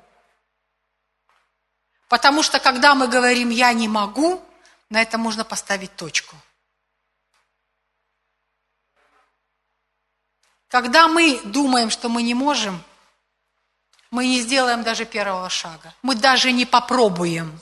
Потому 2.08 2.44
что 2.44 2.60
когда 2.60 2.94
мы 2.94 3.08
говорим 3.08 3.50
«я 3.50 3.74
не 3.74 3.88
могу», 3.88 4.44
на 4.92 5.02
это 5.02 5.18
можно 5.18 5.44
поставить 5.44 5.96
точку. 5.96 6.36
Когда 10.68 11.08
мы 11.08 11.42
думаем, 11.46 11.90
что 11.90 12.10
мы 12.10 12.22
не 12.22 12.36
можем, 12.36 12.84
мы 14.12 14.28
не 14.28 14.42
сделаем 14.42 14.84
даже 14.84 15.06
первого 15.06 15.50
шага. 15.50 15.96
Мы 16.04 16.14
даже 16.14 16.52
не 16.52 16.66
попробуем. 16.66 17.60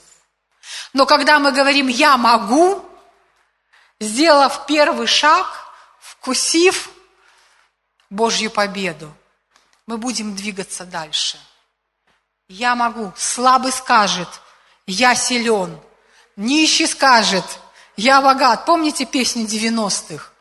Но 0.92 1.06
когда 1.06 1.40
мы 1.40 1.54
говорим 1.54 1.88
«я 1.88 2.18
могу», 2.18 2.84
сделав 4.00 4.66
первый 4.66 5.08
шаг, 5.08 5.48
вкусив 6.00 6.90
Божью 8.10 8.50
победу, 8.52 9.14
мы 9.86 9.98
будем 9.98 10.36
двигаться 10.36 10.86
дальше. 10.86 11.40
Я 12.48 12.76
могу. 12.76 13.12
Слабый 13.18 13.72
скажет, 13.72 14.30
я 14.86 15.16
силен. 15.16 15.80
Нищий 16.36 16.88
скажет, 16.88 17.46
я 17.98 18.22
богат. 18.22 18.66
Помните 18.66 19.06
песню 19.06 19.46
90-х? 19.46 20.32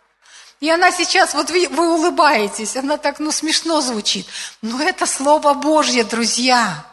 И 0.60 0.70
она 0.70 0.90
сейчас, 0.90 1.34
вот 1.34 1.50
вы, 1.50 1.68
вы 1.68 1.94
улыбаетесь, 1.94 2.76
она 2.76 2.96
так, 2.96 3.18
ну, 3.18 3.30
смешно 3.30 3.80
звучит. 3.80 4.26
Но 4.62 4.80
это 4.80 5.04
Слово 5.04 5.54
Божье, 5.54 6.02
друзья. 6.04 6.86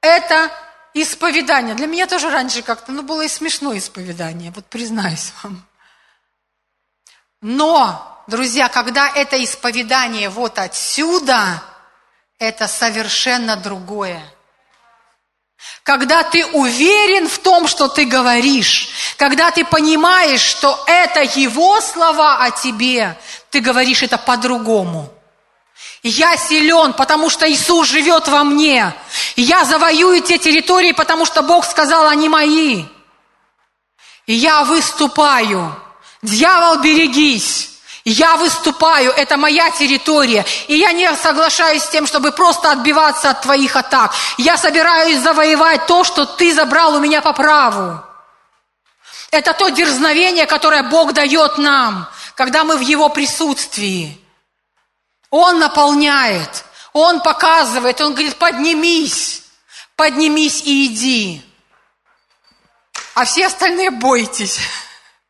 Это 0.00 0.50
исповедание. 1.02 1.74
Для 1.74 1.86
меня 1.86 2.06
тоже 2.06 2.30
раньше 2.30 2.62
как-то, 2.62 2.92
ну, 2.92 3.02
было 3.02 3.22
и 3.22 3.28
смешно 3.28 3.76
исповедание, 3.76 4.50
вот 4.52 4.66
признаюсь 4.66 5.32
вам. 5.42 5.64
Но, 7.40 8.24
друзья, 8.26 8.68
когда 8.68 9.08
это 9.08 9.42
исповедание 9.42 10.30
вот 10.30 10.58
отсюда, 10.58 11.62
это 12.38 12.66
совершенно 12.66 13.56
другое. 13.56 14.22
Когда 15.82 16.22
ты 16.22 16.44
уверен 16.46 17.28
в 17.28 17.38
том, 17.38 17.68
что 17.68 17.88
ты 17.88 18.04
говоришь, 18.04 18.88
когда 19.16 19.50
ты 19.50 19.64
понимаешь, 19.64 20.40
что 20.40 20.82
это 20.86 21.22
Его 21.22 21.80
слова 21.80 22.42
о 22.42 22.50
тебе, 22.50 23.18
ты 23.50 23.60
говоришь 23.60 24.02
это 24.02 24.18
по-другому. 24.18 25.12
Я 26.02 26.36
силен, 26.36 26.92
потому 26.92 27.30
что 27.30 27.50
Иисус 27.50 27.88
живет 27.88 28.28
во 28.28 28.44
мне. 28.44 28.94
Я 29.34 29.64
завоюю 29.64 30.22
те 30.22 30.38
территории, 30.38 30.92
потому 30.92 31.24
что 31.24 31.42
Бог 31.42 31.64
сказал, 31.64 32.06
они 32.08 32.28
мои. 32.28 32.84
И 34.26 34.34
я 34.34 34.64
выступаю. 34.64 35.74
Дьявол, 36.22 36.78
берегись. 36.78 37.70
Я 38.08 38.36
выступаю, 38.36 39.10
это 39.10 39.36
моя 39.36 39.68
территория, 39.72 40.46
и 40.68 40.76
я 40.76 40.92
не 40.92 41.12
соглашаюсь 41.16 41.82
с 41.82 41.88
тем, 41.88 42.06
чтобы 42.06 42.30
просто 42.30 42.70
отбиваться 42.70 43.30
от 43.30 43.42
твоих 43.42 43.74
атак. 43.74 44.14
Я 44.38 44.56
собираюсь 44.56 45.18
завоевать 45.18 45.86
то, 45.86 46.04
что 46.04 46.24
ты 46.24 46.54
забрал 46.54 46.94
у 46.94 47.00
меня 47.00 47.20
по 47.20 47.32
праву. 47.32 48.00
Это 49.32 49.52
то 49.54 49.70
дерзновение, 49.70 50.46
которое 50.46 50.84
Бог 50.84 51.14
дает 51.14 51.58
нам, 51.58 52.08
когда 52.36 52.62
мы 52.62 52.76
в 52.76 52.80
Его 52.80 53.08
присутствии. 53.08 54.20
Он 55.36 55.58
наполняет, 55.58 56.64
Он 56.94 57.20
показывает, 57.20 58.00
Он 58.00 58.14
говорит, 58.14 58.36
поднимись, 58.38 59.42
поднимись 59.94 60.62
и 60.62 60.86
иди. 60.86 61.42
А 63.14 63.26
все 63.26 63.46
остальные 63.46 63.90
бойтесь, 63.90 64.58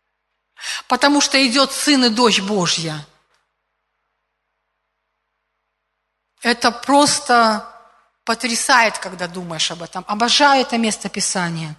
потому 0.88 1.20
что 1.20 1.44
идет 1.44 1.72
Сын 1.72 2.04
и 2.04 2.08
Дочь 2.08 2.40
Божья. 2.40 3.04
Это 6.40 6.70
просто 6.70 7.68
потрясает, 8.24 8.98
когда 8.98 9.26
думаешь 9.26 9.72
об 9.72 9.82
этом. 9.82 10.04
Обожаю 10.06 10.62
это 10.62 10.78
место 10.78 11.08
Писания. 11.08 11.74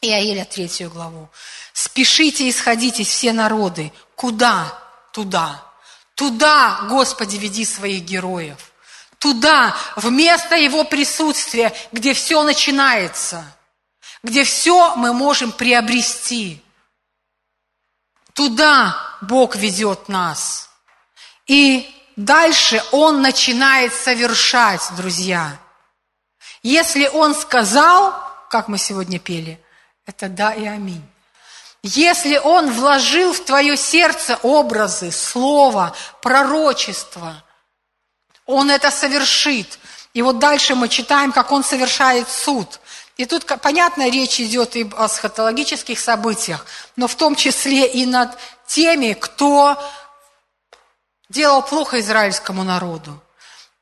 Иаиля 0.00 0.44
третью 0.44 0.88
главу. 0.90 1.28
«Спешите 1.72 2.46
и 2.48 2.52
сходитесь 2.52 3.08
все 3.08 3.32
народы». 3.32 3.92
Куда? 4.14 4.78
Туда. 5.12 5.65
Туда, 6.16 6.80
Господи, 6.88 7.36
веди 7.36 7.66
своих 7.66 8.02
героев. 8.02 8.72
Туда, 9.18 9.76
вместо 9.96 10.56
Его 10.56 10.84
присутствия, 10.84 11.74
где 11.92 12.14
все 12.14 12.42
начинается, 12.42 13.44
где 14.22 14.44
все 14.44 14.96
мы 14.96 15.12
можем 15.12 15.52
приобрести. 15.52 16.62
Туда 18.32 18.96
Бог 19.20 19.56
ведет 19.56 20.08
нас. 20.08 20.70
И 21.46 21.94
дальше 22.16 22.82
Он 22.92 23.20
начинает 23.20 23.92
совершать, 23.92 24.82
друзья. 24.96 25.58
Если 26.62 27.08
Он 27.08 27.34
сказал, 27.34 28.14
как 28.48 28.68
мы 28.68 28.78
сегодня 28.78 29.18
пели, 29.18 29.62
это 30.06 30.30
да 30.30 30.54
и 30.54 30.64
аминь. 30.64 31.06
Если 31.88 32.36
Он 32.36 32.72
вложил 32.72 33.32
в 33.32 33.44
твое 33.44 33.76
сердце 33.76 34.40
образы, 34.42 35.12
слово, 35.12 35.94
пророчество, 36.20 37.44
Он 38.44 38.72
это 38.72 38.90
совершит. 38.90 39.78
И 40.12 40.20
вот 40.20 40.40
дальше 40.40 40.74
мы 40.74 40.88
читаем, 40.88 41.30
как 41.30 41.52
Он 41.52 41.62
совершает 41.62 42.28
суд. 42.28 42.80
И 43.16 43.24
тут, 43.24 43.46
понятно, 43.62 44.10
речь 44.10 44.40
идет 44.40 44.74
и 44.74 44.90
о 44.96 45.08
схотологических 45.08 46.00
событиях, 46.00 46.66
но 46.96 47.06
в 47.06 47.14
том 47.14 47.36
числе 47.36 47.86
и 47.86 48.04
над 48.04 48.36
теми, 48.66 49.12
кто 49.12 49.80
делал 51.28 51.62
плохо 51.62 52.00
израильскому 52.00 52.64
народу. 52.64 53.22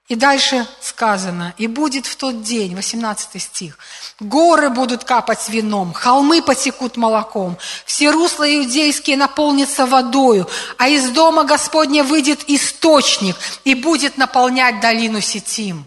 И 0.08 0.16
дальше 0.16 0.66
сказано, 0.82 1.54
и 1.56 1.66
будет 1.66 2.04
в 2.04 2.16
тот 2.16 2.42
день, 2.42 2.76
18 2.76 3.40
стих, 3.40 3.78
горы 4.20 4.68
будут 4.68 5.04
капать 5.04 5.48
вином, 5.48 5.94
холмы 5.94 6.42
потекут 6.42 6.98
молоком, 6.98 7.56
все 7.86 8.10
русла 8.10 8.44
иудейские 8.44 9.16
наполнятся 9.16 9.86
водою, 9.86 10.46
а 10.76 10.88
из 10.88 11.08
дома 11.08 11.44
Господня 11.44 12.04
выйдет 12.04 12.44
источник 12.48 13.34
и 13.64 13.74
будет 13.74 14.18
наполнять 14.18 14.80
долину 14.80 15.22
Сетим. 15.22 15.86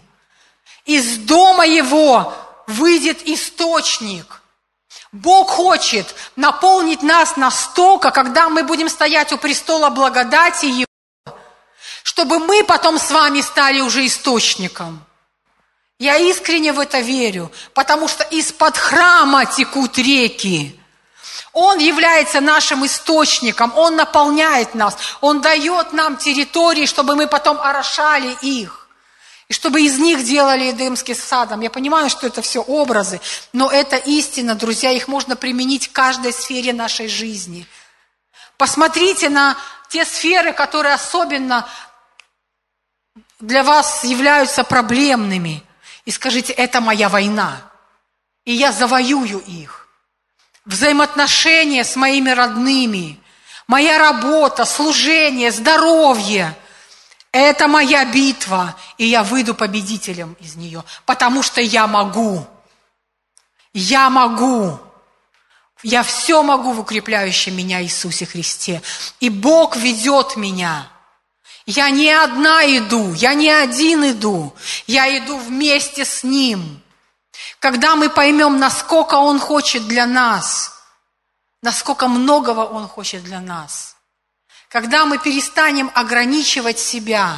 Из 0.84 1.18
дома 1.18 1.64
его 1.64 2.32
выйдет 2.66 3.18
источник. 3.24 4.42
Бог 5.12 5.50
хочет 5.50 6.12
наполнить 6.34 7.02
нас 7.02 7.36
настолько, 7.36 8.10
когда 8.10 8.48
мы 8.48 8.64
будем 8.64 8.88
стоять 8.88 9.32
у 9.32 9.38
престола 9.38 9.90
благодати 9.90 10.87
чтобы 12.18 12.40
мы 12.40 12.64
потом 12.64 12.98
с 12.98 13.12
вами 13.12 13.40
стали 13.40 13.80
уже 13.80 14.04
источником. 14.04 15.04
Я 16.00 16.16
искренне 16.16 16.72
в 16.72 16.80
это 16.80 16.98
верю, 16.98 17.52
потому 17.74 18.08
что 18.08 18.24
из-под 18.24 18.76
храма 18.76 19.46
текут 19.46 19.96
реки. 19.98 20.76
Он 21.52 21.78
является 21.78 22.40
нашим 22.40 22.84
источником, 22.84 23.72
Он 23.76 23.94
наполняет 23.94 24.74
нас, 24.74 24.96
Он 25.20 25.40
дает 25.40 25.92
нам 25.92 26.16
территории, 26.16 26.86
чтобы 26.86 27.14
мы 27.14 27.28
потом 27.28 27.60
орошали 27.60 28.36
их. 28.42 28.88
И 29.46 29.52
чтобы 29.52 29.82
из 29.82 29.96
них 30.00 30.24
делали 30.24 30.72
Эдемский 30.72 31.14
садом. 31.14 31.60
Я 31.60 31.70
понимаю, 31.70 32.10
что 32.10 32.26
это 32.26 32.42
все 32.42 32.60
образы, 32.60 33.20
но 33.52 33.70
это 33.70 33.94
истина, 33.94 34.56
друзья, 34.56 34.90
их 34.90 35.06
можно 35.06 35.36
применить 35.36 35.86
в 35.86 35.92
каждой 35.92 36.32
сфере 36.32 36.72
нашей 36.72 37.06
жизни. 37.06 37.64
Посмотрите 38.56 39.28
на 39.28 39.56
те 39.88 40.04
сферы, 40.04 40.52
которые 40.52 40.94
особенно 40.94 41.68
для 43.40 43.62
вас 43.62 44.04
являются 44.04 44.64
проблемными, 44.64 45.62
и 46.04 46.10
скажите, 46.10 46.52
это 46.52 46.80
моя 46.80 47.08
война, 47.08 47.60
и 48.44 48.52
я 48.52 48.72
завоюю 48.72 49.38
их. 49.38 49.88
Взаимоотношения 50.64 51.84
с 51.84 51.96
моими 51.96 52.30
родными, 52.30 53.20
моя 53.66 53.98
работа, 53.98 54.64
служение, 54.64 55.50
здоровье– 55.50 56.56
это 57.32 57.68
моя 57.68 58.04
битва, 58.06 58.74
и 58.96 59.06
я 59.06 59.22
выйду 59.22 59.54
победителем 59.54 60.36
из 60.40 60.56
нее, 60.56 60.82
потому 61.04 61.42
что 61.42 61.60
я 61.60 61.86
могу. 61.86 62.46
Я 63.74 64.08
могу. 64.08 64.80
Я 65.82 66.02
все 66.02 66.42
могу 66.42 66.72
в 66.72 66.80
укрепляющем 66.80 67.54
меня 67.54 67.82
Иисусе 67.82 68.26
Христе. 68.26 68.82
И 69.20 69.28
Бог 69.28 69.76
ведет 69.76 70.36
меня. 70.36 70.90
Я 71.68 71.90
не 71.90 72.10
одна 72.10 72.64
иду, 72.64 73.12
я 73.12 73.34
не 73.34 73.50
один 73.50 74.12
иду, 74.12 74.54
я 74.86 75.18
иду 75.18 75.36
вместе 75.36 76.06
с 76.06 76.24
Ним. 76.24 76.82
Когда 77.58 77.94
мы 77.94 78.08
поймем, 78.08 78.58
насколько 78.58 79.16
Он 79.16 79.38
хочет 79.38 79.86
для 79.86 80.06
нас, 80.06 80.72
насколько 81.60 82.08
многого 82.08 82.60
Он 82.60 82.88
хочет 82.88 83.22
для 83.22 83.40
нас, 83.40 83.96
когда 84.70 85.04
мы 85.04 85.18
перестанем 85.18 85.90
ограничивать 85.92 86.78
себя, 86.78 87.36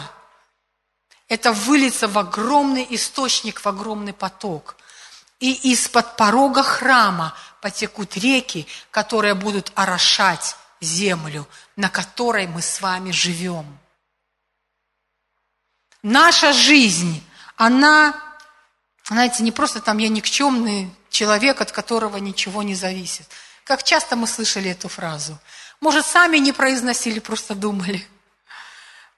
это 1.26 1.52
выльется 1.52 2.06
в 2.06 2.16
огромный 2.16 2.86
источник, 2.90 3.58
в 3.58 3.66
огромный 3.66 4.12
поток. 4.12 4.76
И 5.40 5.72
из-под 5.72 6.16
порога 6.16 6.62
храма 6.62 7.34
потекут 7.60 8.16
реки, 8.16 8.68
которые 8.92 9.34
будут 9.34 9.72
орошать 9.74 10.54
землю, 10.80 11.48
на 11.74 11.88
которой 11.88 12.46
мы 12.46 12.62
с 12.62 12.80
вами 12.80 13.10
живем. 13.10 13.79
Наша 16.03 16.53
жизнь, 16.53 17.22
она, 17.57 18.14
знаете, 19.05 19.42
не 19.42 19.53
просто 19.53 19.80
там 19.80 19.98
я 19.98 20.09
никчемный 20.09 20.90
человек, 21.11 21.61
от 21.61 21.72
которого 21.72 22.16
ничего 22.16 22.62
не 22.62 22.74
зависит. 22.74 23.28
Как 23.64 23.82
часто 23.82 24.16
мы 24.16 24.26
слышали 24.26 24.70
эту 24.70 24.88
фразу? 24.88 25.38
Может, 25.80 26.07
сами 26.07 26.38
не 26.38 26.53
произносили, 26.53 27.18
просто 27.18 27.55
думали. 27.55 28.07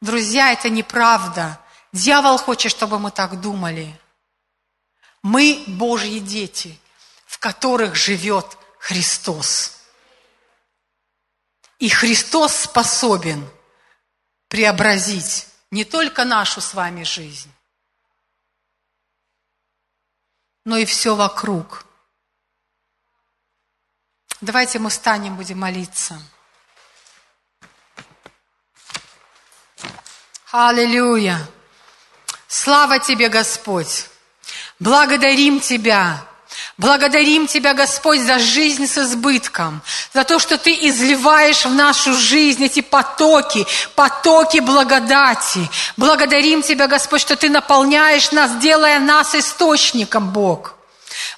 Друзья, 0.00 0.52
это 0.52 0.68
неправда. 0.68 1.60
Дьявол 1.92 2.38
хочет, 2.38 2.72
чтобы 2.72 2.98
мы 2.98 3.10
так 3.10 3.40
думали. 3.40 3.98
Мы 5.22 5.62
Божьи 5.66 6.18
дети, 6.18 6.78
в 7.26 7.38
которых 7.38 7.94
живет 7.94 8.58
Христос. 8.78 9.78
И 11.78 11.88
Христос 11.88 12.54
способен 12.54 13.48
преобразить 14.48 15.46
не 15.72 15.84
только 15.84 16.24
нашу 16.24 16.60
с 16.60 16.74
вами 16.74 17.02
жизнь, 17.02 17.50
но 20.64 20.76
и 20.76 20.84
все 20.84 21.16
вокруг. 21.16 21.84
Давайте 24.42 24.78
мы 24.78 24.90
встанем, 24.90 25.36
будем 25.36 25.58
молиться. 25.58 26.20
Аллилуйя! 30.50 31.48
Слава 32.48 32.98
Тебе, 32.98 33.30
Господь! 33.30 34.10
Благодарим 34.78 35.58
Тебя! 35.58 36.26
Благодарим 36.76 37.46
Тебя, 37.46 37.72
Господь, 37.72 38.20
за 38.20 38.38
жизнь 38.38 38.86
с 38.86 38.98
избытком, 38.98 39.82
за 40.14 40.24
то, 40.24 40.38
что 40.38 40.58
Ты 40.58 40.72
изливаешь 40.88 41.64
в 41.64 41.74
нашу 41.74 42.14
жизнь 42.14 42.64
эти 42.64 42.80
потоки, 42.80 43.66
потоки 43.94 44.60
благодати. 44.60 45.68
Благодарим 45.96 46.62
Тебя, 46.62 46.86
Господь, 46.86 47.20
что 47.20 47.36
Ты 47.36 47.48
наполняешь 47.48 48.32
нас, 48.32 48.56
делая 48.58 49.00
нас 49.00 49.34
источником, 49.34 50.30
Бог. 50.30 50.74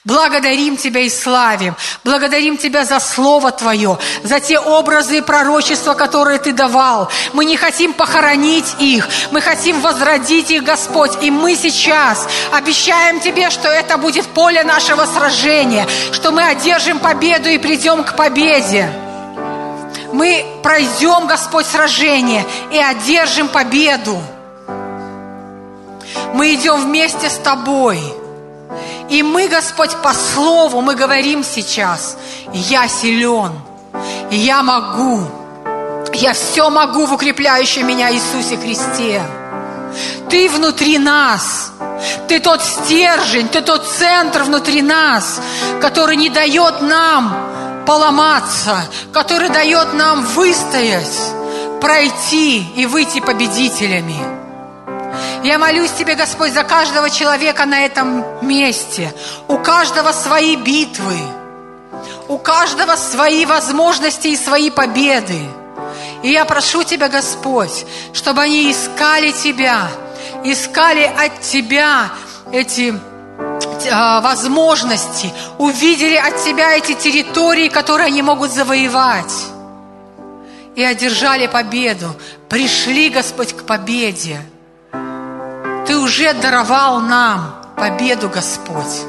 Благодарим 0.04 0.76
Тебя 0.76 1.00
и 1.00 1.08
славим. 1.08 1.74
Благодарим 2.04 2.58
Тебя 2.58 2.84
за 2.84 3.00
Слово 3.00 3.52
Твое, 3.52 3.98
за 4.22 4.38
те 4.38 4.58
образы 4.58 5.18
и 5.18 5.22
пророчества, 5.22 5.94
которые 5.94 6.38
Ты 6.38 6.52
давал. 6.52 7.10
Мы 7.32 7.46
не 7.46 7.56
хотим 7.56 7.94
похоронить 7.94 8.76
их, 8.78 9.08
мы 9.30 9.40
хотим 9.40 9.80
возродить 9.80 10.50
их, 10.50 10.62
Господь. 10.62 11.12
И 11.22 11.30
мы 11.30 11.56
сейчас 11.56 12.28
обещаем 12.52 13.20
Тебе, 13.20 13.48
что 13.48 13.68
это 13.68 13.96
будет 13.96 14.26
поле 14.26 14.62
нашего 14.62 15.06
сражения, 15.06 15.86
что 16.12 16.32
мы 16.32 16.42
одержим 16.46 16.98
победу 16.98 17.48
и 17.48 17.56
придем 17.56 18.04
к 18.04 18.14
победе. 18.14 18.92
Мы 20.12 20.44
пройдем, 20.62 21.26
Господь, 21.26 21.64
сражение 21.64 22.44
и 22.70 22.78
одержим 22.78 23.48
победу. 23.48 24.20
Мы 26.34 26.54
идем 26.54 26.82
вместе 26.82 27.30
с 27.30 27.36
Тобой– 27.38 27.98
и 29.08 29.22
мы, 29.22 29.48
Господь, 29.48 29.94
по 30.02 30.12
слову 30.12 30.80
мы 30.80 30.94
говорим 30.94 31.44
сейчас, 31.44 32.16
я 32.52 32.88
силен, 32.88 33.52
я 34.30 34.62
могу, 34.62 35.22
я 36.12 36.32
все 36.32 36.70
могу 36.70 37.06
в 37.06 37.12
укрепляющем 37.12 37.86
меня 37.86 38.12
Иисусе 38.12 38.56
Христе. 38.56 39.22
Ты 40.28 40.48
внутри 40.48 40.98
нас, 40.98 41.72
ты 42.26 42.40
тот 42.40 42.62
стержень, 42.62 43.48
ты 43.48 43.60
тот 43.60 43.86
центр 43.86 44.42
внутри 44.42 44.82
нас, 44.82 45.40
который 45.80 46.16
не 46.16 46.28
дает 46.28 46.80
нам 46.80 47.84
поломаться, 47.86 48.84
который 49.12 49.50
дает 49.50 49.92
нам 49.94 50.24
выстоять, 50.24 51.32
пройти 51.80 52.66
и 52.74 52.86
выйти 52.86 53.20
победителями. 53.20 54.33
Я 55.44 55.58
молюсь 55.58 55.90
Тебе, 55.90 56.14
Господь, 56.14 56.54
за 56.54 56.64
каждого 56.64 57.10
человека 57.10 57.66
на 57.66 57.84
этом 57.84 58.24
месте. 58.40 59.12
У 59.46 59.58
каждого 59.58 60.10
свои 60.12 60.56
битвы. 60.56 61.18
У 62.28 62.38
каждого 62.38 62.96
свои 62.96 63.44
возможности 63.44 64.28
и 64.28 64.38
свои 64.38 64.70
победы. 64.70 65.38
И 66.22 66.30
я 66.30 66.46
прошу 66.46 66.82
Тебя, 66.82 67.10
Господь, 67.10 67.84
чтобы 68.14 68.40
они 68.40 68.72
искали 68.72 69.32
Тебя, 69.32 69.88
искали 70.44 71.02
от 71.02 71.42
Тебя 71.42 72.08
эти 72.50 72.98
а, 73.92 74.22
возможности, 74.22 75.30
увидели 75.58 76.16
от 76.16 76.42
Тебя 76.42 76.74
эти 76.74 76.94
территории, 76.94 77.68
которые 77.68 78.06
они 78.06 78.22
могут 78.22 78.50
завоевать. 78.50 79.34
И 80.74 80.82
одержали 80.82 81.48
победу. 81.48 82.16
Пришли, 82.48 83.10
Господь, 83.10 83.52
к 83.52 83.64
победе. 83.64 84.40
Ты 85.86 85.98
уже 85.98 86.32
даровал 86.32 87.00
нам 87.00 87.56
победу, 87.76 88.30
Господь. 88.30 89.02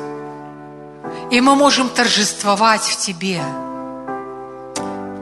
И 1.32 1.40
мы 1.40 1.56
можем 1.56 1.88
торжествовать 1.88 2.82
в 2.82 2.98
Тебе. 2.98 3.42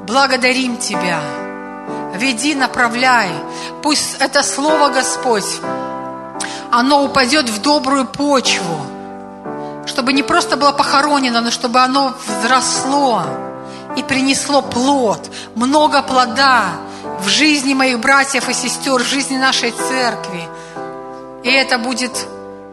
Благодарим 0.07 0.77
Тебя. 0.77 1.19
Веди, 2.15 2.55
направляй. 2.55 3.29
Пусть 3.83 4.15
это 4.19 4.41
Слово, 4.41 4.89
Господь, 4.89 5.59
оно 6.71 7.03
упадет 7.03 7.47
в 7.49 7.61
добрую 7.61 8.07
почву, 8.07 8.81
чтобы 9.85 10.13
не 10.13 10.23
просто 10.23 10.57
было 10.57 10.71
похоронено, 10.71 11.39
но 11.41 11.51
чтобы 11.51 11.81
оно 11.81 12.13
взросло 12.25 13.23
и 13.95 14.01
принесло 14.01 14.63
плод, 14.63 15.29
много 15.53 16.01
плода 16.01 16.63
в 17.19 17.27
жизни 17.27 17.75
моих 17.75 17.99
братьев 17.99 18.49
и 18.49 18.53
сестер, 18.53 19.03
в 19.03 19.07
жизни 19.07 19.37
нашей 19.37 19.69
церкви– 19.69 20.47
и 21.43 21.49
это 21.49 21.77
будет 21.77 22.27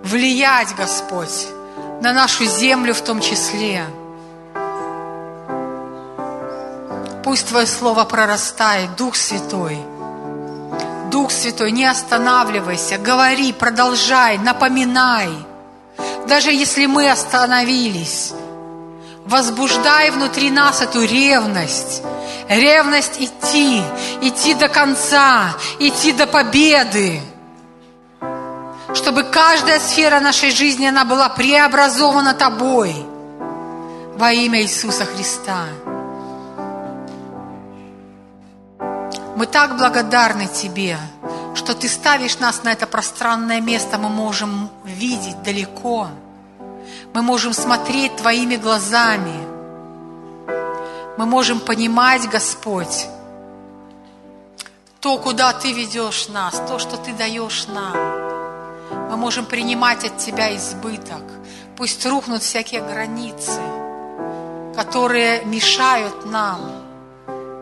влиять, 0.04 0.74
Господь, 0.76 1.48
на 2.00 2.12
нашу 2.12 2.44
землю 2.44 2.94
в 2.94 3.00
том 3.00 3.20
числе. 3.20 3.84
Пусть 7.24 7.48
Твое 7.48 7.66
Слово 7.66 8.04
прорастает, 8.04 8.96
Дух 8.96 9.14
Святой. 9.16 9.78
Дух 11.10 11.30
Святой, 11.32 11.72
не 11.72 11.84
останавливайся, 11.84 12.98
говори, 12.98 13.52
продолжай, 13.52 14.38
напоминай. 14.38 15.30
Даже 16.28 16.52
если 16.52 16.86
мы 16.86 17.10
остановились, 17.10 18.32
возбуждай 19.26 20.10
внутри 20.10 20.50
нас 20.50 20.80
эту 20.80 21.04
ревность, 21.04 22.02
ревность 22.48 23.16
идти, 23.18 23.82
идти 24.22 24.54
до 24.54 24.68
конца, 24.68 25.54
идти 25.78 26.12
до 26.12 26.26
победы 26.26 27.20
чтобы 28.94 29.24
каждая 29.24 29.78
сфера 29.80 30.20
нашей 30.20 30.50
жизни, 30.50 30.86
она 30.86 31.04
была 31.04 31.28
преобразована 31.28 32.34
Тобой 32.34 32.94
во 34.16 34.32
имя 34.32 34.62
Иисуса 34.62 35.04
Христа. 35.04 35.64
Мы 39.36 39.46
так 39.46 39.76
благодарны 39.78 40.48
Тебе, 40.48 40.98
что 41.54 41.74
Ты 41.74 41.88
ставишь 41.88 42.38
нас 42.38 42.62
на 42.64 42.72
это 42.72 42.86
пространное 42.86 43.60
место, 43.60 43.96
мы 43.98 44.08
можем 44.08 44.70
видеть 44.84 45.42
далеко, 45.42 46.08
мы 47.14 47.22
можем 47.22 47.52
смотреть 47.52 48.16
Твоими 48.16 48.56
глазами, 48.56 49.46
мы 51.16 51.26
можем 51.26 51.60
понимать, 51.60 52.28
Господь, 52.28 53.06
то, 55.00 55.16
куда 55.18 55.52
Ты 55.52 55.72
ведешь 55.72 56.28
нас, 56.28 56.60
то, 56.68 56.78
что 56.78 56.96
Ты 56.96 57.12
даешь 57.12 57.66
нам. 57.68 58.29
Мы 58.90 59.16
можем 59.16 59.46
принимать 59.46 60.04
от 60.04 60.18
Тебя 60.18 60.54
избыток. 60.56 61.22
Пусть 61.76 62.04
рухнут 62.06 62.42
всякие 62.42 62.82
границы, 62.82 63.60
которые 64.74 65.44
мешают 65.44 66.26
нам 66.26 66.60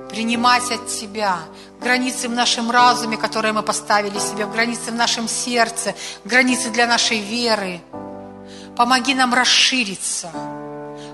принимать 0.09 0.70
от 0.70 0.87
Тебя 0.89 1.39
границы 1.81 2.29
в 2.29 2.33
нашем 2.33 2.70
разуме, 2.70 3.16
которые 3.16 3.53
мы 3.53 3.62
поставили 3.62 4.18
себе, 4.18 4.47
границы 4.47 4.91
в 4.91 4.95
нашем 4.95 5.29
сердце, 5.29 5.95
границы 6.24 6.70
для 6.70 6.87
нашей 6.87 7.20
веры. 7.20 7.81
Помоги 8.76 9.14
нам 9.14 9.35
расшириться, 9.35 10.31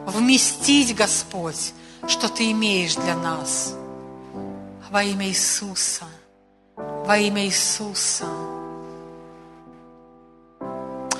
вместить, 0.07 0.95
Господь, 0.95 1.73
что 2.07 2.29
Ты 2.29 2.51
имеешь 2.53 2.95
для 2.95 3.17
нас. 3.17 3.75
Во 4.91 5.03
имя 5.03 5.27
Иисуса, 5.27 6.05
во 6.77 7.17
имя 7.19 7.45
Иисуса. 7.47 8.27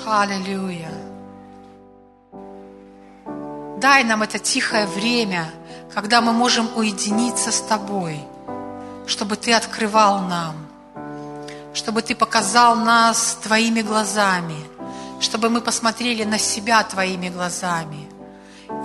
Аллилуйя. 0.07 0.91
Дай 3.79 4.03
нам 4.03 4.21
это 4.21 4.37
тихое 4.37 4.85
время, 4.85 5.49
когда 5.93 6.21
мы 6.21 6.31
можем 6.31 6.69
уединиться 6.75 7.51
с 7.51 7.61
Тобой, 7.61 8.19
чтобы 9.07 9.35
Ты 9.35 9.53
открывал 9.53 10.19
нам, 10.19 10.67
чтобы 11.73 12.03
Ты 12.03 12.15
показал 12.15 12.75
нас 12.75 13.39
Твоими 13.41 13.81
глазами, 13.81 14.57
чтобы 15.19 15.49
мы 15.49 15.59
посмотрели 15.61 16.23
на 16.23 16.37
себя 16.37 16.83
Твоими 16.83 17.29
глазами 17.29 18.07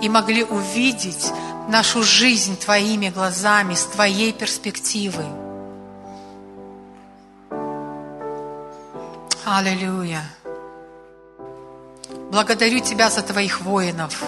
и 0.01 0.09
могли 0.09 0.43
увидеть 0.43 1.31
нашу 1.69 2.01
жизнь 2.01 2.57
Твоими 2.57 3.09
глазами, 3.09 3.75
с 3.75 3.85
Твоей 3.85 4.33
перспективы. 4.33 5.25
Аллилуйя. 9.45 10.23
Благодарю 12.31 12.79
Тебя 12.79 13.09
за 13.09 13.21
Твоих 13.23 13.59
воинов. 13.59 14.23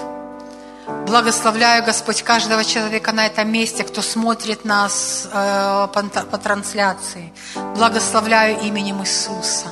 Благословляю, 1.08 1.86
Господь, 1.86 2.22
каждого 2.22 2.66
человека 2.66 3.14
на 3.14 3.26
этом 3.28 3.50
месте, 3.50 3.86
кто 3.86 4.02
смотрит 4.02 4.66
нас 4.66 5.26
э, 5.32 5.88
по, 5.94 6.04
по 6.04 6.38
трансляции. 6.38 7.32
Благословляю 7.78 8.60
именем 8.60 9.02
Иисуса. 9.04 9.68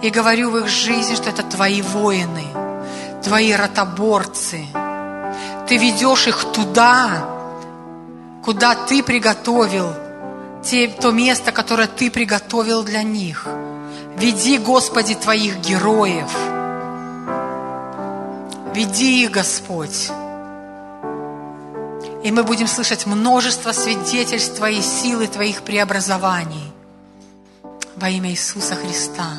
И 0.00 0.10
говорю 0.10 0.50
в 0.50 0.58
их 0.58 0.68
жизни, 0.68 1.16
что 1.16 1.30
это 1.30 1.42
Твои 1.42 1.82
воины, 1.82 2.44
Твои 3.24 3.52
ротоборцы. 3.52 4.64
Ты 5.66 5.76
ведешь 5.76 6.28
их 6.28 6.52
туда, 6.52 7.24
куда 8.44 8.76
Ты 8.76 9.02
приготовил, 9.02 9.92
те, 10.62 10.86
то 10.86 11.10
место, 11.10 11.50
которое 11.50 11.88
Ты 11.88 12.12
приготовил 12.12 12.84
для 12.84 13.02
них. 13.02 13.44
Веди, 14.16 14.56
Господи, 14.58 15.16
Твоих 15.16 15.58
героев– 15.58 16.30
Веди 18.74 19.24
их, 19.24 19.32
Господь. 19.32 20.10
И 22.22 22.30
мы 22.30 22.44
будем 22.44 22.66
слышать 22.66 23.06
множество 23.06 23.72
свидетельств 23.72 24.56
Твоей 24.56 24.82
силы, 24.82 25.26
Твоих 25.26 25.62
преобразований. 25.62 26.72
Во 27.96 28.08
имя 28.08 28.30
Иисуса 28.30 28.76
Христа. 28.76 29.38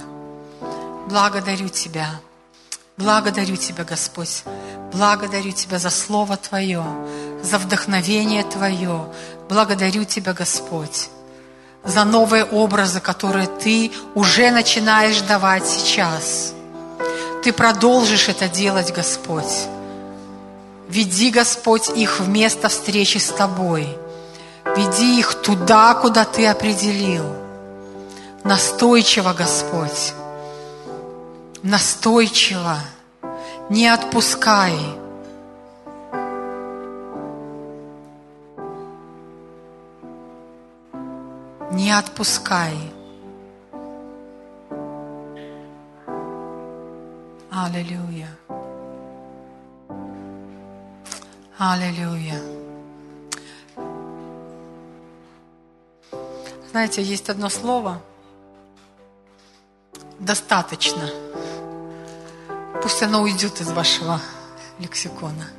Благодарю 1.08 1.70
Тебя. 1.70 2.20
Благодарю 2.98 3.56
Тебя, 3.56 3.84
Господь. 3.84 4.44
Благодарю 4.92 5.52
Тебя 5.52 5.80
за 5.80 5.90
Слово 5.90 6.38
Твое, 6.38 6.84
за 7.42 7.58
вдохновение 7.58 8.44
Твое. 8.44 9.06
Благодарю 9.48 10.04
Тебя, 10.04 10.34
Господь, 10.34 11.10
за 11.84 12.04
новые 12.04 12.44
образы, 12.44 13.00
которые 13.00 13.48
Ты 13.48 13.92
уже 14.14 14.52
начинаешь 14.52 15.22
давать 15.22 15.66
сейчас. 15.66 16.54
Ты 17.42 17.52
продолжишь 17.54 18.30
это 18.30 18.48
делать, 18.48 18.94
Господь. 18.94 19.68
Веди, 20.88 21.32
Господь, 21.32 21.90
их 21.90 22.20
в 22.20 22.30
место 22.30 22.70
встречи 22.70 23.18
с 23.18 23.30
Тобой. 23.30 23.98
Веди 24.76 25.20
их 25.20 25.42
туда, 25.42 25.96
куда 25.96 26.24
Ты 26.24 26.46
определил. 26.46 27.26
Настойчиво, 28.44 29.34
Господь. 29.34 30.14
Настойчиво. 31.64 32.78
Не 33.70 33.88
отпускай. 33.88 34.78
Не 41.72 41.92
отпускай. 41.92 42.76
Аллилуйя. 47.54 48.30
Аллилуйя. 51.58 52.42
Знаете, 56.70 57.04
есть 57.04 57.30
одно 57.30 57.50
слово. 57.50 58.02
Достаточно. 60.18 61.10
Пусть 62.82 63.04
оно 63.04 63.22
уйдет 63.22 63.60
из 63.60 63.70
вашего 63.72 64.22
лексикона. 64.80 65.50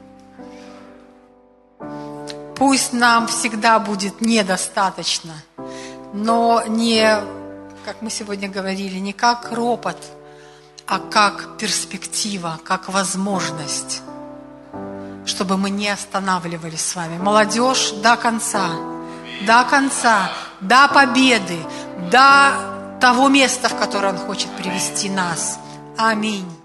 Пусть 2.57 2.95
нам 2.95 3.27
всегда 3.27 3.79
будет 3.79 4.23
недостаточно, 4.23 5.35
но 6.15 6.63
не, 6.67 7.21
как 7.85 8.01
мы 8.01 8.09
сегодня 8.09 8.49
говорили, 8.49 8.99
не 8.99 9.13
как 9.13 9.53
ропот– 9.53 9.99
а 10.87 10.99
как 10.99 11.57
перспектива, 11.59 12.59
как 12.65 12.89
возможность, 12.89 14.03
чтобы 15.25 15.57
мы 15.57 15.71
не 15.71 15.89
останавливались 15.89 16.85
с 16.85 16.97
вами. 16.97 17.19
Молодежь 17.19 17.93
до 18.03 18.17
конца, 18.17 18.71
до 19.47 19.65
конца, 19.65 20.31
до 20.61 20.89
победы, 20.89 21.59
до 22.11 22.99
того 23.01 23.29
места, 23.29 23.69
в 23.69 23.79
которое 23.79 24.13
Он 24.13 24.19
хочет 24.19 24.51
привести 24.57 25.09
нас. 25.09 25.59
Аминь. 25.97 26.62